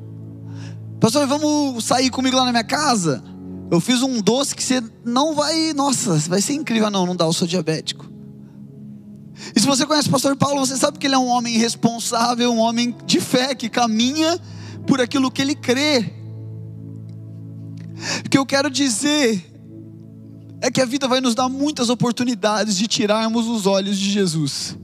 Pastor, 1.00 1.26
vamos 1.26 1.84
sair 1.84 2.10
comigo 2.10 2.36
lá 2.36 2.44
na 2.44 2.52
minha 2.52 2.64
casa. 2.64 3.22
Eu 3.70 3.80
fiz 3.80 4.02
um 4.02 4.20
doce 4.20 4.54
que 4.54 4.62
você 4.62 4.82
não 5.04 5.34
vai, 5.34 5.72
nossa, 5.72 6.16
vai 6.28 6.40
ser 6.40 6.54
incrível. 6.54 6.90
Não, 6.90 7.06
não 7.06 7.16
dá, 7.16 7.24
eu 7.24 7.32
sou 7.32 7.48
diabético. 7.48 8.08
E 9.54 9.60
se 9.60 9.66
você 9.66 9.86
conhece 9.86 10.08
o 10.08 10.12
pastor 10.12 10.36
Paulo, 10.36 10.64
você 10.64 10.76
sabe 10.76 10.98
que 10.98 11.06
ele 11.06 11.14
é 11.14 11.18
um 11.18 11.28
homem 11.28 11.56
responsável, 11.56 12.52
um 12.52 12.58
homem 12.58 12.94
de 13.06 13.20
fé, 13.20 13.54
que 13.54 13.68
caminha 13.68 14.38
por 14.86 15.00
aquilo 15.00 15.30
que 15.30 15.40
ele 15.40 15.54
crê. 15.54 16.12
O 18.24 18.28
que 18.28 18.38
eu 18.38 18.46
quero 18.46 18.70
dizer 18.70 19.44
é 20.60 20.70
que 20.70 20.80
a 20.80 20.84
vida 20.84 21.08
vai 21.08 21.20
nos 21.20 21.34
dar 21.34 21.48
muitas 21.48 21.88
oportunidades 21.88 22.76
de 22.76 22.86
tirarmos 22.86 23.46
os 23.46 23.66
olhos 23.66 23.98
de 23.98 24.10
Jesus, 24.10 24.76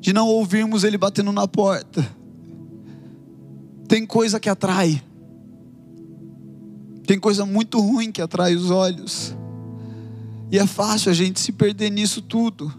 de 0.00 0.12
não 0.12 0.28
ouvirmos 0.28 0.84
ele 0.84 0.98
batendo 0.98 1.32
na 1.32 1.48
porta. 1.48 2.06
Tem 3.88 4.06
coisa 4.06 4.38
que 4.38 4.48
atrai. 4.48 5.02
Tem 7.06 7.18
coisa 7.18 7.44
muito 7.44 7.80
ruim 7.80 8.12
que 8.12 8.22
atrai 8.22 8.54
os 8.54 8.70
olhos. 8.70 9.34
E 10.50 10.58
é 10.58 10.66
fácil 10.66 11.10
a 11.10 11.14
gente 11.14 11.40
se 11.40 11.50
perder 11.50 11.90
nisso 11.90 12.22
tudo. 12.22 12.72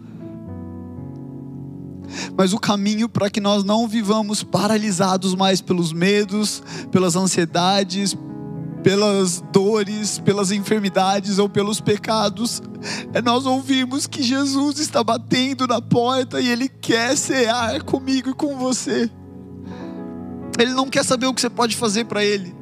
Mas 2.36 2.52
o 2.52 2.58
caminho 2.58 3.08
para 3.08 3.30
que 3.30 3.40
nós 3.40 3.64
não 3.64 3.88
vivamos 3.88 4.42
paralisados 4.42 5.34
mais 5.34 5.60
pelos 5.60 5.92
medos, 5.92 6.62
pelas 6.90 7.16
ansiedades, 7.16 8.16
pelas 8.82 9.42
dores, 9.52 10.18
pelas 10.18 10.50
enfermidades 10.50 11.38
ou 11.38 11.48
pelos 11.48 11.80
pecados, 11.80 12.60
é 13.12 13.22
nós 13.22 13.46
ouvirmos 13.46 14.06
que 14.06 14.22
Jesus 14.22 14.78
está 14.78 15.04
batendo 15.04 15.66
na 15.66 15.80
porta 15.80 16.40
e 16.40 16.48
Ele 16.48 16.68
quer 16.68 17.16
cear 17.16 17.82
comigo 17.82 18.30
e 18.30 18.34
com 18.34 18.58
você. 18.58 19.10
Ele 20.58 20.72
não 20.72 20.88
quer 20.88 21.04
saber 21.04 21.26
o 21.26 21.34
que 21.34 21.40
você 21.40 21.50
pode 21.50 21.76
fazer 21.76 22.04
para 22.04 22.24
Ele, 22.24 22.54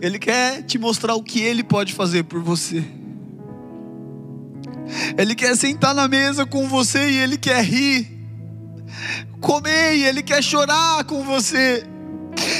ele 0.00 0.18
quer 0.18 0.62
te 0.62 0.78
mostrar 0.78 1.14
o 1.14 1.22
que 1.22 1.40
ele 1.40 1.62
pode 1.62 1.92
fazer 1.92 2.24
por 2.24 2.40
você. 2.40 2.82
Ele 5.16 5.34
quer 5.34 5.56
sentar 5.56 5.94
na 5.94 6.08
mesa 6.08 6.46
com 6.46 6.68
você 6.68 7.10
e 7.10 7.18
ele 7.18 7.36
quer 7.36 7.62
rir, 7.64 8.08
comer 9.40 9.96
e 9.96 10.04
ele 10.04 10.22
quer 10.22 10.42
chorar 10.42 11.04
com 11.04 11.24
você. 11.24 11.84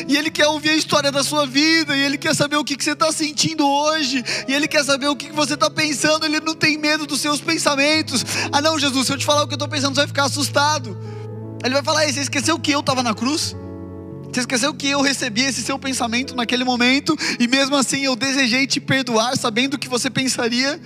E 0.08 0.16
Ele 0.16 0.30
quer 0.30 0.46
ouvir 0.46 0.70
a 0.70 0.76
história 0.76 1.10
da 1.10 1.22
sua 1.22 1.46
vida, 1.46 1.96
e 1.96 2.00
Ele 2.00 2.18
quer 2.18 2.34
saber 2.34 2.56
o 2.56 2.64
que, 2.64 2.76
que 2.76 2.84
você 2.84 2.92
está 2.92 3.10
sentindo 3.12 3.66
hoje, 3.66 4.22
e 4.48 4.52
Ele 4.52 4.68
quer 4.68 4.84
saber 4.84 5.08
o 5.08 5.16
que, 5.16 5.28
que 5.28 5.36
você 5.36 5.54
está 5.54 5.70
pensando. 5.70 6.24
Ele 6.24 6.40
não 6.40 6.54
tem 6.54 6.76
medo 6.76 7.06
dos 7.06 7.20
seus 7.20 7.40
pensamentos. 7.40 8.24
Ah, 8.52 8.60
não, 8.60 8.78
Jesus, 8.78 9.06
se 9.06 9.12
eu 9.12 9.18
te 9.18 9.24
falar 9.24 9.42
o 9.42 9.46
que 9.46 9.54
eu 9.54 9.56
estou 9.56 9.68
pensando, 9.68 9.94
você 9.94 10.00
vai 10.00 10.08
ficar 10.08 10.24
assustado. 10.24 10.98
Ele 11.64 11.74
vai 11.74 11.82
falar: 11.82 12.06
Você 12.06 12.20
esqueceu 12.20 12.58
que 12.58 12.72
eu 12.72 12.80
estava 12.80 13.02
na 13.02 13.14
cruz? 13.14 13.54
Você 14.32 14.40
esqueceu 14.40 14.72
que 14.72 14.88
eu 14.88 15.00
recebi 15.00 15.42
esse 15.42 15.60
seu 15.60 15.76
pensamento 15.78 16.36
naquele 16.36 16.62
momento 16.62 17.16
e 17.40 17.48
mesmo 17.48 17.74
assim 17.74 18.04
eu 18.04 18.14
desejei 18.14 18.64
te 18.64 18.78
perdoar, 18.78 19.36
sabendo 19.36 19.74
o 19.74 19.78
que 19.78 19.88
você 19.88 20.08
pensaria? 20.08 20.80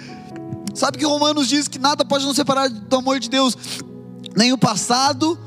Sabe 0.75 0.99
que 0.99 1.05
Romanos 1.05 1.49
diz 1.49 1.69
que 1.69 1.79
nada 1.79 2.05
pode 2.05 2.25
nos 2.27 2.37
separar 2.37 2.69
do 2.69 2.97
amor 2.97 3.21
de 3.21 3.31
Deus, 3.31 3.57
nem 4.37 4.53
o 4.53 4.59
passado, 4.59 5.39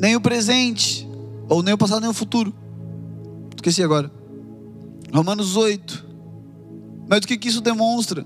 nem 0.00 0.14
o 0.14 0.20
presente, 0.20 1.08
ou 1.48 1.62
nem 1.62 1.74
o 1.74 1.78
passado, 1.78 2.00
nem 2.00 2.10
o 2.10 2.14
futuro. 2.14 2.54
Esqueci 3.54 3.82
agora. 3.82 4.10
Romanos 5.12 5.56
8. 5.56 6.06
Mas 7.08 7.20
o 7.20 7.26
que, 7.26 7.36
que 7.36 7.48
isso 7.48 7.60
demonstra? 7.60 8.24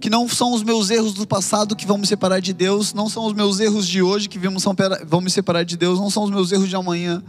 Que 0.00 0.10
não 0.10 0.28
são 0.28 0.52
os 0.52 0.62
meus 0.62 0.90
erros 0.90 1.14
do 1.14 1.26
passado 1.26 1.76
que 1.76 1.86
vão 1.86 1.98
me 1.98 2.06
separar 2.06 2.40
de 2.40 2.52
Deus, 2.52 2.92
não 2.92 3.08
são 3.08 3.26
os 3.26 3.32
meus 3.32 3.60
erros 3.60 3.86
de 3.86 4.02
hoje 4.02 4.28
que 4.28 4.38
vão 4.38 5.20
me 5.20 5.30
separar 5.30 5.64
de 5.64 5.76
Deus, 5.76 5.98
não 5.98 6.10
são 6.10 6.24
os 6.24 6.30
meus 6.30 6.50
erros 6.50 6.68
de 6.68 6.76
amanhã 6.76 7.22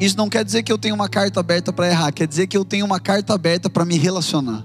isso 0.00 0.16
não 0.16 0.28
quer 0.28 0.44
dizer 0.44 0.62
que 0.62 0.72
eu 0.72 0.78
tenho 0.78 0.94
uma 0.94 1.08
carta 1.08 1.40
aberta 1.40 1.72
para 1.72 1.88
errar, 1.88 2.12
quer 2.12 2.26
dizer 2.26 2.46
que 2.46 2.56
eu 2.56 2.64
tenho 2.64 2.84
uma 2.84 2.98
carta 2.98 3.32
aberta 3.34 3.70
para 3.70 3.84
me 3.84 3.96
relacionar. 3.96 4.64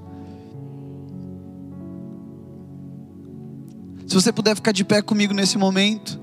Se 4.09 4.15
você 4.15 4.31
puder 4.31 4.55
ficar 4.55 4.71
de 4.71 4.83
pé 4.83 5.03
comigo 5.03 5.35
nesse 5.35 5.55
momento. 5.55 6.19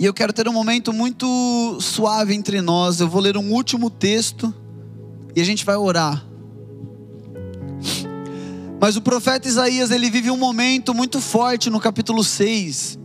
E 0.00 0.04
eu 0.04 0.12
quero 0.12 0.32
ter 0.32 0.48
um 0.48 0.52
momento 0.52 0.92
muito 0.92 1.78
suave 1.80 2.34
entre 2.34 2.60
nós. 2.60 2.98
Eu 2.98 3.08
vou 3.08 3.20
ler 3.20 3.36
um 3.36 3.52
último 3.52 3.88
texto 3.88 4.52
e 5.36 5.40
a 5.40 5.44
gente 5.44 5.64
vai 5.64 5.76
orar. 5.76 6.26
Mas 8.80 8.96
o 8.96 9.00
profeta 9.00 9.46
Isaías, 9.46 9.92
ele 9.92 10.10
vive 10.10 10.28
um 10.28 10.36
momento 10.36 10.92
muito 10.92 11.20
forte 11.20 11.70
no 11.70 11.78
capítulo 11.78 12.24
6. 12.24 12.98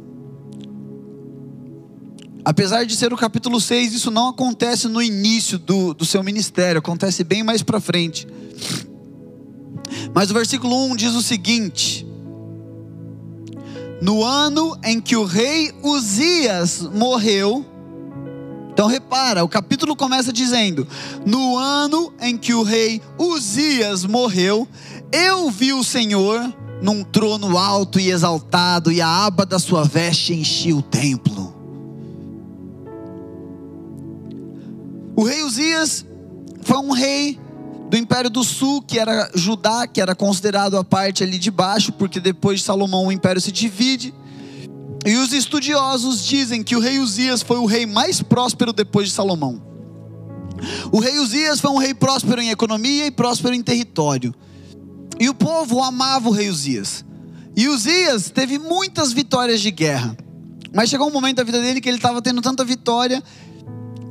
Apesar 2.43 2.84
de 2.84 2.95
ser 2.95 3.13
o 3.13 3.15
capítulo 3.15 3.61
6, 3.61 3.93
isso 3.93 4.09
não 4.09 4.30
acontece 4.30 4.88
no 4.88 5.03
início 5.03 5.59
do, 5.59 5.93
do 5.93 6.03
seu 6.03 6.24
ministério, 6.24 6.80
acontece 6.80 7.24
bem 7.24 7.43
mais 7.43 7.61
para 7.61 7.80
frente. 7.80 8.28
Mas 10.14 10.32
o 10.32 10.34
versículo 10.34 10.76
1 10.91 10.95
diz 10.95 11.14
o 11.14 11.22
seguinte: 11.22 12.05
No 14.01 14.24
ano 14.24 14.78
em 14.84 14.99
que 14.99 15.16
o 15.16 15.24
rei 15.24 15.72
Uzias 15.84 16.82
morreu, 16.82 17.66
então 18.72 18.88
repara, 18.88 19.43
o 19.43 19.49
capítulo 19.49 19.95
começa 19.95 20.32
dizendo: 20.32 20.88
No 21.26 21.57
ano 21.57 22.14
em 22.22 22.38
que 22.38 22.53
o 22.53 22.64
rei 22.64 23.01
Uzias 23.18 24.05
morreu, 24.05 24.68
eu 25.12 25.49
vi 25.51 25.74
o 25.74 25.84
Senhor 25.84 26.53
num 26.82 27.03
trono 27.03 27.57
alto 27.57 27.99
e 27.99 28.10
exaltado, 28.10 28.91
e 28.91 29.01
a 29.01 29.26
aba 29.26 29.45
da 29.45 29.60
sua 29.60 29.84
veste 29.84 30.34
enchia 30.34 30.76
o 30.76 30.82
templo. 30.82 31.53
O 35.16 35.24
rei 35.24 35.43
Uzias 35.43 36.05
foi 36.62 36.78
um 36.78 36.91
rei 36.91 37.38
do 37.89 37.97
Império 37.97 38.29
do 38.29 38.43
Sul, 38.43 38.83
que 38.83 38.99
era 38.99 39.31
Judá, 39.33 39.87
que 39.87 39.99
era 39.99 40.13
considerado 40.13 40.77
a 40.77 40.83
parte 40.83 41.23
ali 41.23 41.39
de 41.39 41.49
baixo, 41.49 41.91
porque 41.91 42.19
depois 42.19 42.59
de 42.59 42.65
Salomão 42.65 43.07
o 43.07 43.11
império 43.11 43.41
se 43.41 43.51
divide. 43.51 44.13
E 45.03 45.15
os 45.15 45.33
estudiosos 45.33 46.23
dizem 46.23 46.61
que 46.61 46.75
o 46.75 46.79
rei 46.79 46.99
Uzias 46.99 47.41
foi 47.41 47.57
o 47.57 47.65
rei 47.65 47.87
mais 47.87 48.21
próspero 48.21 48.71
depois 48.71 49.07
de 49.07 49.13
Salomão. 49.13 49.59
O 50.91 50.99
rei 50.99 51.17
Uzias 51.17 51.59
foi 51.59 51.71
um 51.71 51.77
rei 51.77 51.95
próspero 51.95 52.39
em 52.39 52.51
economia 52.51 53.07
e 53.07 53.11
próspero 53.11 53.55
em 53.55 53.63
território. 53.63 54.35
E 55.19 55.27
o 55.27 55.33
povo 55.33 55.81
amava 55.81 56.29
o 56.29 56.31
rei 56.31 56.49
Uzias. 56.49 57.03
E 57.55 57.67
Uzias 57.67 58.29
teve 58.29 58.59
muitas 58.59 59.11
vitórias 59.11 59.61
de 59.61 59.71
guerra. 59.71 60.15
Mas 60.71 60.89
chegou 60.89 61.07
um 61.07 61.11
momento 61.11 61.37
da 61.37 61.43
vida 61.43 61.59
dele 61.59 61.81
que 61.81 61.89
ele 61.89 61.97
estava 61.97 62.21
tendo 62.21 62.39
tanta 62.39 62.63
vitória 62.63 63.23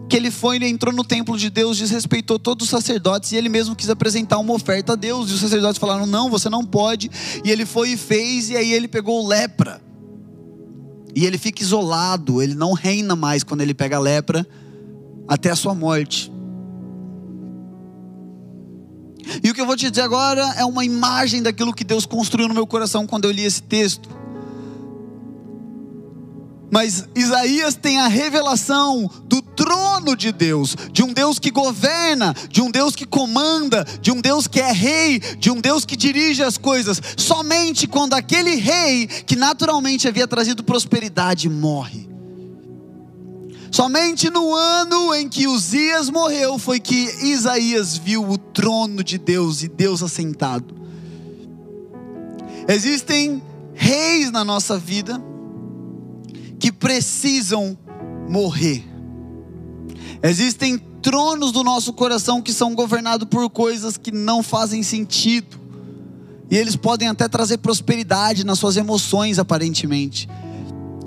que 0.09 0.17
ele 0.17 0.31
foi, 0.31 0.57
ele 0.57 0.67
entrou 0.67 0.93
no 0.93 1.05
templo 1.05 1.37
de 1.37 1.51
Deus, 1.51 1.77
desrespeitou 1.77 2.39
todos 2.39 2.65
os 2.65 2.71
sacerdotes 2.71 3.33
e 3.33 3.37
ele 3.37 3.49
mesmo 3.49 3.77
quis 3.77 3.91
apresentar 3.91 4.39
uma 4.39 4.55
oferta 4.55 4.95
a 4.95 4.97
Deus. 4.97 5.31
E 5.31 5.35
os 5.35 5.41
sacerdotes 5.41 5.79
falaram: 5.79 6.07
"Não, 6.07 6.31
você 6.31 6.49
não 6.49 6.65
pode". 6.65 7.11
E 7.45 7.51
ele 7.51 7.67
foi 7.67 7.91
e 7.91 7.97
fez 7.97 8.49
e 8.51 8.57
aí 8.57 8.73
ele 8.73 8.89
pegou 8.89 9.27
lepra. 9.27 9.81
E 11.15 11.27
ele 11.27 11.37
fica 11.37 11.63
isolado, 11.63 12.41
ele 12.41 12.55
não 12.55 12.73
reina 12.73 13.15
mais 13.17 13.43
quando 13.43 13.61
ele 13.61 13.75
pega 13.75 13.99
lepra 13.99 14.47
até 15.27 15.51
a 15.51 15.57
sua 15.57 15.75
morte. 15.75 16.33
E 19.43 19.51
o 19.51 19.55
que 19.55 19.61
eu 19.61 19.67
vou 19.67 19.77
te 19.77 19.91
dizer 19.91 20.03
agora 20.03 20.43
é 20.57 20.65
uma 20.65 20.85
imagem 20.85 21.43
daquilo 21.43 21.75
que 21.75 21.85
Deus 21.85 22.07
construiu 22.07 22.49
no 22.49 22.55
meu 22.55 22.67
coração 22.67 23.07
quando 23.07 23.25
eu 23.27 23.31
li 23.31 23.45
esse 23.45 23.63
texto. 23.63 24.09
Mas 26.71 27.09
Isaías 27.15 27.75
tem 27.75 27.99
a 27.99 28.09
revelação 28.09 29.11
do 29.25 29.43
trono 29.69 30.17
de 30.17 30.33
Deus, 30.33 30.75
de 30.91 31.03
um 31.03 31.13
Deus 31.13 31.39
que 31.39 31.51
governa, 31.51 32.35
de 32.49 32.63
um 32.63 32.71
Deus 32.71 32.97
que 32.97 33.05
comanda, 33.05 33.85
de 34.01 34.11
um 34.11 34.19
Deus 34.19 34.47
que 34.47 34.61
é 34.61 34.73
rei, 34.73 35.19
de 35.19 35.51
um 35.51 35.61
Deus 35.61 35.85
que 35.85 35.95
dirige 35.95 36.43
as 36.43 36.57
coisas. 36.57 37.03
Somente 37.19 37.87
quando 37.87 38.15
aquele 38.15 38.55
rei, 38.55 39.07
que 39.07 39.37
naturalmente 39.37 40.09
havia 40.09 40.27
trazido 40.27 40.65
prosperidade, 40.65 41.51
morre. 41.51 42.09
Somente 43.71 44.31
no 44.31 44.55
ano 44.55 45.15
em 45.15 45.29
que 45.29 45.47
Uzias 45.47 46.09
morreu 46.09 46.59
foi 46.59 46.81
que 46.81 46.95
Isaías 47.23 47.99
viu 47.99 48.27
o 48.27 48.39
trono 48.39 49.05
de 49.05 49.19
Deus 49.19 49.63
e 49.63 49.69
Deus 49.69 50.03
assentado. 50.03 50.75
Existem 52.67 53.43
reis 53.75 54.31
na 54.31 54.43
nossa 54.43 54.79
vida 54.79 55.23
que 56.59 56.73
precisam 56.73 57.77
morrer. 58.31 58.88
Existem 60.23 60.79
tronos 61.01 61.53
do 61.53 61.63
nosso 61.63 61.93
coração 61.93 62.43
que 62.43 62.53
são 62.53 62.75
governados 62.75 63.29
por 63.29 63.49
coisas 63.51 63.97
que 63.97 64.11
não 64.11 64.43
fazem 64.43 64.83
sentido. 64.83 65.59
E 66.51 66.57
eles 66.57 66.77
podem 66.77 67.09
até 67.09 67.29
trazer 67.29 67.59
prosperidade 67.59 68.45
nas 68.45 68.59
suas 68.59 68.77
emoções, 68.77 69.39
aparentemente. 69.39 70.29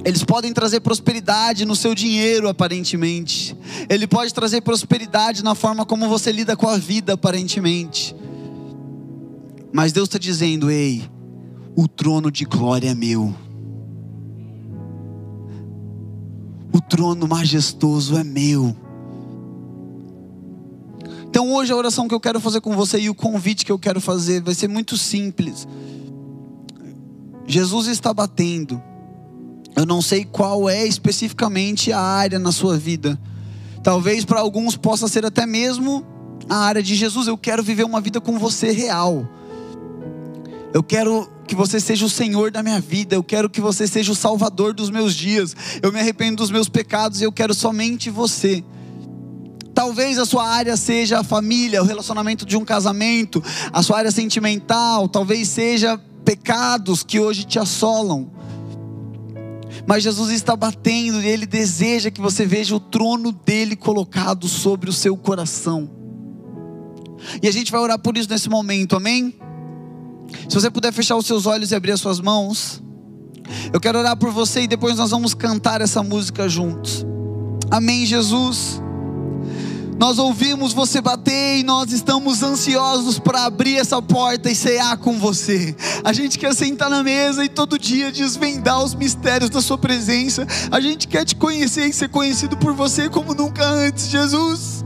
Eles 0.03 0.23
podem 0.23 0.53
trazer 0.53 0.79
prosperidade 0.79 1.65
no 1.65 1.75
seu 1.75 1.93
dinheiro, 1.93 2.47
aparentemente. 2.47 3.55
Ele 3.89 4.07
pode 4.07 4.33
trazer 4.33 4.61
prosperidade 4.61 5.43
na 5.43 5.53
forma 5.53 5.85
como 5.85 6.07
você 6.07 6.31
lida 6.31 6.55
com 6.55 6.67
a 6.67 6.77
vida, 6.77 7.13
aparentemente. 7.13 8.15
Mas 9.71 9.91
Deus 9.91 10.07
está 10.07 10.17
dizendo: 10.17 10.71
ei, 10.71 11.03
o 11.75 11.87
trono 11.87 12.31
de 12.31 12.45
glória 12.45 12.89
é 12.89 12.95
meu. 12.95 13.33
O 16.73 16.81
trono 16.81 17.27
majestoso 17.27 18.17
é 18.17 18.23
meu. 18.23 18.75
Então 21.31 21.53
hoje 21.53 21.71
a 21.71 21.77
oração 21.77 22.09
que 22.09 22.13
eu 22.13 22.19
quero 22.19 22.41
fazer 22.41 22.59
com 22.59 22.75
você 22.75 22.99
e 22.99 23.09
o 23.09 23.15
convite 23.15 23.65
que 23.65 23.71
eu 23.71 23.79
quero 23.79 24.01
fazer 24.01 24.41
vai 24.41 24.53
ser 24.53 24.67
muito 24.67 24.97
simples. 24.97 25.65
Jesus 27.47 27.87
está 27.87 28.13
batendo. 28.13 28.83
Eu 29.73 29.85
não 29.85 30.01
sei 30.01 30.25
qual 30.25 30.69
é 30.69 30.85
especificamente 30.85 31.93
a 31.93 32.01
área 32.01 32.37
na 32.37 32.51
sua 32.51 32.77
vida. 32.77 33.17
Talvez 33.81 34.25
para 34.25 34.41
alguns 34.41 34.75
possa 34.75 35.07
ser 35.07 35.25
até 35.25 35.45
mesmo 35.45 36.05
a 36.49 36.57
área 36.57 36.83
de 36.83 36.95
Jesus. 36.95 37.27
Eu 37.27 37.37
quero 37.37 37.63
viver 37.63 37.85
uma 37.85 38.01
vida 38.01 38.19
com 38.19 38.37
você 38.37 38.69
real. 38.73 39.25
Eu 40.73 40.83
quero 40.83 41.31
que 41.47 41.55
você 41.55 41.79
seja 41.79 42.05
o 42.05 42.09
Senhor 42.09 42.51
da 42.51 42.61
minha 42.61 42.81
vida, 42.81 43.15
eu 43.15 43.23
quero 43.23 43.49
que 43.49 43.61
você 43.61 43.87
seja 43.87 44.11
o 44.11 44.15
Salvador 44.15 44.73
dos 44.73 44.89
meus 44.89 45.15
dias. 45.15 45.55
Eu 45.81 45.93
me 45.93 45.99
arrependo 46.01 46.43
dos 46.43 46.51
meus 46.51 46.67
pecados 46.67 47.21
e 47.21 47.23
eu 47.23 47.31
quero 47.31 47.53
somente 47.53 48.09
você. 48.09 48.61
Talvez 49.81 50.19
a 50.19 50.27
sua 50.27 50.47
área 50.47 50.77
seja 50.77 51.21
a 51.21 51.23
família, 51.23 51.81
o 51.81 51.85
relacionamento 51.85 52.45
de 52.45 52.55
um 52.55 52.63
casamento, 52.63 53.43
a 53.73 53.81
sua 53.81 53.97
área 53.97 54.11
sentimental, 54.11 55.09
talvez 55.09 55.47
seja 55.47 55.99
pecados 56.23 57.01
que 57.01 57.19
hoje 57.19 57.45
te 57.45 57.57
assolam. 57.57 58.29
Mas 59.87 60.03
Jesus 60.03 60.29
está 60.29 60.55
batendo 60.55 61.19
e 61.19 61.27
Ele 61.27 61.47
deseja 61.47 62.11
que 62.11 62.21
você 62.21 62.45
veja 62.45 62.75
o 62.75 62.79
trono 62.79 63.31
dele 63.31 63.75
colocado 63.75 64.47
sobre 64.47 64.87
o 64.87 64.93
seu 64.93 65.17
coração. 65.17 65.89
E 67.41 67.47
a 67.47 67.51
gente 67.51 67.71
vai 67.71 67.81
orar 67.81 67.97
por 67.97 68.15
isso 68.15 68.29
nesse 68.29 68.49
momento, 68.49 68.95
amém? 68.95 69.35
Se 70.47 70.53
você 70.53 70.69
puder 70.69 70.93
fechar 70.93 71.15
os 71.15 71.25
seus 71.25 71.47
olhos 71.47 71.71
e 71.71 71.75
abrir 71.75 71.93
as 71.93 71.99
suas 71.99 72.19
mãos, 72.19 72.83
eu 73.73 73.79
quero 73.79 73.97
orar 73.97 74.15
por 74.15 74.29
você 74.29 74.61
e 74.61 74.67
depois 74.67 74.95
nós 74.97 75.09
vamos 75.09 75.33
cantar 75.33 75.81
essa 75.81 76.03
música 76.03 76.47
juntos. 76.47 77.03
Amém, 77.71 78.05
Jesus. 78.05 78.79
Nós 80.01 80.17
ouvimos 80.17 80.73
você 80.73 80.99
bater 80.99 81.59
e 81.59 81.63
nós 81.63 81.91
estamos 81.91 82.41
ansiosos 82.41 83.19
para 83.19 83.45
abrir 83.45 83.77
essa 83.77 84.01
porta 84.01 84.49
e 84.49 84.55
cear 84.55 84.97
com 84.97 85.19
você. 85.19 85.75
A 86.03 86.11
gente 86.11 86.39
quer 86.39 86.55
sentar 86.55 86.89
na 86.89 87.03
mesa 87.03 87.45
e 87.45 87.47
todo 87.47 87.77
dia 87.77 88.11
desvendar 88.11 88.83
os 88.83 88.95
mistérios 88.95 89.51
da 89.51 89.61
Sua 89.61 89.77
presença. 89.77 90.47
A 90.71 90.81
gente 90.81 91.07
quer 91.07 91.23
te 91.23 91.35
conhecer 91.35 91.85
e 91.85 91.93
ser 91.93 92.09
conhecido 92.09 92.57
por 92.57 92.73
você 92.73 93.09
como 93.09 93.35
nunca 93.35 93.63
antes, 93.63 94.09
Jesus. 94.09 94.83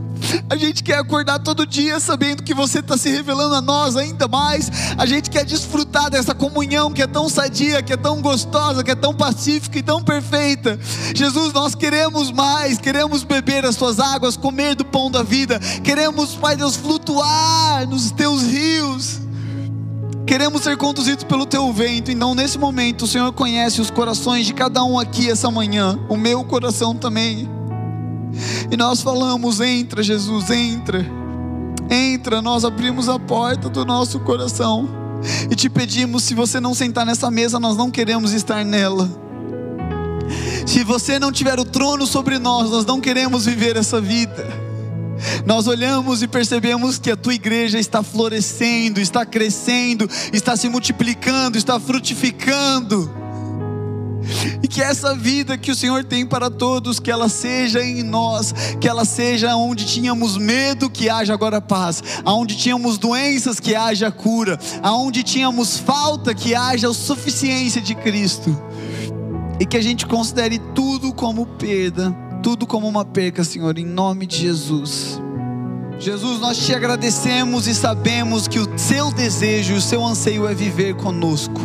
A 0.48 0.56
gente 0.56 0.82
quer 0.82 0.98
acordar 0.98 1.38
todo 1.38 1.66
dia 1.66 1.98
sabendo 2.00 2.42
que 2.42 2.54
você 2.54 2.80
está 2.80 2.96
se 2.96 3.10
revelando 3.10 3.54
a 3.54 3.60
nós 3.60 3.96
ainda 3.96 4.28
mais. 4.28 4.70
A 4.96 5.06
gente 5.06 5.30
quer 5.30 5.44
desfrutar 5.44 6.10
dessa 6.10 6.34
comunhão 6.34 6.92
que 6.92 7.02
é 7.02 7.06
tão 7.06 7.28
sadia, 7.28 7.82
que 7.82 7.92
é 7.92 7.96
tão 7.96 8.20
gostosa, 8.20 8.82
que 8.82 8.90
é 8.90 8.94
tão 8.94 9.14
pacífica 9.14 9.78
e 9.78 9.82
tão 9.82 10.02
perfeita. 10.02 10.78
Jesus, 11.14 11.52
nós 11.52 11.74
queremos 11.74 12.30
mais, 12.30 12.78
queremos 12.78 13.22
beber 13.22 13.64
as 13.64 13.76
tuas 13.76 13.98
águas, 13.98 14.36
comer 14.36 14.74
do 14.74 14.84
pão 14.84 15.10
da 15.10 15.22
vida. 15.22 15.58
Queremos, 15.82 16.34
Pai 16.34 16.56
Deus, 16.56 16.76
flutuar 16.76 17.86
nos 17.88 18.10
teus 18.10 18.42
rios. 18.42 19.20
Queremos 20.26 20.62
ser 20.62 20.76
conduzidos 20.76 21.24
pelo 21.24 21.46
teu 21.46 21.72
vento. 21.72 22.10
Então, 22.10 22.34
nesse 22.34 22.58
momento, 22.58 23.02
o 23.02 23.06
Senhor 23.06 23.32
conhece 23.32 23.80
os 23.80 23.90
corações 23.90 24.44
de 24.44 24.52
cada 24.52 24.82
um 24.82 24.98
aqui 24.98 25.30
essa 25.30 25.50
manhã, 25.50 25.98
o 26.08 26.16
meu 26.16 26.42
coração 26.44 26.96
também. 26.96 27.55
E 28.70 28.76
nós 28.76 29.02
falamos: 29.02 29.60
entra, 29.60 30.02
Jesus, 30.02 30.50
entra. 30.50 31.04
Entra, 31.90 32.42
nós 32.42 32.64
abrimos 32.64 33.08
a 33.08 33.18
porta 33.18 33.68
do 33.68 33.84
nosso 33.84 34.18
coração 34.20 34.88
e 35.50 35.54
te 35.54 35.68
pedimos: 35.68 36.24
se 36.24 36.34
você 36.34 36.60
não 36.60 36.74
sentar 36.74 37.06
nessa 37.06 37.30
mesa, 37.30 37.58
nós 37.58 37.76
não 37.76 37.90
queremos 37.90 38.32
estar 38.32 38.64
nela. 38.64 39.08
Se 40.66 40.82
você 40.82 41.18
não 41.18 41.30
tiver 41.30 41.58
o 41.60 41.64
trono 41.64 42.06
sobre 42.06 42.38
nós, 42.38 42.70
nós 42.70 42.84
não 42.84 43.00
queremos 43.00 43.46
viver 43.46 43.76
essa 43.76 44.00
vida. 44.00 44.46
Nós 45.46 45.66
olhamos 45.66 46.22
e 46.22 46.28
percebemos 46.28 46.98
que 46.98 47.10
a 47.10 47.16
tua 47.16 47.34
igreja 47.34 47.78
está 47.78 48.02
florescendo, 48.02 49.00
está 49.00 49.24
crescendo, 49.24 50.10
está 50.32 50.56
se 50.56 50.68
multiplicando, 50.68 51.56
está 51.56 51.80
frutificando 51.80 53.25
e 54.62 54.68
que 54.68 54.82
essa 54.82 55.14
vida 55.14 55.56
que 55.56 55.70
o 55.70 55.74
Senhor 55.74 56.04
tem 56.04 56.26
para 56.26 56.50
todos, 56.50 56.98
que 56.98 57.10
ela 57.10 57.28
seja 57.28 57.82
em 57.82 58.02
nós, 58.02 58.52
que 58.80 58.88
ela 58.88 59.04
seja 59.04 59.56
onde 59.56 59.84
tínhamos 59.84 60.36
medo, 60.36 60.90
que 60.90 61.08
haja 61.08 61.32
agora 61.32 61.60
paz, 61.60 62.02
aonde 62.24 62.56
tínhamos 62.56 62.98
doenças, 62.98 63.60
que 63.60 63.74
haja 63.74 64.10
cura, 64.10 64.58
aonde 64.82 65.22
tínhamos 65.22 65.78
falta, 65.78 66.34
que 66.34 66.54
haja 66.54 66.88
a 66.88 66.94
suficiência 66.94 67.80
de 67.80 67.94
Cristo, 67.94 68.56
e 69.58 69.66
que 69.66 69.76
a 69.76 69.82
gente 69.82 70.06
considere 70.06 70.58
tudo 70.74 71.12
como 71.12 71.46
perda, 71.46 72.14
tudo 72.42 72.66
como 72.66 72.86
uma 72.86 73.04
perca, 73.04 73.42
Senhor, 73.44 73.78
em 73.78 73.86
nome 73.86 74.26
de 74.26 74.38
Jesus. 74.38 75.25
Jesus, 75.98 76.40
nós 76.40 76.58
te 76.58 76.74
agradecemos 76.74 77.66
e 77.66 77.74
sabemos 77.74 78.46
que 78.46 78.58
o 78.58 78.78
seu 78.78 79.10
desejo, 79.10 79.74
o 79.74 79.80
seu 79.80 80.04
anseio 80.04 80.46
é 80.46 80.54
viver 80.54 80.94
conosco 80.94 81.60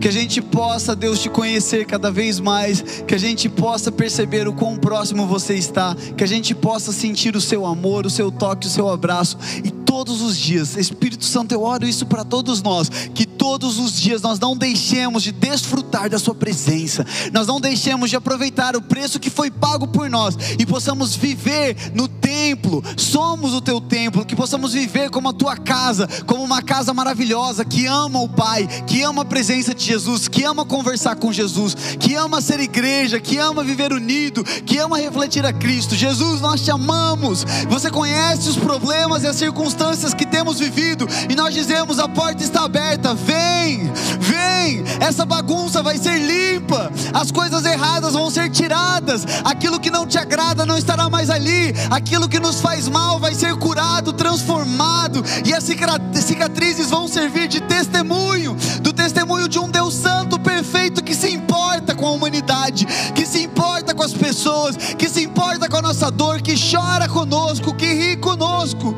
Que 0.00 0.08
a 0.08 0.10
gente 0.10 0.40
possa, 0.40 0.94
Deus, 0.94 1.20
te 1.20 1.28
conhecer 1.28 1.84
cada 1.84 2.10
vez 2.10 2.40
mais. 2.40 2.82
Que 3.06 3.14
a 3.14 3.18
gente 3.18 3.48
possa 3.48 3.90
perceber 3.90 4.48
o 4.48 4.52
quão 4.52 4.76
próximo 4.76 5.26
você 5.26 5.54
está. 5.54 5.94
Que 6.16 6.24
a 6.24 6.26
gente 6.26 6.54
possa 6.54 6.92
sentir 6.92 7.36
o 7.36 7.40
seu 7.40 7.66
amor, 7.66 8.06
o 8.06 8.10
seu 8.10 8.30
toque, 8.30 8.66
o 8.66 8.70
seu 8.70 8.88
abraço. 8.88 9.38
E 9.64 9.70
todos 9.70 10.20
os 10.20 10.36
dias, 10.36 10.76
Espírito 10.76 11.24
Santo, 11.24 11.52
eu 11.52 11.62
oro 11.62 11.86
isso 11.86 12.06
para 12.06 12.24
todos 12.24 12.62
nós. 12.62 12.88
Que 12.88 13.26
todos 13.26 13.78
os 13.78 13.98
dias 13.98 14.22
nós 14.22 14.38
não 14.38 14.56
deixemos 14.56 15.22
de 15.22 15.32
desfrutar 15.32 16.08
da 16.08 16.18
Sua 16.18 16.34
presença. 16.34 17.04
Nós 17.32 17.46
não 17.46 17.60
deixemos 17.60 18.10
de 18.10 18.16
aproveitar 18.16 18.76
o 18.76 18.82
preço 18.82 19.18
que 19.18 19.30
foi 19.30 19.50
pago 19.50 19.86
por 19.88 20.08
nós. 20.08 20.36
E 20.58 20.66
possamos 20.66 21.16
viver 21.16 21.76
no 21.94 22.06
templo. 22.06 22.82
Somos 22.96 23.54
o 23.54 23.60
teu 23.68 23.82
templo. 23.82 24.24
Que 24.24 24.34
possamos 24.34 24.72
viver 24.72 25.10
como 25.10 25.28
a 25.28 25.32
tua 25.32 25.54
casa. 25.54 26.08
Como 26.26 26.42
uma 26.42 26.62
casa 26.62 26.94
maravilhosa 26.94 27.66
que 27.66 27.86
ama 27.86 28.18
o 28.18 28.28
Pai. 28.28 28.66
Que 28.86 29.02
ama 29.02 29.22
a 29.22 29.24
presença 29.26 29.74
de 29.74 29.84
Jesus. 29.84 30.26
Que 30.26 30.42
ama 30.44 30.64
conversar 30.64 31.16
com 31.16 31.30
Jesus. 31.30 31.74
Que 32.00 32.14
ama 32.14 32.40
ser 32.40 32.60
igreja. 32.60 33.20
Que 33.20 33.36
ama 33.36 33.62
viver 33.62 33.92
unido. 33.92 34.42
Que 34.42 34.78
ama 34.78 34.96
refletir 34.96 35.44
a 35.44 35.52
Cristo. 35.52 35.94
Jesus, 35.94 36.40
nós 36.40 36.62
te 36.62 36.70
amamos. 36.70 37.44
Você 37.68 37.90
conhece 37.90 38.48
os 38.48 38.56
problemas 38.56 39.22
e 39.22 39.26
as 39.26 39.36
circunstâncias 39.36 40.14
que 40.14 40.24
temos 40.24 40.58
vivido. 40.58 41.06
E 41.28 41.34
nós 41.34 41.52
dizemos: 41.52 41.98
a 41.98 42.08
porta 42.08 42.42
está 42.42 42.64
aberta. 42.64 43.14
Vem, 43.14 43.92
vem. 44.18 44.82
Essa 45.00 45.26
bagunça 45.26 45.82
vai 45.82 45.98
ser 45.98 46.18
limpa. 46.18 46.90
As 47.12 47.30
coisas 47.30 47.66
erradas 47.66 48.14
vão 48.14 48.30
ser 48.30 48.48
tiradas. 48.50 49.26
Aquilo 49.44 49.78
que 49.78 49.90
não 49.90 50.06
te 50.06 50.16
agrada 50.16 50.64
não 50.64 50.78
estará 50.78 51.10
mais 51.10 51.28
ali. 51.28 51.74
Aquilo 51.90 52.28
que 52.28 52.40
nos 52.40 52.60
faz 52.60 52.88
mal 52.88 53.18
vai 53.18 53.34
ser 53.34 53.57
curado, 53.58 54.12
transformado. 54.12 55.24
E 55.44 55.52
as 55.52 55.64
cicatrizes 55.64 56.90
vão 56.90 57.08
servir 57.08 57.48
de 57.48 57.60
testemunho 57.60 58.56
do 58.80 58.92
testemunho 58.92 59.48
de 59.48 59.58
um 59.58 59.70
Deus 59.70 59.94
Santo, 59.94 60.38
perfeito, 60.38 61.02
que 61.02 61.14
se 61.14 61.30
importa 61.30 61.94
com 61.94 62.06
a 62.06 62.10
humanidade, 62.10 62.86
que 63.14 63.26
se 63.26 63.42
importa 63.42 63.94
com 63.94 64.02
as 64.02 64.12
pessoas, 64.12 64.76
que 64.76 65.08
se 65.08 65.22
importa 65.22 65.68
com 65.68 65.76
a 65.76 65.82
nossa 65.82 66.10
dor, 66.10 66.40
que 66.40 66.54
chora 66.54 67.08
conosco, 67.08 67.74
que 67.74 67.86
ri 67.86 68.16
conosco. 68.16 68.94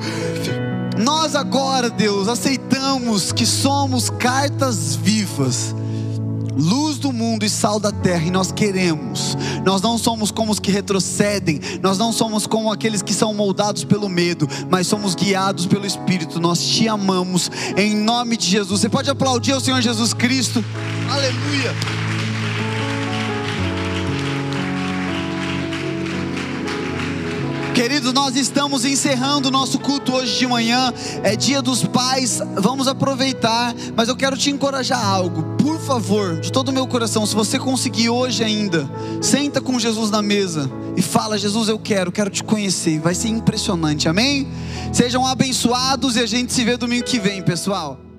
Nós 0.99 1.35
agora, 1.35 1.89
Deus, 1.89 2.29
aceitamos 2.29 3.33
que 3.33 3.47
somos 3.47 4.11
cartas 4.11 4.95
vivas 4.95 5.75
luz 6.57 6.99
do 6.99 7.13
mundo 7.13 7.45
e 7.45 7.51
sal 7.51 7.79
da 7.79 7.93
terra, 7.93 8.25
e 8.27 8.31
nós 8.31 8.53
queremos. 8.53 9.37
Nós 9.65 9.83
não 9.83 9.99
somos 9.99 10.31
como 10.31 10.53
os 10.53 10.59
que 10.59 10.71
retrocedem, 10.71 11.61
nós 11.83 11.99
não 11.99 12.13
somos 12.13 12.47
como 12.47 12.73
aqueles 12.73 13.03
que 13.03 13.15
são 13.15 13.35
moldados 13.35 13.85
pelo 13.85 14.09
medo, 14.09 14.49
mas 14.71 14.87
somos 14.87 15.15
guiados 15.15 15.67
pelo 15.67 15.87
Espírito. 15.87 16.41
Nós 16.41 16.63
te 16.63 16.89
amamos 16.89 17.51
em 17.77 17.97
nome 17.97 18.37
de 18.37 18.47
Jesus. 18.47 18.81
Você 18.81 18.89
pode 18.89 19.11
aplaudir 19.11 19.53
ao 19.53 19.61
Senhor 19.61 19.81
Jesus 19.81 20.13
Cristo? 20.15 20.65
Aleluia. 21.11 22.10
Queridos, 27.81 28.13
nós 28.13 28.37
estamos 28.37 28.85
encerrando 28.85 29.49
o 29.49 29.51
nosso 29.51 29.79
culto 29.79 30.13
hoje 30.13 30.39
de 30.39 30.47
manhã, 30.47 30.93
é 31.23 31.35
dia 31.35 31.63
dos 31.63 31.83
pais, 31.83 32.39
vamos 32.57 32.87
aproveitar, 32.87 33.75
mas 33.97 34.07
eu 34.07 34.15
quero 34.15 34.37
te 34.37 34.51
encorajar 34.51 35.03
algo, 35.03 35.57
por 35.57 35.81
favor, 35.81 36.39
de 36.41 36.53
todo 36.53 36.69
o 36.69 36.73
meu 36.73 36.87
coração, 36.87 37.25
se 37.25 37.35
você 37.35 37.59
conseguir 37.59 38.11
hoje 38.11 38.45
ainda, 38.45 38.87
senta 39.23 39.63
com 39.63 39.79
Jesus 39.79 40.11
na 40.11 40.21
mesa 40.21 40.71
e 40.95 41.01
fala: 41.01 41.39
Jesus, 41.39 41.71
eu 41.71 41.79
quero, 41.79 42.13
quero 42.13 42.29
te 42.29 42.45
conhecer, 42.45 43.01
vai 43.01 43.15
ser 43.15 43.29
impressionante, 43.29 44.11
amém? 44.11 44.47
Sejam 44.93 45.27
abençoados 45.27 46.17
e 46.17 46.21
a 46.21 46.27
gente 46.27 46.53
se 46.53 46.63
vê 46.63 46.77
domingo 46.77 47.07
que 47.07 47.19
vem, 47.19 47.41
pessoal. 47.41 48.10